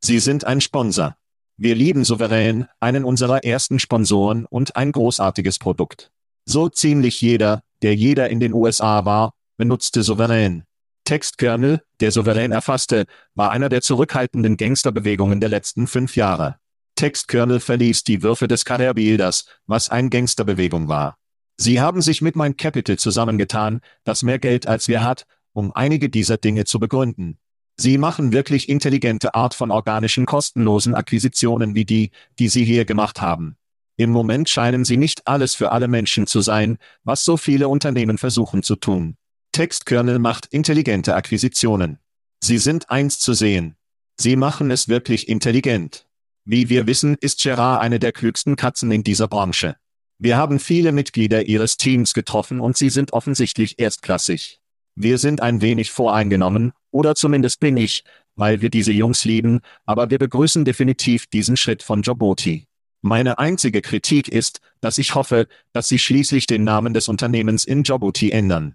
Sie 0.01 0.19
sind 0.19 0.45
ein 0.45 0.61
Sponsor. 0.61 1.17
Wir 1.57 1.75
lieben 1.75 2.05
Souverän, 2.05 2.69
einen 2.81 3.05
unserer 3.05 3.45
ersten 3.45 3.79
Sponsoren 3.79 4.47
und 4.47 4.77
ein 4.77 4.93
großartiges 4.93 5.59
Produkt. 5.59 6.13
So 6.45 6.69
ziemlich 6.69 7.21
jeder, 7.21 7.65
der 7.83 7.95
jeder 7.95 8.31
in 8.31 8.41
den 8.41 8.55
USA 8.55 9.05
war, 9.05 9.35
benutzte 9.57 10.03
Souverän. 10.03 10.65
Textkernel, 11.05 11.81
der 12.01 12.13
souverän 12.13 12.53
erfasste, 12.53 13.07
war 13.35 13.51
einer 13.51 13.71
der 13.71 13.81
zurückhaltenden 13.81 14.59
Gangsterbewegungen 14.59 15.41
der 15.41 15.49
letzten 15.49 15.87
fünf 15.87 16.17
Jahre. 16.17 16.57
Textkernel 16.97 17.61
verließ 17.61 18.05
die 18.05 18.23
Würfe 18.23 18.47
des 18.47 18.67
Kader-Bilders, 18.67 19.47
was 19.67 19.89
ein 19.89 20.11
Gangsterbewegung 20.11 20.89
war. 20.89 21.17
Sie 21.57 21.81
haben 21.81 22.03
sich 22.03 22.21
mit 22.21 22.37
Mein 22.37 22.59
Capital 22.59 22.99
zusammengetan, 22.99 23.81
das 24.05 24.23
mehr 24.23 24.39
Geld 24.39 24.67
als 24.67 24.87
wir 24.87 25.03
hat, 25.03 25.25
um 25.53 25.73
einige 25.75 26.11
dieser 26.11 26.37
Dinge 26.37 26.67
zu 26.67 26.79
begründen. 26.79 27.39
Sie 27.77 27.97
machen 27.97 28.33
wirklich 28.33 28.69
intelligente 28.69 29.35
Art 29.35 29.55
von 29.55 29.71
organischen 29.71 30.27
kostenlosen 30.27 30.95
Akquisitionen 30.95 31.75
wie 31.75 31.85
die, 31.85 32.11
die 32.39 32.49
Sie 32.49 32.65
hier 32.65 32.85
gemacht 32.85 33.23
haben. 33.23 33.57
Im 34.01 34.11
Moment 34.11 34.49
scheinen 34.49 34.85
sie 34.85 34.97
nicht 34.97 35.27
alles 35.27 35.57
für 35.57 35.73
alle 35.73 35.89
Menschen 35.89 36.29
zu 36.29 36.41
sein, 36.41 36.79
was 37.03 37.25
so 37.25 37.37
viele 37.37 37.67
Unternehmen 37.67 38.17
versuchen 38.17 38.63
zu 38.63 38.77
tun. 38.77 39.17
Textkernel 39.51 40.21
macht 40.21 40.47
intelligente 40.47 41.17
Akquisitionen. 41.17 41.99
Sie 42.41 42.59
sind 42.59 42.91
eins 42.91 43.19
zu 43.19 43.33
sehen. 43.35 43.75
Sie 44.17 44.37
machen 44.37 44.71
es 44.71 44.87
wirklich 44.87 45.29
intelligent. 45.29 46.07
Wie 46.45 46.69
wir 46.69 46.87
wissen, 46.87 47.17
ist 47.21 47.43
Gerard 47.43 47.83
eine 47.83 47.99
der 47.99 48.13
klügsten 48.13 48.55
Katzen 48.55 48.93
in 48.93 49.03
dieser 49.03 49.27
Branche. 49.27 49.75
Wir 50.17 50.37
haben 50.37 50.61
viele 50.61 50.93
Mitglieder 50.93 51.49
ihres 51.49 51.77
Teams 51.77 52.15
getroffen 52.15 52.61
und 52.61 52.77
sie 52.77 52.91
sind 52.91 53.13
offensichtlich 53.13 53.81
erstklassig. 53.81 54.61
Wir 54.95 55.19
sind 55.19 55.41
ein 55.41 55.61
wenig 55.61 55.91
voreingenommen, 55.91 56.73
oder 56.93 57.17
zumindest 57.17 57.59
bin 57.59 57.77
ich, 57.77 58.05
weil 58.37 58.61
wir 58.63 58.71
diese 58.71 58.93
Jungs 58.93 59.25
lieben, 59.25 59.61
aber 59.87 60.09
wir 60.11 60.19
begrüßen 60.19 60.65
definitiv 60.65 61.27
diesen 61.27 61.57
Schritt 61.57 61.83
von 61.83 62.03
Joboti. 62.03 62.68
Meine 63.01 63.39
einzige 63.39 63.81
Kritik 63.81 64.29
ist, 64.29 64.61
dass 64.81 64.99
ich 64.99 65.15
hoffe, 65.15 65.47
dass 65.73 65.89
sie 65.89 65.99
schließlich 65.99 66.47
den 66.47 66.65
Namen 66.65 66.95
des 66.95 67.09
Unternehmens 67.09 67.65
in 67.65 67.85
Djibouti 67.85 68.31
ändern. 68.31 68.75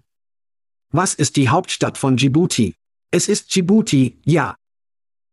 Was 0.90 1.14
ist 1.14 1.36
die 1.36 1.48
Hauptstadt 1.48 1.98
von 1.98 2.16
Djibouti? 2.16 2.74
Es 3.10 3.28
ist 3.28 3.54
Djibouti, 3.54 4.20
ja. 4.24 4.56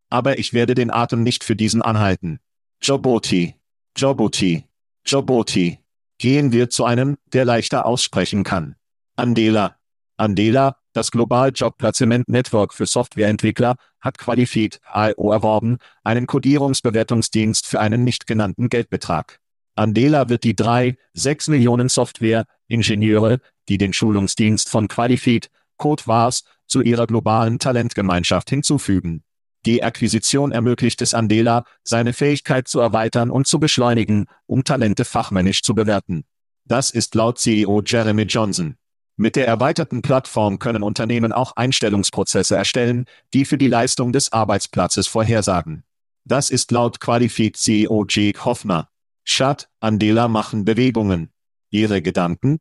Aber 0.10 0.40
ich 0.40 0.54
werde 0.54 0.76
den 0.76 0.92
Atem 0.92 1.24
nicht 1.24 1.44
für 1.44 1.56
diesen 1.56 1.82
anhalten. 1.82 2.40
Djibouti, 2.84 3.56
Djibouti, 3.98 4.66
Djibouti. 5.08 5.80
Gehen 6.18 6.52
wir 6.52 6.70
zu 6.70 6.86
einem, 6.86 7.18
der 7.34 7.46
leichter 7.46 7.86
aussprechen 7.86 8.44
kann. 8.44 8.76
Andela. 9.16 9.81
Andela, 10.22 10.76
das 10.94 11.10
Global 11.10 11.52
Job 11.52 11.80
Placement 11.80 12.30
Network 12.30 12.76
für 12.76 12.86
Softwareentwickler, 12.86 13.76
hat 14.00 14.20
Qualified 14.20 14.80
IO 14.94 15.32
erworben, 15.32 15.80
einen 16.04 16.28
Codierungsbewertungsdienst 16.28 17.66
für 17.66 17.80
einen 17.80 18.04
nicht 18.04 18.28
genannten 18.28 18.70
Geldbetrag. 18.70 19.40
Andela 19.76 20.30
wird 20.30 20.44
die 20.44 20.56
drei, 20.56 20.98
sechs 21.14 21.48
Millionen 21.48 21.90
Software-Ingenieure, 21.90 23.40
die 23.68 23.80
den 23.80 23.94
Schulungsdienst 23.94 24.70
von 24.70 24.88
Qualified, 24.88 25.50
Codevars, 25.78 26.44
zu 26.68 26.82
ihrer 26.82 27.08
globalen 27.08 27.58
Talentgemeinschaft 27.58 28.52
hinzufügen. 28.52 29.24
Die 29.66 29.84
Akquisition 29.84 30.52
ermöglicht 30.52 31.02
es 31.02 31.16
Andela, 31.16 31.66
seine 31.84 32.14
Fähigkeit 32.14 32.68
zu 32.68 32.80
erweitern 32.80 33.32
und 33.32 33.48
zu 33.48 33.60
beschleunigen, 33.60 34.28
um 34.46 34.64
Talente 34.64 35.04
fachmännisch 35.04 35.64
zu 35.64 35.74
bewerten. 35.74 36.26
Das 36.66 36.92
ist 36.92 37.16
laut 37.16 37.40
CEO 37.40 37.82
Jeremy 37.84 38.24
Johnson. 38.24 38.78
Mit 39.18 39.36
der 39.36 39.48
erweiterten 39.48 40.02
Plattform 40.02 40.60
können 40.60 40.84
Unternehmen 40.84 41.32
auch 41.32 41.56
Einstellungsprozesse 41.56 42.56
erstellen, 42.56 43.06
die 43.34 43.46
für 43.46 43.58
die 43.58 43.68
Leistung 43.68 44.14
des 44.14 44.32
Arbeitsplatzes 44.32 45.08
vorhersagen. 45.08 45.84
Das 46.24 46.50
ist 46.50 46.72
laut 46.72 47.00
Qualified 47.00 47.58
CEO 47.58 48.06
Jake 48.08 48.46
Hoffner. 48.46 48.90
Schad, 49.24 49.70
Andela 49.80 50.28
machen 50.28 50.66
Bewegungen. 50.66 51.30
Ihre 51.70 52.02
Gedanken? 52.02 52.60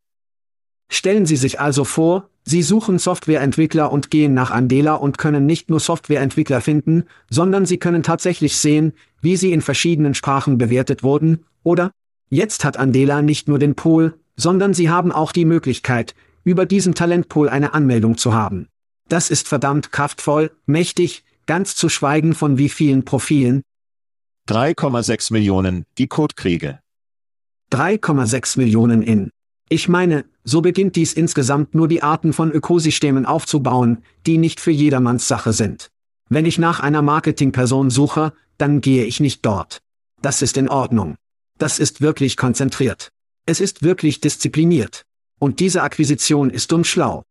Stellen 0.89 1.25
Sie 1.25 1.37
sich 1.37 1.61
also 1.61 1.85
vor, 1.85 2.29
Sie 2.43 2.63
suchen 2.63 2.99
Softwareentwickler 2.99 3.93
und 3.93 4.11
gehen 4.11 4.35
nach 4.35 4.51
Andela 4.51 4.95
und 4.95 5.19
können 5.19 5.47
nicht 5.47 5.71
nur 5.71 5.79
Softwareentwickler 5.79 6.61
finden, 6.61 7.05
sondern 7.29 7.67
Sie 7.67 7.79
können 7.79 8.03
tatsächlich 8.03 8.57
sehen, 8.57 8.93
wie 9.21 9.37
sie 9.37 9.53
in 9.53 9.61
verschiedenen 9.61 10.15
Sprachen 10.15 10.59
bewertet 10.59 11.03
wurden, 11.03 11.45
oder? 11.63 11.93
Jetzt 12.29 12.65
hat 12.65 12.77
Andela 12.77 13.23
nicht 13.23 13.49
nur 13.49 13.59
den 13.59 13.75
Pool, 13.75 14.19
sondern 14.37 14.75
Sie 14.75 14.89
haben 14.89 15.13
auch 15.13 15.33
die 15.33 15.45
Möglichkeit, 15.45 16.15
über 16.45 16.67
diesen 16.67 16.95
Talentpool 16.95 17.49
eine 17.49 17.75
Anmeldung 17.75 18.17
zu 18.17 18.33
haben. 18.35 18.69
Das 19.09 19.31
ist 19.31 19.49
verdammt 19.49 19.93
kraftvoll, 19.93 20.53
mächtig, 20.67 21.25
ganz 21.47 21.75
zu 21.75 21.89
schweigen 21.89 22.35
von 22.35 22.59
wie 22.59 22.69
vielen 22.69 23.05
Profilen. 23.05 23.63
3,6 24.49 25.33
Millionen, 25.33 25.85
die 25.99 26.07
Codekriege. 26.07 26.81
3,6 27.73 28.59
Millionen 28.59 29.03
in. 29.03 29.31
Ich 29.69 29.89
meine, 29.89 30.25
so 30.43 30.61
beginnt 30.61 30.97
dies 30.97 31.13
insgesamt 31.13 31.75
nur 31.75 31.87
die 31.87 32.03
Arten 32.03 32.33
von 32.33 32.51
Ökosystemen 32.51 33.27
aufzubauen, 33.27 34.03
die 34.27 34.39
nicht 34.39 34.59
für 34.59 34.73
jedermanns 34.73 35.29
Sache 35.29 35.53
sind. 35.53 35.91
Wenn 36.29 36.47
ich 36.47 36.59
nach 36.59 36.81
einer 36.81 37.03
Marketingperson 37.03 37.91
suche, 37.91 38.33
dann 38.59 38.81
gehe 38.81 39.05
ich 39.05 39.21
nicht 39.21 39.45
dort. 39.45 39.81
Das 40.23 40.43
ist 40.43 40.57
in 40.57 40.69
Ordnung. 40.69 41.17
Das 41.59 41.79
ist 41.79 42.01
wirklich 42.01 42.37
konzentriert. 42.37 43.11
Es 43.47 43.61
ist 43.61 43.83
wirklich 43.83 44.21
diszipliniert. 44.21 45.05
Und 45.41 45.59
diese 45.59 45.83
Akquisition 45.83 46.51
ist 46.51 46.71
dumm 46.71 46.85
schlau. 46.85 47.25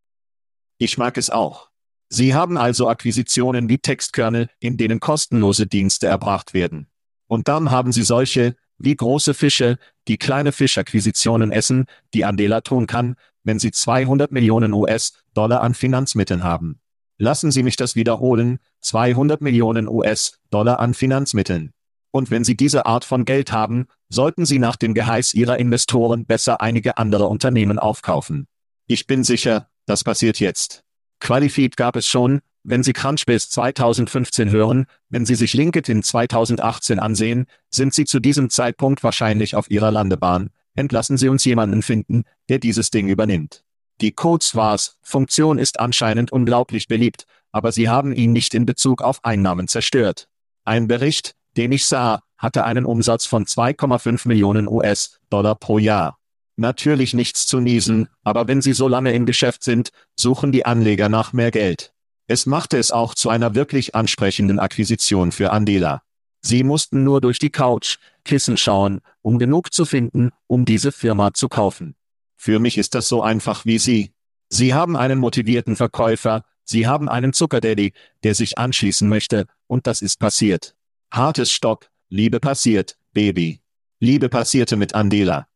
Ich 0.79 0.97
mag 0.97 1.15
es 1.17 1.29
auch. 1.29 1.69
Sie 2.09 2.33
haben 2.33 2.57
also 2.57 2.89
Akquisitionen 2.89 3.69
wie 3.69 3.77
Textkernel, 3.77 4.49
in 4.59 4.77
denen 4.77 4.99
kostenlose 4.99 5.67
Dienste 5.67 6.07
erbracht 6.07 6.55
werden. 6.55 6.87
Und 7.27 7.47
dann 7.47 7.69
haben 7.69 7.91
Sie 7.91 8.01
solche, 8.01 8.55
wie 8.79 8.95
große 8.95 9.35
Fische, 9.35 9.77
die 10.07 10.17
kleine 10.17 10.51
Fischakquisitionen 10.51 11.51
essen, 11.51 11.85
die 12.15 12.25
Andela 12.25 12.61
tun 12.61 12.87
kann, 12.87 13.15
wenn 13.43 13.59
sie 13.59 13.69
200 13.69 14.31
Millionen 14.31 14.73
US-Dollar 14.73 15.61
an 15.61 15.75
Finanzmitteln 15.75 16.43
haben. 16.43 16.79
Lassen 17.19 17.51
Sie 17.51 17.61
mich 17.61 17.75
das 17.75 17.95
wiederholen, 17.95 18.57
200 18.81 19.41
Millionen 19.41 19.87
US-Dollar 19.87 20.79
an 20.79 20.95
Finanzmitteln. 20.95 21.73
Und 22.09 22.31
wenn 22.31 22.43
Sie 22.43 22.57
diese 22.57 22.87
Art 22.87 23.05
von 23.05 23.25
Geld 23.25 23.51
haben, 23.51 23.85
sollten 24.09 24.45
Sie 24.45 24.59
nach 24.59 24.75
dem 24.75 24.93
Geheiß 24.93 25.33
Ihrer 25.33 25.57
Investoren 25.57 26.25
besser 26.25 26.61
einige 26.61 26.97
andere 26.97 27.27
Unternehmen 27.27 27.79
aufkaufen. 27.79 28.47
Ich 28.87 29.07
bin 29.07 29.23
sicher, 29.23 29.69
das 29.85 30.03
passiert 30.03 30.39
jetzt. 30.39 30.83
Qualifeed 31.19 31.77
gab 31.77 31.95
es 31.95 32.07
schon, 32.07 32.41
wenn 32.63 32.83
Sie 32.83 32.93
Crunchbase 32.93 33.49
2015 33.49 34.49
hören, 34.51 34.85
wenn 35.09 35.25
Sie 35.25 35.35
sich 35.35 35.53
LinkedIn 35.53 36.03
2018 36.03 36.99
ansehen, 36.99 37.45
sind 37.69 37.93
Sie 37.93 38.05
zu 38.05 38.19
diesem 38.19 38.49
Zeitpunkt 38.49 39.03
wahrscheinlich 39.03 39.55
auf 39.55 39.71
Ihrer 39.71 39.91
Landebahn. 39.91 40.49
Entlassen 40.75 41.17
Sie 41.17 41.29
uns 41.29 41.45
jemanden 41.45 41.81
finden, 41.81 42.23
der 42.49 42.59
dieses 42.59 42.89
Ding 42.89 43.07
übernimmt. 43.07 43.63
Die 44.01 44.11
Codeswars-Funktion 44.11 45.57
ist 45.57 45.79
anscheinend 45.79 46.31
unglaublich 46.31 46.87
beliebt, 46.87 47.25
aber 47.51 47.71
Sie 47.71 47.89
haben 47.89 48.13
ihn 48.13 48.31
nicht 48.31 48.53
in 48.53 48.65
Bezug 48.65 49.01
auf 49.01 49.23
Einnahmen 49.25 49.67
zerstört. 49.67 50.29
Ein 50.63 50.87
Bericht, 50.87 51.35
den 51.57 51.71
ich 51.71 51.85
sah, 51.85 52.21
hatte 52.39 52.63
einen 52.63 52.85
Umsatz 52.85 53.27
von 53.27 53.45
2,5 53.45 54.27
Millionen 54.27 54.67
US-Dollar 54.67 55.55
pro 55.55 55.77
Jahr. 55.77 56.17
Natürlich 56.55 57.13
nichts 57.13 57.45
zu 57.45 57.59
niesen, 57.59 58.09
aber 58.23 58.47
wenn 58.47 58.61
Sie 58.61 58.73
so 58.73 58.87
lange 58.87 59.13
im 59.13 59.25
Geschäft 59.25 59.63
sind, 59.63 59.91
suchen 60.15 60.51
die 60.51 60.65
Anleger 60.65 61.07
nach 61.07 61.31
mehr 61.31 61.51
Geld. 61.51 61.93
Es 62.27 62.45
machte 62.45 62.77
es 62.77 62.91
auch 62.91 63.13
zu 63.13 63.29
einer 63.29 63.55
wirklich 63.55 63.95
ansprechenden 63.95 64.59
Akquisition 64.59 65.31
für 65.31 65.51
Andela. 65.51 66.01
Sie 66.41 66.63
mussten 66.63 67.03
nur 67.03 67.21
durch 67.21 67.39
die 67.39 67.49
Couch, 67.49 67.97
Kissen 68.23 68.57
schauen, 68.57 69.01
um 69.21 69.39
genug 69.39 69.73
zu 69.73 69.85
finden, 69.85 70.31
um 70.47 70.65
diese 70.65 70.91
Firma 70.91 71.33
zu 71.33 71.49
kaufen. 71.49 71.95
Für 72.35 72.59
mich 72.59 72.77
ist 72.77 72.95
das 72.95 73.07
so 73.07 73.21
einfach 73.21 73.65
wie 73.65 73.79
Sie. 73.79 74.11
Sie 74.47 74.73
haben 74.73 74.95
einen 74.95 75.19
motivierten 75.19 75.75
Verkäufer, 75.75 76.43
Sie 76.63 76.87
haben 76.87 77.09
einen 77.09 77.33
Zuckerdaddy, 77.33 77.93
der 78.23 78.35
sich 78.35 78.57
anschließen 78.57 79.09
möchte, 79.09 79.45
und 79.67 79.87
das 79.87 80.01
ist 80.01 80.19
passiert. 80.19 80.75
Hartes 81.11 81.51
Stock, 81.51 81.89
Liebe 82.11 82.39
passiert, 82.39 82.97
Baby. 83.13 83.61
Liebe 83.99 84.29
passierte 84.29 84.77
mit 84.77 84.95
Andela. 84.95 85.47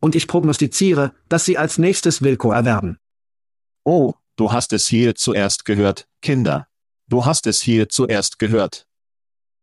Und 0.00 0.14
ich 0.14 0.28
prognostiziere, 0.28 1.14
dass 1.28 1.46
Sie 1.46 1.56
als 1.56 1.78
nächstes 1.78 2.20
Wilco 2.20 2.52
erwerben. 2.52 2.98
Oh, 3.84 4.14
du 4.36 4.52
hast 4.52 4.74
es 4.74 4.86
hier 4.86 5.14
zuerst 5.14 5.64
gehört, 5.64 6.08
Kinder. 6.20 6.68
Du 7.08 7.24
hast 7.24 7.46
es 7.46 7.62
hier 7.62 7.88
zuerst 7.88 8.38
gehört. 8.38 8.86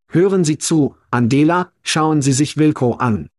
Hören 0.07 0.43
Sie 0.43 0.57
zu, 0.57 0.95
Andela, 1.11 1.71
schauen 1.83 2.23
Sie 2.23 2.33
sich 2.33 2.57
Wilco 2.57 2.93
an. 2.93 3.29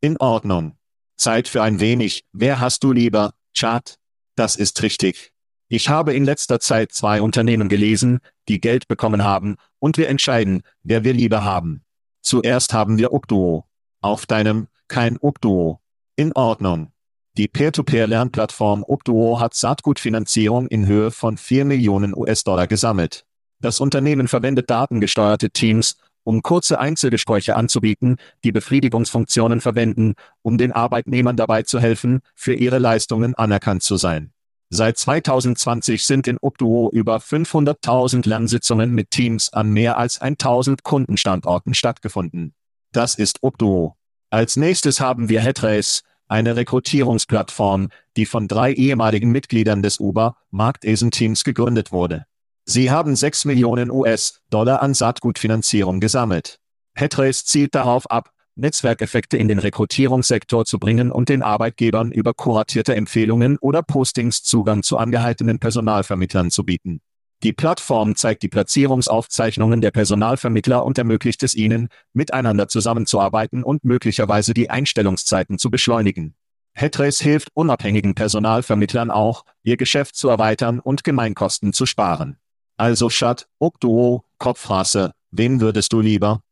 In 0.00 0.16
Ordnung. 0.18 0.76
Zeit 1.16 1.48
für 1.48 1.62
ein 1.62 1.80
wenig, 1.80 2.24
wer 2.32 2.60
hast 2.60 2.84
du 2.84 2.92
lieber, 2.92 3.34
Chad? 3.52 3.98
Das 4.36 4.54
ist 4.54 4.80
richtig. 4.82 5.29
Ich 5.72 5.88
habe 5.88 6.14
in 6.14 6.24
letzter 6.24 6.58
Zeit 6.58 6.90
zwei 6.90 7.22
Unternehmen 7.22 7.68
gelesen, 7.68 8.18
die 8.48 8.60
Geld 8.60 8.88
bekommen 8.88 9.22
haben, 9.22 9.54
und 9.78 9.98
wir 9.98 10.08
entscheiden, 10.08 10.62
wer 10.82 11.04
wir 11.04 11.12
lieber 11.12 11.44
haben. 11.44 11.84
Zuerst 12.22 12.74
haben 12.74 12.98
wir 12.98 13.12
Obduo. 13.12 13.66
Auf 14.00 14.26
deinem, 14.26 14.66
kein 14.88 15.16
Obduo. 15.18 15.78
In 16.16 16.32
Ordnung. 16.32 16.90
Die 17.38 17.46
Peer-to-Peer-Lernplattform 17.46 18.82
Obduo 18.82 19.38
hat 19.38 19.54
Saatgutfinanzierung 19.54 20.66
in 20.66 20.88
Höhe 20.88 21.12
von 21.12 21.36
4 21.36 21.64
Millionen 21.64 22.16
US-Dollar 22.16 22.66
gesammelt. 22.66 23.24
Das 23.60 23.78
Unternehmen 23.78 24.26
verwendet 24.26 24.70
datengesteuerte 24.70 25.50
Teams, 25.50 25.98
um 26.24 26.42
kurze 26.42 26.80
Einzelgespräche 26.80 27.54
anzubieten, 27.54 28.16
die 28.42 28.50
Befriedigungsfunktionen 28.50 29.60
verwenden, 29.60 30.14
um 30.42 30.58
den 30.58 30.72
Arbeitnehmern 30.72 31.36
dabei 31.36 31.62
zu 31.62 31.78
helfen, 31.78 32.22
für 32.34 32.54
ihre 32.54 32.78
Leistungen 32.78 33.36
anerkannt 33.36 33.84
zu 33.84 33.96
sein. 33.96 34.32
Seit 34.72 34.98
2020 34.98 36.06
sind 36.06 36.28
in 36.28 36.38
Obduo 36.40 36.90
über 36.92 37.16
500.000 37.16 38.28
Lernsitzungen 38.28 38.92
mit 38.92 39.10
Teams 39.10 39.52
an 39.52 39.70
mehr 39.70 39.98
als 39.98 40.20
1000 40.20 40.84
Kundenstandorten 40.84 41.74
stattgefunden. 41.74 42.54
Das 42.92 43.16
ist 43.16 43.42
Obduo. 43.42 43.96
Als 44.30 44.54
nächstes 44.54 45.00
haben 45.00 45.28
wir 45.28 45.40
Hetrace, 45.40 46.02
eine 46.28 46.54
Rekrutierungsplattform, 46.54 47.88
die 48.16 48.26
von 48.26 48.46
drei 48.46 48.72
ehemaligen 48.72 49.32
Mitgliedern 49.32 49.82
des 49.82 49.98
Uber-Marktesen-Teams 49.98 51.42
gegründet 51.42 51.90
wurde. 51.90 52.26
Sie 52.64 52.92
haben 52.92 53.16
6 53.16 53.46
Millionen 53.46 53.90
US-Dollar 53.90 54.82
an 54.82 54.94
Saatgutfinanzierung 54.94 55.98
gesammelt. 55.98 56.60
Hetrace 56.94 57.44
zielt 57.44 57.74
darauf 57.74 58.08
ab, 58.08 58.30
Netzwerkeffekte 58.60 59.36
in 59.36 59.48
den 59.48 59.58
Rekrutierungssektor 59.58 60.64
zu 60.64 60.78
bringen 60.78 61.10
und 61.10 61.28
den 61.28 61.42
Arbeitgebern 61.42 62.12
über 62.12 62.34
kuratierte 62.34 62.94
Empfehlungen 62.94 63.58
oder 63.58 63.82
Postings 63.82 64.42
Zugang 64.42 64.82
zu 64.82 64.98
angehaltenen 64.98 65.58
Personalvermittlern 65.58 66.50
zu 66.50 66.64
bieten. 66.64 67.00
Die 67.42 67.54
Plattform 67.54 68.16
zeigt 68.16 68.42
die 68.42 68.48
Platzierungsaufzeichnungen 68.48 69.80
der 69.80 69.90
Personalvermittler 69.90 70.84
und 70.84 70.98
ermöglicht 70.98 71.42
es 71.42 71.54
ihnen, 71.54 71.88
miteinander 72.12 72.68
zusammenzuarbeiten 72.68 73.64
und 73.64 73.82
möglicherweise 73.82 74.52
die 74.52 74.68
Einstellungszeiten 74.68 75.58
zu 75.58 75.70
beschleunigen. 75.70 76.34
Hetrace 76.74 77.20
hilft 77.20 77.48
unabhängigen 77.54 78.14
Personalvermittlern 78.14 79.10
auch, 79.10 79.44
ihr 79.62 79.78
Geschäft 79.78 80.16
zu 80.16 80.28
erweitern 80.28 80.80
und 80.80 81.02
Gemeinkosten 81.02 81.72
zu 81.72 81.86
sparen. 81.86 82.36
Also 82.76 83.10
Schat, 83.10 83.48
Okduo, 83.58 84.24
Kopfrasse, 84.38 85.12
wen 85.30 85.60
würdest 85.60 85.92
du 85.92 86.00
lieber? 86.00 86.42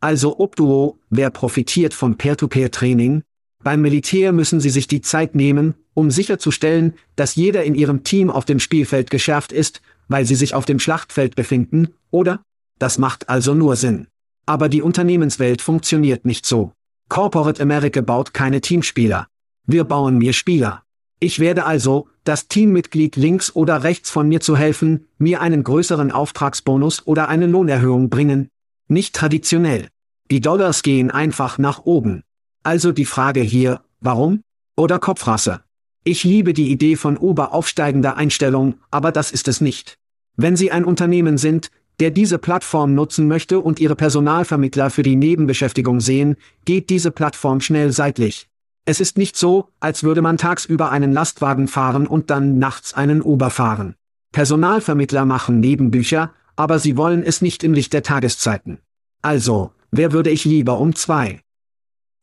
Also 0.00 0.38
Obduo, 0.38 0.98
wer 1.10 1.28
profitiert 1.28 1.92
vom 1.92 2.16
Peer-to-Peer-Training? 2.16 3.22
Beim 3.62 3.82
Militär 3.82 4.32
müssen 4.32 4.58
sie 4.58 4.70
sich 4.70 4.86
die 4.86 5.02
Zeit 5.02 5.34
nehmen, 5.34 5.74
um 5.92 6.10
sicherzustellen, 6.10 6.94
dass 7.16 7.34
jeder 7.34 7.64
in 7.64 7.74
ihrem 7.74 8.02
Team 8.02 8.30
auf 8.30 8.46
dem 8.46 8.60
Spielfeld 8.60 9.10
geschärft 9.10 9.52
ist, 9.52 9.82
weil 10.08 10.24
sie 10.24 10.36
sich 10.36 10.54
auf 10.54 10.64
dem 10.64 10.78
Schlachtfeld 10.78 11.36
befinden, 11.36 11.88
oder? 12.10 12.42
Das 12.78 12.96
macht 12.96 13.28
also 13.28 13.52
nur 13.52 13.76
Sinn. 13.76 14.06
Aber 14.46 14.70
die 14.70 14.80
Unternehmenswelt 14.80 15.60
funktioniert 15.60 16.24
nicht 16.24 16.46
so. 16.46 16.72
Corporate 17.10 17.62
America 17.62 18.00
baut 18.00 18.32
keine 18.32 18.62
Teamspieler. 18.62 19.26
Wir 19.66 19.84
bauen 19.84 20.16
mir 20.16 20.32
Spieler. 20.32 20.82
Ich 21.18 21.38
werde 21.38 21.66
also, 21.66 22.08
das 22.24 22.48
Teammitglied 22.48 23.16
links 23.16 23.54
oder 23.54 23.82
rechts 23.82 24.08
von 24.08 24.26
mir 24.28 24.40
zu 24.40 24.56
helfen, 24.56 25.06
mir 25.18 25.42
einen 25.42 25.62
größeren 25.62 26.10
Auftragsbonus 26.10 27.06
oder 27.06 27.28
eine 27.28 27.46
Lohnerhöhung 27.46 28.08
bringen, 28.08 28.48
nicht 28.90 29.14
traditionell. 29.14 29.88
Die 30.30 30.40
Dollars 30.40 30.82
gehen 30.82 31.10
einfach 31.10 31.58
nach 31.58 31.84
oben. 31.84 32.22
Also 32.62 32.92
die 32.92 33.04
Frage 33.04 33.40
hier, 33.40 33.80
warum? 34.00 34.42
Oder 34.76 34.98
Kopfrasse? 34.98 35.60
Ich 36.04 36.24
liebe 36.24 36.52
die 36.52 36.70
Idee 36.70 36.96
von 36.96 37.16
oberaufsteigender 37.16 38.16
Einstellung, 38.16 38.74
aber 38.90 39.12
das 39.12 39.32
ist 39.32 39.48
es 39.48 39.60
nicht. 39.60 39.96
Wenn 40.36 40.56
Sie 40.56 40.70
ein 40.70 40.84
Unternehmen 40.84 41.36
sind, 41.36 41.70
der 42.00 42.10
diese 42.10 42.38
Plattform 42.38 42.94
nutzen 42.94 43.28
möchte 43.28 43.60
und 43.60 43.78
Ihre 43.78 43.96
Personalvermittler 43.96 44.90
für 44.90 45.02
die 45.02 45.16
Nebenbeschäftigung 45.16 46.00
sehen, 46.00 46.36
geht 46.64 46.88
diese 46.90 47.10
Plattform 47.10 47.60
schnell 47.60 47.92
seitlich. 47.92 48.48
Es 48.86 49.00
ist 49.00 49.18
nicht 49.18 49.36
so, 49.36 49.68
als 49.78 50.02
würde 50.02 50.22
man 50.22 50.38
tagsüber 50.38 50.90
einen 50.90 51.12
Lastwagen 51.12 51.68
fahren 51.68 52.06
und 52.06 52.30
dann 52.30 52.58
nachts 52.58 52.94
einen 52.94 53.20
Uber 53.20 53.50
fahren. 53.50 53.94
Personalvermittler 54.32 55.26
machen 55.26 55.60
Nebenbücher, 55.60 56.32
aber 56.56 56.78
sie 56.78 56.96
wollen 56.96 57.22
es 57.22 57.42
nicht 57.42 57.64
im 57.64 57.74
Licht 57.74 57.92
der 57.92 58.02
Tageszeiten. 58.02 58.80
Also, 59.22 59.72
wer 59.90 60.12
würde 60.12 60.30
ich 60.30 60.44
lieber 60.44 60.78
um 60.78 60.94
zwei? 60.94 61.42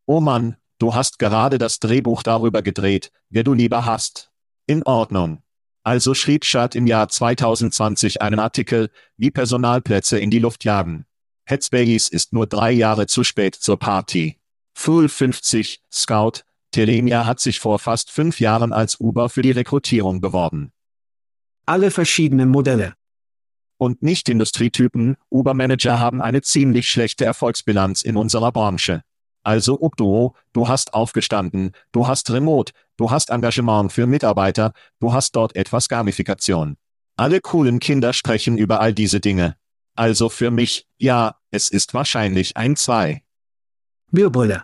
Oh 0.05 0.19
Mann, 0.19 0.57
du 0.80 0.93
hast 0.93 1.19
gerade 1.19 1.57
das 1.57 1.80
Drehbuch 1.80 2.23
darüber 2.23 2.61
gedreht, 2.61 3.11
wer 3.30 3.43
du 3.43 3.53
lieber 3.53 3.86
hast. 3.86 4.32
In 4.65 4.84
Ordnung. 4.84 5.41
Also 5.84 6.13
schrieb 6.13 6.43
Schad 6.43 6.75
im 6.75 6.86
Jahr 6.86 7.07
2020 7.07 8.21
einen 8.21 8.39
Artikel, 8.39 8.89
wie 9.15 9.32
Personalplätze 9.32 10.19
in 10.19 10.30
die 10.30 10.39
Luft 10.39 10.65
jagen. 10.65 11.05
Headspace 11.45 12.09
ist 12.09 12.34
nur 12.34 12.45
drei 12.45 12.71
Jahre 12.71 13.07
zu 13.07 13.23
spät 13.23 13.55
zur 13.55 13.80
Party. 13.80 14.38
Full 14.73 15.07
50, 15.07 15.82
Scout, 15.89 16.43
Telemia 16.71 17.25
hat 17.25 17.39
sich 17.39 17.61
vor 17.61 17.80
fast 17.80 18.11
fünf 18.11 18.41
Jahren 18.41 18.73
als 18.73 18.99
Uber 18.99 19.30
für 19.30 19.41
die 19.41 19.51
Rekrutierung 19.51 20.19
beworben. 20.19 20.73
Alle 21.65 21.89
verschiedenen 21.89 22.49
Modelle 22.49 22.97
und 23.78 24.01
Nicht-Industrietypen, 24.03 25.17
Uber-Manager 25.30 25.99
haben 25.99 26.21
eine 26.21 26.41
ziemlich 26.41 26.89
schlechte 26.89 27.25
Erfolgsbilanz 27.25 28.01
in 28.01 28.17
unserer 28.17 28.51
Branche. 28.51 29.03
Also 29.43 29.80
Obduo, 29.80 30.36
du 30.51 30.67
hast 30.67 30.93
aufgestanden, 30.93 31.71
du 31.91 32.07
hast 32.07 32.30
Remote, 32.32 32.73
du 32.97 33.11
hast 33.11 33.30
Engagement 33.30 33.93
für 33.93 34.05
Mitarbeiter, 34.05 34.73
du 34.99 35.13
hast 35.13 35.36
dort 35.36 35.55
etwas 35.55 35.88
Gamifikation. 35.88 36.75
Alle 37.15 37.39
coolen 37.39 37.80
Kinder 37.80 38.13
sprechen 38.13 38.57
über 38.57 38.82
all 38.82 38.93
diese 38.93 39.19
Dinge. 39.19 39.55
Also 39.95 40.30
für 40.30 40.51
mich, 40.51 40.86
ja, 40.97 41.38
es 41.49 41.69
ist 41.69 41.93
wahrscheinlich 41.93 42.57
ein 42.57 42.75
Zwei. 42.75 43.23
Bierbulle. 44.11 44.63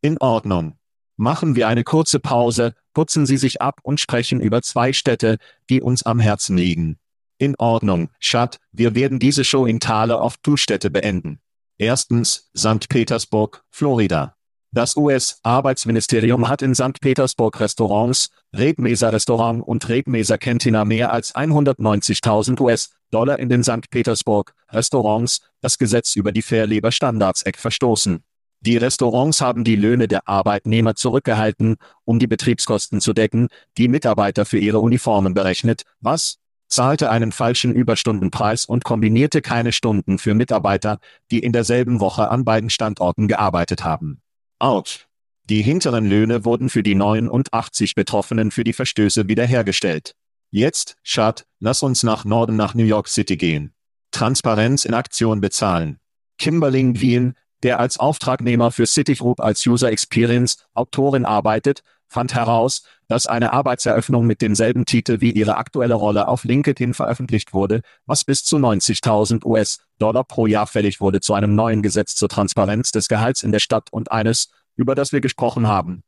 In 0.00 0.18
Ordnung. 0.18 0.78
Machen 1.16 1.54
wir 1.56 1.68
eine 1.68 1.84
kurze 1.84 2.18
Pause, 2.18 2.74
putzen 2.94 3.26
Sie 3.26 3.36
sich 3.36 3.62
ab 3.62 3.80
und 3.82 4.00
sprechen 4.00 4.40
über 4.40 4.62
zwei 4.62 4.92
Städte, 4.92 5.38
die 5.70 5.80
uns 5.80 6.02
am 6.02 6.20
Herzen 6.20 6.56
liegen. 6.56 6.98
In 7.42 7.56
Ordnung, 7.58 8.08
Schat, 8.20 8.60
wir 8.70 8.94
werden 8.94 9.18
diese 9.18 9.42
Show 9.42 9.66
in 9.66 9.80
Thaler 9.80 10.20
auf 10.22 10.36
Tourstätte 10.36 10.92
beenden. 10.92 11.40
Erstens, 11.76 12.48
St. 12.56 12.88
Petersburg, 12.88 13.64
Florida. 13.68 14.36
Das 14.70 14.96
US-Arbeitsministerium 14.96 16.48
hat 16.48 16.62
in 16.62 16.76
St. 16.76 17.00
Petersburg 17.00 17.58
Restaurants, 17.58 18.30
Rebmeser 18.54 19.12
Restaurant 19.12 19.60
und 19.66 19.88
Rebmeser 19.88 20.38
Cantina 20.38 20.84
mehr 20.84 21.12
als 21.12 21.34
190.000 21.34 22.60
US-Dollar 22.60 23.40
in 23.40 23.48
den 23.48 23.64
St. 23.64 23.90
Petersburg 23.90 24.54
Restaurants, 24.70 25.40
das 25.60 25.78
Gesetz 25.78 26.14
über 26.14 26.30
die 26.30 26.42
Fair 26.42 26.68
Labor 26.68 26.92
Standards 26.92 27.42
Act 27.42 27.58
verstoßen. 27.58 28.22
Die 28.60 28.76
Restaurants 28.76 29.40
haben 29.40 29.64
die 29.64 29.74
Löhne 29.74 30.06
der 30.06 30.28
Arbeitnehmer 30.28 30.94
zurückgehalten, 30.94 31.74
um 32.04 32.20
die 32.20 32.28
Betriebskosten 32.28 33.00
zu 33.00 33.12
decken, 33.12 33.48
die 33.78 33.88
Mitarbeiter 33.88 34.44
für 34.44 34.58
ihre 34.58 34.78
Uniformen 34.78 35.34
berechnet, 35.34 35.82
was, 36.00 36.38
zahlte 36.72 37.10
einen 37.10 37.32
falschen 37.32 37.74
Überstundenpreis 37.74 38.64
und 38.64 38.82
kombinierte 38.82 39.42
keine 39.42 39.72
Stunden 39.72 40.18
für 40.18 40.34
Mitarbeiter, 40.34 40.98
die 41.30 41.40
in 41.40 41.52
derselben 41.52 42.00
Woche 42.00 42.30
an 42.30 42.44
beiden 42.44 42.70
Standorten 42.70 43.28
gearbeitet 43.28 43.84
haben. 43.84 44.22
Autsch! 44.58 45.06
Die 45.50 45.60
hinteren 45.60 46.06
Löhne 46.06 46.44
wurden 46.44 46.70
für 46.70 46.82
die 46.82 46.94
89 46.94 47.94
Betroffenen 47.94 48.50
für 48.50 48.64
die 48.64 48.72
Verstöße 48.72 49.28
wiederhergestellt. 49.28 50.14
Jetzt, 50.50 50.96
Schad, 51.02 51.44
lass 51.58 51.82
uns 51.82 52.04
nach 52.04 52.24
Norden 52.24 52.56
nach 52.56 52.74
New 52.74 52.84
York 52.84 53.08
City 53.08 53.36
gehen. 53.36 53.74
Transparenz 54.12 54.84
in 54.84 54.94
Aktion 54.94 55.40
bezahlen. 55.40 55.98
Kimberly 56.38 57.00
Wien, 57.00 57.34
der 57.62 57.80
als 57.80 57.98
Auftragnehmer 57.98 58.70
für 58.70 58.86
Citigroup 58.86 59.40
als 59.40 59.66
User 59.66 59.90
Experience 59.90 60.64
Autorin 60.74 61.24
arbeitet, 61.24 61.82
fand 62.12 62.34
heraus, 62.34 62.82
dass 63.08 63.26
eine 63.26 63.52
Arbeitseröffnung 63.52 64.26
mit 64.26 64.40
demselben 64.40 64.84
Titel 64.84 65.20
wie 65.20 65.32
ihre 65.32 65.56
aktuelle 65.56 65.94
Rolle 65.94 66.28
auf 66.28 66.44
LinkedIn 66.44 66.94
veröffentlicht 66.94 67.52
wurde, 67.52 67.82
was 68.06 68.24
bis 68.24 68.44
zu 68.44 68.56
90.000 68.56 69.44
US-Dollar 69.44 70.24
pro 70.24 70.46
Jahr 70.46 70.66
fällig 70.66 71.00
wurde 71.00 71.20
zu 71.20 71.34
einem 71.34 71.54
neuen 71.54 71.82
Gesetz 71.82 72.14
zur 72.14 72.28
Transparenz 72.28 72.92
des 72.92 73.08
Gehalts 73.08 73.42
in 73.42 73.52
der 73.52 73.58
Stadt 73.58 73.92
und 73.92 74.12
eines, 74.12 74.50
über 74.76 74.94
das 74.94 75.12
wir 75.12 75.20
gesprochen 75.20 75.66
haben. 75.66 76.02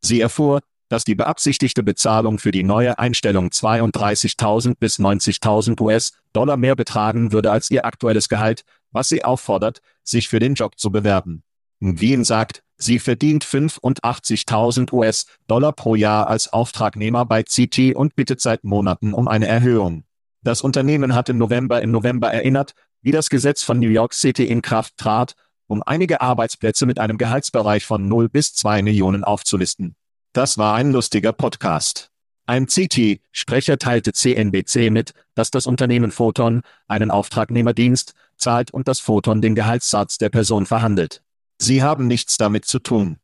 Sie 0.00 0.20
erfuhr, 0.20 0.60
dass 0.88 1.04
die 1.04 1.14
beabsichtigte 1.14 1.82
Bezahlung 1.82 2.38
für 2.38 2.50
die 2.50 2.62
neue 2.62 2.98
Einstellung 2.98 3.48
32.000 3.48 4.76
bis 4.78 4.98
90.000 4.98 5.80
US-Dollar 5.80 6.56
mehr 6.56 6.76
betragen 6.76 7.32
würde 7.32 7.50
als 7.50 7.70
ihr 7.70 7.84
aktuelles 7.84 8.28
Gehalt, 8.28 8.64
was 8.92 9.08
sie 9.08 9.24
auffordert, 9.24 9.80
sich 10.02 10.28
für 10.28 10.38
den 10.38 10.54
Job 10.54 10.78
zu 10.78 10.90
bewerben. 10.90 11.42
Wien 11.80 12.24
sagt, 12.24 12.62
sie 12.76 12.98
verdient 12.98 13.44
85.000 13.44 14.92
US-Dollar 14.92 15.72
pro 15.72 15.94
Jahr 15.94 16.28
als 16.28 16.52
Auftragnehmer 16.52 17.24
bei 17.24 17.42
CT 17.42 17.94
und 17.94 18.16
bittet 18.16 18.40
seit 18.40 18.64
Monaten 18.64 19.14
um 19.14 19.28
eine 19.28 19.46
Erhöhung. 19.46 20.04
Das 20.42 20.60
Unternehmen 20.60 21.14
hat 21.14 21.28
im 21.28 21.38
November 21.38 21.80
im 21.82 21.90
November 21.90 22.32
erinnert, 22.32 22.74
wie 23.02 23.12
das 23.12 23.30
Gesetz 23.30 23.62
von 23.62 23.78
New 23.78 23.88
York 23.88 24.14
City 24.14 24.44
in 24.44 24.62
Kraft 24.62 24.96
trat, 24.96 25.34
um 25.66 25.82
einige 25.84 26.20
Arbeitsplätze 26.20 26.86
mit 26.86 26.98
einem 26.98 27.18
Gehaltsbereich 27.18 27.86
von 27.86 28.08
0 28.08 28.28
bis 28.28 28.54
2 28.54 28.82
Millionen 28.82 29.24
aufzulisten. 29.24 29.96
Das 30.32 30.58
war 30.58 30.74
ein 30.74 30.90
lustiger 30.90 31.32
Podcast. 31.32 32.10
Ein 32.46 32.66
CT-Sprecher 32.66 33.78
teilte 33.78 34.12
CNBC 34.12 34.90
mit, 34.90 35.14
dass 35.34 35.50
das 35.50 35.66
Unternehmen 35.66 36.10
Photon 36.10 36.60
einen 36.88 37.10
Auftragnehmerdienst 37.10 38.12
zahlt 38.36 38.70
und 38.70 38.86
das 38.86 39.00
Photon 39.00 39.40
den 39.40 39.54
Gehaltssatz 39.54 40.18
der 40.18 40.28
Person 40.28 40.66
verhandelt. 40.66 41.22
Sie 41.58 41.82
haben 41.82 42.06
nichts 42.06 42.36
damit 42.36 42.64
zu 42.64 42.78
tun. 42.78 43.18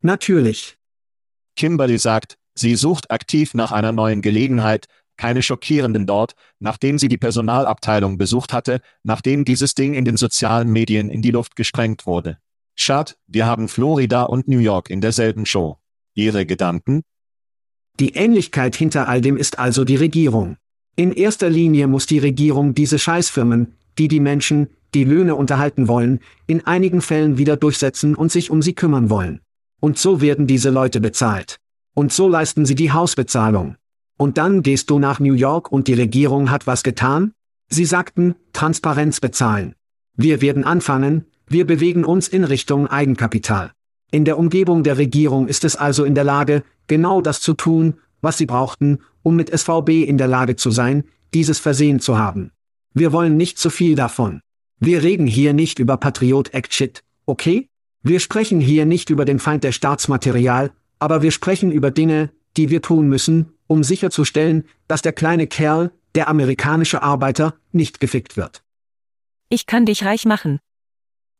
Natürlich. 0.00 0.78
Kimberly 1.56 1.98
sagt, 1.98 2.38
sie 2.54 2.74
sucht 2.76 3.10
aktiv 3.10 3.54
nach 3.54 3.72
einer 3.72 3.92
neuen 3.92 4.22
Gelegenheit, 4.22 4.86
keine 5.16 5.42
schockierenden 5.42 6.06
dort, 6.06 6.34
nachdem 6.58 6.98
sie 6.98 7.08
die 7.08 7.18
Personalabteilung 7.18 8.18
besucht 8.18 8.52
hatte, 8.52 8.80
nachdem 9.02 9.44
dieses 9.44 9.74
Ding 9.74 9.94
in 9.94 10.04
den 10.04 10.16
sozialen 10.16 10.70
Medien 10.70 11.10
in 11.10 11.22
die 11.22 11.30
Luft 11.30 11.54
gesprengt 11.54 12.06
wurde. 12.06 12.38
Schad, 12.74 13.16
wir 13.26 13.46
haben 13.46 13.68
Florida 13.68 14.22
und 14.24 14.48
New 14.48 14.58
York 14.58 14.90
in 14.90 15.00
derselben 15.00 15.46
Show. 15.46 15.78
Ihre 16.14 16.46
Gedanken? 16.46 17.02
Die 18.00 18.14
Ähnlichkeit 18.14 18.74
hinter 18.74 19.08
all 19.08 19.20
dem 19.20 19.36
ist 19.36 19.58
also 19.58 19.84
die 19.84 19.96
Regierung. 19.96 20.56
In 20.96 21.12
erster 21.12 21.50
Linie 21.50 21.86
muss 21.86 22.06
die 22.06 22.18
Regierung 22.18 22.74
diese 22.74 22.98
Scheißfirmen, 22.98 23.76
die 23.98 24.08
die 24.08 24.20
Menschen, 24.20 24.68
die 24.94 25.04
Löhne 25.04 25.34
unterhalten 25.34 25.88
wollen, 25.88 26.20
in 26.46 26.66
einigen 26.66 27.00
Fällen 27.00 27.38
wieder 27.38 27.56
durchsetzen 27.56 28.14
und 28.14 28.30
sich 28.30 28.50
um 28.50 28.62
sie 28.62 28.74
kümmern 28.74 29.10
wollen. 29.10 29.40
Und 29.80 29.98
so 29.98 30.20
werden 30.20 30.46
diese 30.46 30.70
Leute 30.70 31.00
bezahlt. 31.00 31.58
Und 31.94 32.12
so 32.12 32.28
leisten 32.28 32.66
sie 32.66 32.74
die 32.74 32.92
Hausbezahlung. 32.92 33.76
Und 34.16 34.38
dann 34.38 34.62
gehst 34.62 34.90
du 34.90 34.98
nach 34.98 35.18
New 35.18 35.34
York 35.34 35.72
und 35.72 35.88
die 35.88 35.94
Regierung 35.94 36.50
hat 36.50 36.66
was 36.66 36.82
getan? 36.82 37.32
Sie 37.68 37.84
sagten, 37.84 38.34
Transparenz 38.52 39.20
bezahlen. 39.20 39.74
Wir 40.14 40.40
werden 40.42 40.64
anfangen, 40.64 41.24
wir 41.48 41.66
bewegen 41.66 42.04
uns 42.04 42.28
in 42.28 42.44
Richtung 42.44 42.86
Eigenkapital. 42.86 43.72
In 44.10 44.24
der 44.24 44.38
Umgebung 44.38 44.82
der 44.82 44.98
Regierung 44.98 45.48
ist 45.48 45.64
es 45.64 45.74
also 45.74 46.04
in 46.04 46.14
der 46.14 46.24
Lage, 46.24 46.64
genau 46.86 47.22
das 47.22 47.40
zu 47.40 47.54
tun, 47.54 47.94
was 48.20 48.38
sie 48.38 48.46
brauchten, 48.46 48.98
um 49.22 49.36
mit 49.36 49.50
SVB 49.50 50.06
in 50.06 50.18
der 50.18 50.28
Lage 50.28 50.56
zu 50.56 50.70
sein, 50.70 51.04
dieses 51.34 51.58
Versehen 51.58 51.98
zu 51.98 52.18
haben. 52.18 52.52
Wir 52.94 53.12
wollen 53.12 53.36
nicht 53.36 53.58
zu 53.58 53.70
viel 53.70 53.94
davon. 53.94 54.40
Wir 54.78 55.02
reden 55.02 55.26
hier 55.26 55.52
nicht 55.52 55.78
über 55.78 55.96
Patriot 55.96 56.52
Act 56.52 56.74
Shit, 56.74 57.02
okay? 57.24 57.68
Wir 58.02 58.20
sprechen 58.20 58.60
hier 58.60 58.84
nicht 58.84 59.10
über 59.10 59.24
den 59.24 59.38
Feind 59.38 59.64
der 59.64 59.72
Staatsmaterial, 59.72 60.72
aber 60.98 61.22
wir 61.22 61.30
sprechen 61.30 61.70
über 61.70 61.90
Dinge, 61.90 62.30
die 62.56 62.68
wir 62.68 62.82
tun 62.82 63.08
müssen, 63.08 63.54
um 63.66 63.84
sicherzustellen, 63.84 64.64
dass 64.88 65.02
der 65.02 65.12
kleine 65.12 65.46
Kerl, 65.46 65.92
der 66.14 66.28
amerikanische 66.28 67.02
Arbeiter, 67.02 67.54
nicht 67.70 68.00
gefickt 68.00 68.36
wird. 68.36 68.62
Ich 69.48 69.66
kann 69.66 69.86
dich 69.86 70.04
reich 70.04 70.24
machen. 70.24 70.58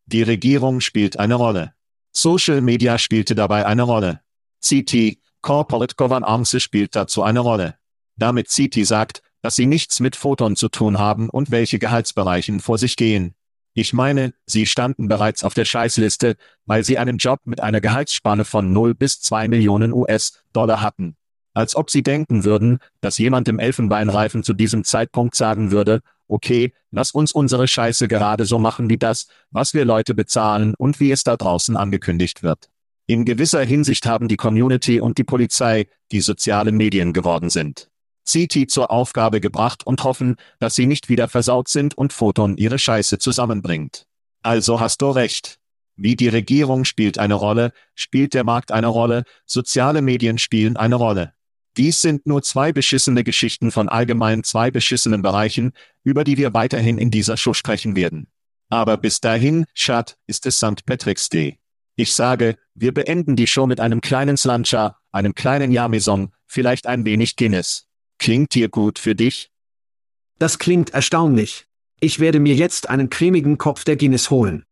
Die 0.06 0.22
Regierung 0.22 0.80
spielt 0.80 1.18
eine 1.18 1.34
Rolle. 1.34 1.74
Social 2.12 2.60
Media 2.60 2.98
spielte 2.98 3.34
dabei 3.34 3.66
eine 3.66 3.82
Rolle. 3.82 4.20
CT, 4.60 5.18
Corporate 5.40 5.96
Governance 5.96 6.60
spielt 6.60 6.94
dazu 6.94 7.22
eine 7.22 7.40
Rolle. 7.40 7.76
Damit 8.16 8.48
CT 8.48 8.86
sagt, 8.86 9.22
dass 9.42 9.56
sie 9.56 9.66
nichts 9.66 10.00
mit 10.00 10.16
Photon 10.16 10.56
zu 10.56 10.68
tun 10.68 10.98
haben 10.98 11.28
und 11.28 11.50
welche 11.50 11.78
Gehaltsbereichen 11.78 12.60
vor 12.60 12.78
sich 12.78 12.96
gehen. 12.96 13.34
Ich 13.74 13.92
meine, 13.92 14.34
sie 14.46 14.66
standen 14.66 15.08
bereits 15.08 15.44
auf 15.44 15.54
der 15.54 15.64
Scheißliste, 15.64 16.36
weil 16.66 16.84
sie 16.84 16.98
einen 16.98 17.18
Job 17.18 17.40
mit 17.44 17.60
einer 17.60 17.80
Gehaltsspanne 17.80 18.44
von 18.44 18.72
0 18.72 18.94
bis 18.94 19.20
2 19.20 19.48
Millionen 19.48 19.92
US-Dollar 19.92 20.80
hatten. 20.80 21.16
Als 21.54 21.76
ob 21.76 21.90
sie 21.90 22.02
denken 22.02 22.44
würden, 22.44 22.78
dass 23.00 23.18
jemand 23.18 23.48
im 23.48 23.58
Elfenbeinreifen 23.58 24.42
zu 24.42 24.54
diesem 24.54 24.84
Zeitpunkt 24.84 25.34
sagen 25.34 25.70
würde, 25.70 26.00
okay, 26.28 26.72
lass 26.90 27.12
uns 27.12 27.32
unsere 27.32 27.68
Scheiße 27.68 28.08
gerade 28.08 28.46
so 28.46 28.58
machen 28.58 28.88
wie 28.88 28.98
das, 28.98 29.26
was 29.50 29.74
wir 29.74 29.84
Leute 29.84 30.14
bezahlen 30.14 30.74
und 30.76 31.00
wie 31.00 31.10
es 31.10 31.24
da 31.24 31.36
draußen 31.36 31.76
angekündigt 31.76 32.42
wird. 32.42 32.70
In 33.06 33.24
gewisser 33.24 33.62
Hinsicht 33.62 34.06
haben 34.06 34.28
die 34.28 34.36
Community 34.36 35.00
und 35.00 35.18
die 35.18 35.24
Polizei, 35.24 35.88
die 36.10 36.20
soziale 36.20 36.72
Medien 36.72 37.12
geworden 37.12 37.50
sind. 37.50 37.90
CT 38.24 38.70
zur 38.70 38.90
Aufgabe 38.90 39.40
gebracht 39.40 39.86
und 39.86 40.04
hoffen, 40.04 40.36
dass 40.58 40.74
sie 40.74 40.86
nicht 40.86 41.08
wieder 41.08 41.28
versaut 41.28 41.68
sind 41.68 41.96
und 41.96 42.12
Photon 42.12 42.56
ihre 42.56 42.78
Scheiße 42.78 43.18
zusammenbringt. 43.18 44.06
Also 44.42 44.80
hast 44.80 45.02
du 45.02 45.10
recht. 45.10 45.58
Wie 45.96 46.16
die 46.16 46.28
Regierung 46.28 46.84
spielt 46.84 47.18
eine 47.18 47.34
Rolle, 47.34 47.72
spielt 47.94 48.34
der 48.34 48.44
Markt 48.44 48.72
eine 48.72 48.86
Rolle, 48.86 49.24
soziale 49.46 50.02
Medien 50.02 50.38
spielen 50.38 50.76
eine 50.76 50.96
Rolle. 50.96 51.34
Dies 51.76 52.00
sind 52.00 52.26
nur 52.26 52.42
zwei 52.42 52.72
beschissene 52.72 53.24
Geschichten 53.24 53.70
von 53.70 53.88
allgemein 53.88 54.44
zwei 54.44 54.70
beschissenen 54.70 55.22
Bereichen, 55.22 55.72
über 56.04 56.24
die 56.24 56.36
wir 56.36 56.52
weiterhin 56.54 56.98
in 56.98 57.10
dieser 57.10 57.36
Show 57.36 57.54
sprechen 57.54 57.96
werden. 57.96 58.28
Aber 58.68 58.96
bis 58.96 59.20
dahin, 59.20 59.66
Schat, 59.74 60.16
ist 60.26 60.46
es 60.46 60.56
St. 60.56 60.84
Patrick's 60.86 61.28
Day. 61.28 61.58
Ich 61.94 62.14
sage, 62.14 62.56
wir 62.74 62.92
beenden 62.92 63.36
die 63.36 63.46
Show 63.46 63.66
mit 63.66 63.80
einem 63.80 64.00
kleinen 64.00 64.36
Slancha, 64.36 64.98
einem 65.12 65.34
kleinen 65.34 65.72
Jameson, 65.72 66.32
vielleicht 66.46 66.86
ein 66.86 67.04
wenig 67.04 67.36
Guinness. 67.36 67.86
Klingt 68.22 68.54
dir 68.54 68.68
gut 68.68 69.00
für 69.00 69.16
dich? 69.16 69.50
Das 70.38 70.60
klingt 70.60 70.90
erstaunlich. 70.90 71.66
Ich 71.98 72.20
werde 72.20 72.38
mir 72.38 72.54
jetzt 72.54 72.88
einen 72.88 73.10
cremigen 73.10 73.58
Kopf 73.58 73.82
der 73.82 73.96
Guinness 73.96 74.30
holen. 74.30 74.64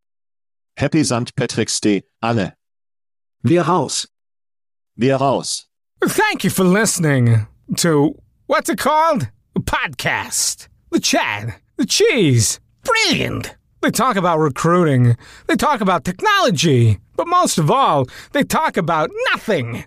Happy 0.77 1.05
St. 1.05 1.35
Patrick's 1.35 1.81
Day, 1.81 2.05
alle. 2.21 2.55
Wir 3.43 3.63
raus. 3.63 4.09
Wir 4.95 5.17
raus. 5.17 5.69
Thank 6.01 6.45
you 6.45 6.51
for 6.51 6.65
listening 6.65 7.49
to 7.79 8.15
what's 8.47 8.69
it 8.69 8.79
called? 8.79 9.29
A 9.57 9.61
podcast. 9.61 10.69
The 10.93 11.01
Chad. 11.01 11.55
The 11.77 11.87
Cheese. 11.87 12.61
Brilliant. 12.85 13.57
They 13.83 13.91
talk 13.91 14.15
about 14.15 14.39
recruiting. 14.39 15.17
They 15.49 15.57
talk 15.57 15.81
about 15.81 16.05
technology. 16.05 17.01
But 17.17 17.27
most 17.27 17.59
of 17.59 17.69
all, 17.69 18.07
they 18.31 18.45
talk 18.45 18.77
about 18.77 19.11
nothing. 19.33 19.87